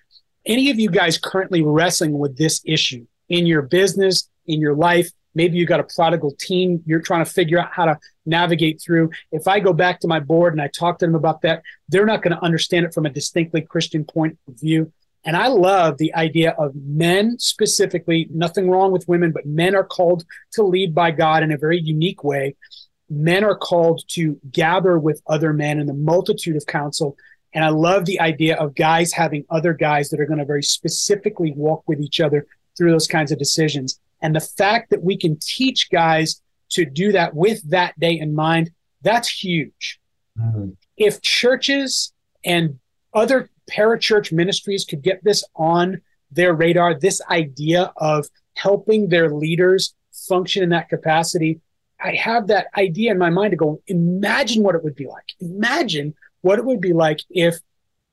any 0.45 0.71
of 0.71 0.79
you 0.79 0.90
guys 0.90 1.18
currently 1.18 1.62
wrestling 1.62 2.18
with 2.18 2.37
this 2.37 2.61
issue 2.64 3.07
in 3.29 3.47
your 3.47 3.62
business, 3.62 4.29
in 4.47 4.61
your 4.61 4.75
life, 4.75 5.11
maybe 5.35 5.57
you 5.57 5.64
got 5.64 5.81
a 5.81 5.87
prodigal 5.95 6.35
teen 6.38 6.83
you're 6.85 7.01
trying 7.01 7.25
to 7.25 7.31
figure 7.31 7.59
out 7.59 7.71
how 7.73 7.87
to 7.87 7.99
navigate 8.27 8.81
through. 8.81 9.11
If 9.31 9.49
I 9.49 9.61
go 9.61 9.73
back 9.73 10.01
to 10.01 10.09
my 10.09 10.21
board 10.21 10.53
and 10.53 10.61
I 10.61 10.68
talk 10.68 10.99
to 10.99 11.07
them 11.07 11.14
about 11.14 11.42
that, 11.42 11.62
they're 11.88 12.07
not 12.07 12.23
going 12.23 12.37
to 12.37 12.45
understand 12.45 12.85
it 12.85 12.95
from 12.95 13.07
a 13.07 13.11
distinctly 13.11 13.62
Christian 13.62 14.05
point 14.05 14.38
of 14.49 14.61
view. 14.61 14.92
And 15.24 15.37
I 15.37 15.46
love 15.46 15.98
the 15.98 16.14
idea 16.14 16.50
of 16.58 16.74
men 16.74 17.38
specifically, 17.38 18.28
nothing 18.32 18.68
wrong 18.68 18.90
with 18.90 19.06
women, 19.06 19.30
but 19.30 19.46
men 19.46 19.76
are 19.76 19.85
called 19.85 20.24
to 20.52 20.64
lead 20.64 20.94
by 20.94 21.12
God 21.12 21.44
in 21.44 21.52
a 21.52 21.56
very 21.56 21.80
unique 21.80 22.24
way 22.24 22.56
men 23.12 23.44
are 23.44 23.56
called 23.56 24.02
to 24.08 24.40
gather 24.50 24.98
with 24.98 25.22
other 25.26 25.52
men 25.52 25.78
in 25.78 25.87
the 25.87 25.94
multitude 25.94 26.56
of 26.56 26.66
counsel. 26.66 27.16
And 27.52 27.64
I 27.64 27.68
love 27.68 28.06
the 28.06 28.20
idea 28.20 28.56
of 28.56 28.74
guys 28.74 29.12
having 29.12 29.44
other 29.50 29.74
guys 29.74 30.08
that 30.11 30.20
are 30.20 30.26
going 30.26 30.38
to 30.38 30.44
very 30.44 30.62
specifically 30.62 31.52
walk 31.52 31.82
with 31.87 32.00
each 32.00 32.20
other 32.20 32.46
through 32.76 32.90
those 32.90 33.06
kinds 33.06 33.30
of 33.30 33.38
decisions. 33.38 34.00
And 34.22 34.35
the 34.35 34.40
fact 34.40 34.90
that 34.90 35.02
we 35.02 35.16
can 35.16 35.38
teach 35.40 35.90
guys 35.90 36.40
to 36.70 36.87
do 36.87 37.12
that 37.12 37.35
with 37.35 37.68
that 37.70 37.98
day 38.00 38.18
in 38.18 38.35
mind, 38.35 38.70
that's 39.02 39.28
huge. 39.28 40.00
Mm-hmm. 40.40 40.70
If 40.96 41.20
churches 41.20 42.14
and 42.44 42.78
other 43.12 43.50
parachurch 43.70 44.33
ministries 44.33 44.85
could 44.85 45.03
get 45.03 45.22
this 45.25 45.44
on 45.55 46.01
their 46.31 46.55
radar, 46.55 46.98
this 46.98 47.20
idea 47.31 47.92
of 47.96 48.27
helping 48.55 49.09
their 49.09 49.31
leaders 49.31 49.94
function 50.12 50.62
in 50.62 50.70
that 50.70 50.88
capacity, 50.88 51.61
I 52.03 52.14
have 52.14 52.48
that 52.48 52.66
idea 52.77 53.12
in 53.12 53.18
my 53.18 53.31
mind 53.31 53.53
to 53.53 53.57
go, 53.57 53.81
imagine 53.87 54.62
what 54.62 54.75
it 54.75 54.83
would 54.83 54.96
be 54.96 55.07
like. 55.07 55.33
Imagine 55.40 56.14
what 56.40 56.59
it 56.59 56.64
would 56.64 56.81
be 56.81 56.92
like 56.92 57.20
if 57.31 57.59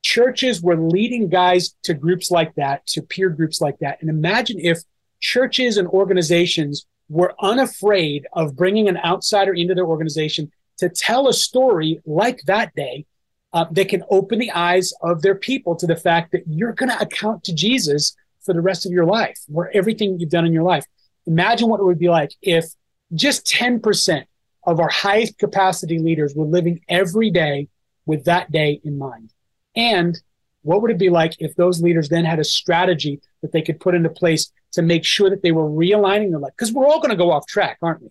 churches 0.04 0.62
were 0.62 0.78
leading 0.78 1.30
guys 1.30 1.76
to 1.84 1.94
groups 1.94 2.30
like 2.32 2.54
that, 2.56 2.86
to 2.88 3.02
peer 3.02 3.30
groups 3.30 3.62
like 3.62 3.80
that. 3.80 4.00
And 4.02 4.10
imagine 4.10 4.60
if 4.60 4.80
churches 5.20 5.78
and 5.78 5.88
organizations 5.88 6.86
were 7.10 7.34
unafraid 7.42 8.28
of 8.34 8.56
bringing 8.56 8.88
an 8.88 8.98
outsider 8.98 9.54
into 9.54 9.74
their 9.74 9.86
organization 9.86 10.52
to 10.78 10.90
tell 10.90 11.28
a 11.28 11.34
story 11.34 12.00
like 12.06 12.42
that 12.44 12.74
day 12.76 13.06
uh, 13.54 13.66
can 13.88 14.04
open 14.10 14.40
the 14.40 14.52
eyes 14.52 14.94
of 15.02 15.22
their 15.22 15.36
people 15.36 15.76
to 15.76 15.88
the 15.88 15.96
fact 15.96 16.32
that 16.32 16.44
you're 16.48 16.74
going 16.74 16.90
to 16.90 17.02
account 17.02 17.44
to 17.44 17.54
Jesus 17.54 18.16
for 18.42 18.54
the 18.54 18.62
rest 18.62 18.86
of 18.86 18.92
your 18.92 19.06
life, 19.06 19.38
for 19.52 19.70
everything 19.74 20.20
you've 20.20 20.30
done 20.30 20.46
in 20.46 20.54
your 20.54 20.64
life. 20.64 20.86
Imagine 21.26 21.70
what 21.70 21.80
it 21.80 21.84
would 21.84 22.00
be 22.00 22.10
like 22.10 22.32
if 22.42 22.66
just 23.14 23.46
10% 23.46 24.26
of 24.64 24.80
our 24.80 24.90
highest 24.90 25.38
capacity 25.38 26.00
leaders 26.00 26.36
were 26.36 26.46
living 26.46 26.82
every 26.88 27.32
day 27.32 27.68
with 28.06 28.26
that 28.26 28.52
day 28.52 28.80
in 28.84 28.98
mind. 28.98 29.34
And 29.76 30.20
what 30.62 30.82
would 30.82 30.92
it 30.92 30.98
be 30.98 31.10
like 31.10 31.36
if 31.40 31.56
those 31.56 31.82
leaders 31.82 32.10
then 32.10 32.26
had 32.26 32.40
a 32.40 32.44
strategy 32.44 33.22
that 33.42 33.52
they 33.52 33.62
could 33.62 33.80
put 33.80 33.96
into 33.96 34.10
place 34.10 34.52
to 34.74 34.82
make 34.82 35.06
sure 35.06 35.30
that 35.30 35.42
they 35.42 35.52
were 35.52 35.70
realigning 35.70 36.32
their 36.32 36.40
life? 36.40 36.54
Because 36.56 36.74
we're 36.74 36.86
all 36.86 37.00
going 37.00 37.12
to 37.12 37.16
go 37.16 37.32
off 37.32 37.48
track, 37.48 37.78
aren't 37.82 38.02
we? 38.02 38.10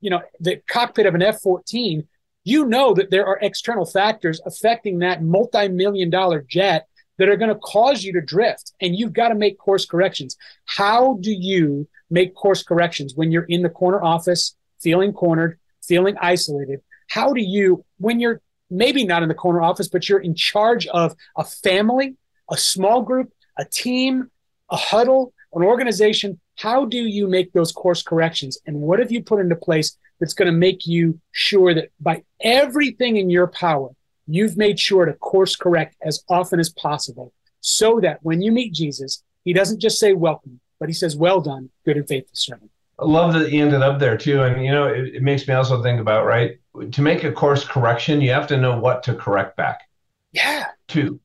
You 0.00 0.10
know, 0.10 0.22
the 0.38 0.62
cockpit 0.68 1.06
of 1.06 1.14
an 1.14 1.22
F 1.22 1.40
14, 1.42 2.06
you 2.50 2.66
know 2.66 2.92
that 2.94 3.10
there 3.10 3.26
are 3.26 3.38
external 3.40 3.86
factors 3.86 4.40
affecting 4.44 4.98
that 4.98 5.22
multi 5.22 5.68
million 5.68 6.10
dollar 6.10 6.44
jet 6.48 6.86
that 7.18 7.28
are 7.28 7.36
going 7.36 7.52
to 7.52 7.60
cause 7.60 8.02
you 8.02 8.12
to 8.14 8.20
drift. 8.20 8.72
And 8.80 8.96
you've 8.96 9.12
got 9.12 9.28
to 9.28 9.34
make 9.34 9.58
course 9.58 9.84
corrections. 9.84 10.36
How 10.64 11.18
do 11.20 11.30
you 11.30 11.86
make 12.10 12.34
course 12.34 12.62
corrections 12.62 13.14
when 13.14 13.30
you're 13.30 13.44
in 13.44 13.62
the 13.62 13.68
corner 13.68 14.02
office, 14.02 14.56
feeling 14.80 15.12
cornered, 15.12 15.58
feeling 15.82 16.16
isolated? 16.20 16.80
How 17.08 17.32
do 17.34 17.42
you, 17.42 17.84
when 17.98 18.20
you're 18.20 18.40
maybe 18.70 19.04
not 19.04 19.22
in 19.22 19.28
the 19.28 19.34
corner 19.34 19.60
office, 19.60 19.88
but 19.88 20.08
you're 20.08 20.20
in 20.20 20.34
charge 20.34 20.86
of 20.86 21.14
a 21.36 21.44
family, 21.44 22.16
a 22.50 22.56
small 22.56 23.02
group, 23.02 23.30
a 23.58 23.64
team, 23.64 24.30
a 24.70 24.76
huddle, 24.76 25.34
an 25.52 25.62
organization, 25.62 26.40
how 26.56 26.84
do 26.84 26.98
you 26.98 27.28
make 27.28 27.52
those 27.52 27.72
course 27.72 28.02
corrections? 28.02 28.58
And 28.66 28.80
what 28.80 28.98
have 28.98 29.12
you 29.12 29.22
put 29.22 29.40
into 29.40 29.56
place 29.56 29.96
that's 30.20 30.34
going 30.34 30.46
to 30.46 30.56
make 30.56 30.86
you 30.86 31.18
sure 31.32 31.74
that 31.74 31.88
by 31.98 32.22
everything 32.42 33.16
in 33.16 33.30
your 33.30 33.48
power, 33.48 33.88
you've 34.26 34.56
made 34.56 34.78
sure 34.78 35.06
to 35.06 35.14
course 35.14 35.56
correct 35.56 35.96
as 36.02 36.22
often 36.28 36.60
as 36.60 36.68
possible 36.68 37.32
so 37.60 37.98
that 38.00 38.18
when 38.22 38.40
you 38.40 38.52
meet 38.52 38.72
Jesus, 38.72 39.22
he 39.44 39.52
doesn't 39.52 39.80
just 39.80 39.98
say 39.98 40.12
welcome, 40.12 40.60
but 40.78 40.88
he 40.88 40.92
says, 40.92 41.16
well 41.16 41.40
done, 41.40 41.70
good 41.84 41.96
and 41.96 42.06
faithful 42.06 42.34
servant. 42.34 42.70
I 42.98 43.06
love 43.06 43.32
that 43.32 43.48
he 43.48 43.60
ended 43.60 43.82
up 43.82 43.98
there 43.98 44.16
too. 44.16 44.42
And, 44.42 44.64
you 44.64 44.70
know, 44.70 44.86
it, 44.86 45.14
it 45.16 45.22
makes 45.22 45.48
me 45.48 45.54
also 45.54 45.82
think 45.82 46.00
about, 46.00 46.26
right, 46.26 46.58
to 46.92 47.02
make 47.02 47.24
a 47.24 47.32
course 47.32 47.64
correction, 47.64 48.20
you 48.20 48.30
have 48.30 48.46
to 48.48 48.58
know 48.58 48.78
what 48.78 49.02
to 49.04 49.14
correct 49.14 49.56
back. 49.56 49.88
Yeah. 50.32 50.66
To, 50.88 51.18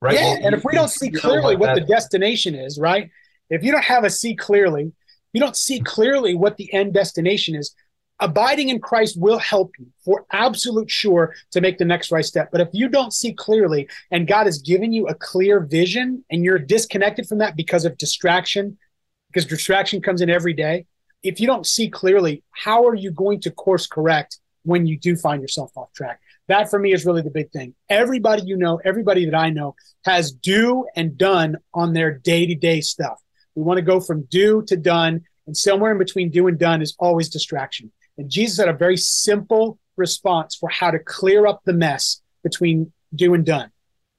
right? 0.00 0.14
Yeah. 0.14 0.34
Well, 0.34 0.46
and 0.46 0.54
if 0.54 0.64
we 0.64 0.74
don't 0.74 0.90
see 0.90 1.10
clearly 1.10 1.56
what, 1.56 1.70
what 1.70 1.74
the 1.74 1.86
destination 1.86 2.54
is, 2.54 2.78
right? 2.78 3.10
If 3.48 3.64
you 3.64 3.72
don't 3.72 3.84
have 3.84 4.04
a 4.04 4.10
see 4.10 4.36
clearly, 4.36 4.92
you 5.32 5.40
don't 5.40 5.56
see 5.56 5.80
clearly 5.80 6.34
what 6.34 6.58
the 6.58 6.72
end 6.72 6.92
destination 6.92 7.54
is, 7.54 7.74
abiding 8.22 8.68
in 8.68 8.78
Christ 8.78 9.20
will 9.20 9.38
help 9.38 9.72
you 9.78 9.86
for 10.04 10.24
absolute 10.30 10.88
sure 10.88 11.34
to 11.50 11.60
make 11.60 11.76
the 11.76 11.84
next 11.84 12.12
right 12.12 12.24
step. 12.24 12.50
But 12.52 12.60
if 12.60 12.68
you 12.72 12.88
don't 12.88 13.12
see 13.12 13.32
clearly 13.32 13.88
and 14.12 14.28
God 14.28 14.46
has 14.46 14.62
given 14.62 14.92
you 14.92 15.08
a 15.08 15.14
clear 15.14 15.60
vision 15.60 16.24
and 16.30 16.44
you're 16.44 16.58
disconnected 16.58 17.26
from 17.26 17.38
that 17.38 17.56
because 17.56 17.84
of 17.84 17.98
distraction, 17.98 18.78
because 19.28 19.44
distraction 19.44 20.00
comes 20.00 20.20
in 20.20 20.30
every 20.30 20.54
day, 20.54 20.86
if 21.24 21.40
you 21.40 21.48
don't 21.48 21.66
see 21.66 21.88
clearly, 21.88 22.44
how 22.52 22.86
are 22.86 22.94
you 22.94 23.10
going 23.10 23.40
to 23.40 23.50
course 23.50 23.88
correct 23.88 24.38
when 24.62 24.86
you 24.86 24.96
do 24.96 25.16
find 25.16 25.42
yourself 25.42 25.72
off 25.76 25.92
track? 25.92 26.20
That 26.46 26.70
for 26.70 26.78
me 26.78 26.92
is 26.92 27.04
really 27.04 27.22
the 27.22 27.30
big 27.30 27.50
thing. 27.50 27.74
Everybody 27.88 28.42
you 28.44 28.56
know, 28.56 28.80
everybody 28.84 29.24
that 29.24 29.34
I 29.34 29.50
know 29.50 29.74
has 30.04 30.30
do 30.30 30.86
and 30.94 31.18
done 31.18 31.56
on 31.74 31.92
their 31.92 32.18
day 32.18 32.46
to 32.46 32.54
day 32.54 32.82
stuff. 32.82 33.20
We 33.56 33.62
want 33.62 33.78
to 33.78 33.82
go 33.82 34.00
from 34.00 34.22
do 34.30 34.62
to 34.62 34.76
done, 34.76 35.22
and 35.46 35.56
somewhere 35.56 35.90
in 35.90 35.98
between 35.98 36.30
do 36.30 36.46
and 36.46 36.58
done 36.58 36.82
is 36.82 36.94
always 36.98 37.28
distraction. 37.28 37.90
And 38.18 38.30
Jesus 38.30 38.58
had 38.58 38.68
a 38.68 38.72
very 38.72 38.96
simple 38.96 39.78
response 39.96 40.54
for 40.54 40.68
how 40.68 40.90
to 40.90 40.98
clear 40.98 41.46
up 41.46 41.62
the 41.64 41.72
mess 41.72 42.20
between 42.42 42.92
do 43.14 43.34
and 43.34 43.44
done. 43.44 43.70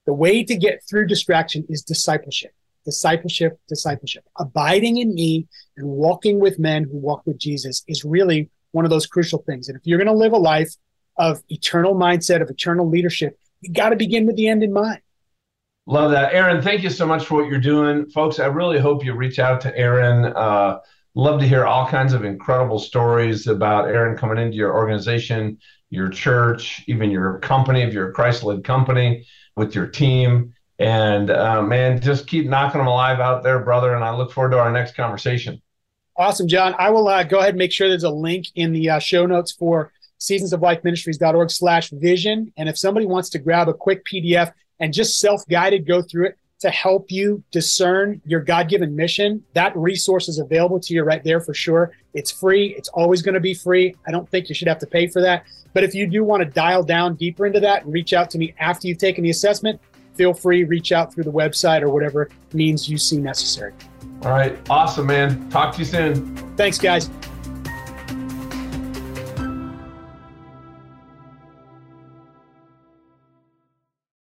The 0.05 0.13
way 0.13 0.43
to 0.43 0.55
get 0.55 0.81
through 0.89 1.07
distraction 1.07 1.65
is 1.69 1.81
discipleship, 1.81 2.51
discipleship, 2.85 3.59
discipleship. 3.67 4.23
Abiding 4.37 4.97
in 4.97 5.13
me 5.13 5.47
and 5.77 5.87
walking 5.87 6.39
with 6.39 6.59
men 6.59 6.83
who 6.83 6.97
walk 6.97 7.23
with 7.25 7.37
Jesus 7.37 7.83
is 7.87 8.03
really 8.03 8.49
one 8.71 8.85
of 8.85 8.91
those 8.91 9.07
crucial 9.07 9.43
things. 9.43 9.69
And 9.69 9.77
if 9.77 9.85
you're 9.85 9.97
going 9.97 10.07
to 10.07 10.13
live 10.13 10.33
a 10.33 10.37
life 10.37 10.73
of 11.17 11.41
eternal 11.49 11.95
mindset, 11.95 12.41
of 12.41 12.49
eternal 12.49 12.89
leadership, 12.89 13.39
you 13.61 13.71
got 13.71 13.89
to 13.89 13.95
begin 13.95 14.25
with 14.25 14.35
the 14.35 14.47
end 14.47 14.63
in 14.63 14.73
mind. 14.73 14.99
Love 15.85 16.11
that. 16.11 16.33
Aarron, 16.33 16.61
thank 16.61 16.81
you 16.81 16.89
so 16.89 17.05
much 17.05 17.25
for 17.25 17.35
what 17.35 17.49
you're 17.49 17.59
doing. 17.59 18.09
Folks, 18.09 18.39
I 18.39 18.45
really 18.45 18.79
hope 18.79 19.03
you 19.03 19.13
reach 19.13 19.39
out 19.39 19.61
to 19.61 19.77
Aarron. 19.77 20.25
Uh, 20.25 20.79
love 21.15 21.39
to 21.39 21.47
hear 21.47 21.65
all 21.65 21.87
kinds 21.87 22.13
of 22.13 22.25
incredible 22.25 22.79
stories 22.79 23.47
about 23.47 23.87
Aarron 23.87 24.17
coming 24.17 24.37
into 24.37 24.57
your 24.57 24.73
organization, 24.73 25.59
your 25.89 26.09
church, 26.09 26.83
even 26.87 27.11
your 27.11 27.39
company, 27.39 27.81
if 27.81 27.93
you're 27.93 28.09
a 28.09 28.13
Christ 28.13 28.43
led 28.43 28.63
company 28.63 29.25
with 29.55 29.75
your 29.75 29.87
team. 29.87 30.53
And 30.79 31.29
uh, 31.29 31.61
man, 31.61 32.01
just 32.01 32.27
keep 32.27 32.47
knocking 32.47 32.79
them 32.79 32.87
alive 32.87 33.19
out 33.19 33.43
there, 33.43 33.59
brother. 33.59 33.93
And 33.95 34.03
I 34.03 34.15
look 34.15 34.31
forward 34.31 34.51
to 34.51 34.59
our 34.59 34.71
next 34.71 34.95
conversation. 34.95 35.61
Awesome, 36.15 36.47
John. 36.47 36.75
I 36.77 36.89
will 36.89 37.07
uh, 37.07 37.23
go 37.23 37.39
ahead 37.39 37.49
and 37.49 37.57
make 37.57 37.71
sure 37.71 37.89
there's 37.89 38.03
a 38.03 38.09
link 38.09 38.47
in 38.55 38.71
the 38.71 38.89
uh, 38.89 38.99
show 38.99 39.25
notes 39.25 39.51
for 39.51 39.91
seasonsoflifeministries.org 40.19 41.51
slash 41.51 41.89
vision. 41.91 42.51
And 42.57 42.69
if 42.69 42.77
somebody 42.77 43.05
wants 43.05 43.29
to 43.29 43.39
grab 43.39 43.67
a 43.67 43.73
quick 43.73 44.05
PDF 44.05 44.53
and 44.79 44.93
just 44.93 45.19
self-guided 45.19 45.87
go 45.87 46.01
through 46.01 46.27
it, 46.27 46.37
to 46.63 46.69
help 46.71 47.11
you 47.11 47.43
discern 47.51 48.21
your 48.25 48.39
God 48.39 48.69
given 48.69 48.95
mission, 48.95 49.43
that 49.53 49.75
resource 49.77 50.27
is 50.27 50.39
available 50.39 50.79
to 50.79 50.93
you 50.93 51.03
right 51.03 51.23
there 51.23 51.39
for 51.39 51.53
sure. 51.53 51.91
It's 52.13 52.31
free. 52.31 52.73
It's 52.77 52.89
always 52.89 53.21
going 53.21 53.35
to 53.35 53.41
be 53.41 53.53
free. 53.53 53.95
I 54.07 54.11
don't 54.11 54.27
think 54.29 54.49
you 54.49 54.55
should 54.55 54.67
have 54.67 54.79
to 54.79 54.87
pay 54.87 55.07
for 55.07 55.21
that. 55.21 55.45
But 55.73 55.83
if 55.83 55.93
you 55.93 56.07
do 56.07 56.23
want 56.23 56.41
to 56.41 56.49
dial 56.49 56.81
down 56.81 57.15
deeper 57.15 57.45
into 57.45 57.59
that 57.59 57.83
and 57.83 57.93
reach 57.93 58.13
out 58.13 58.29
to 58.31 58.37
me 58.37 58.53
after 58.59 58.87
you've 58.87 58.97
taken 58.97 59.23
the 59.23 59.29
assessment, 59.29 59.79
feel 60.15 60.33
free, 60.33 60.63
reach 60.63 60.91
out 60.91 61.13
through 61.13 61.25
the 61.25 61.31
website 61.31 61.81
or 61.81 61.89
whatever 61.89 62.29
means 62.53 62.87
you 62.87 62.97
see 62.97 63.17
necessary. 63.17 63.73
All 64.23 64.31
right. 64.31 64.57
Awesome, 64.69 65.07
man. 65.07 65.49
Talk 65.49 65.73
to 65.73 65.79
you 65.79 65.85
soon. 65.85 66.35
Thanks, 66.55 66.77
guys. 66.77 67.09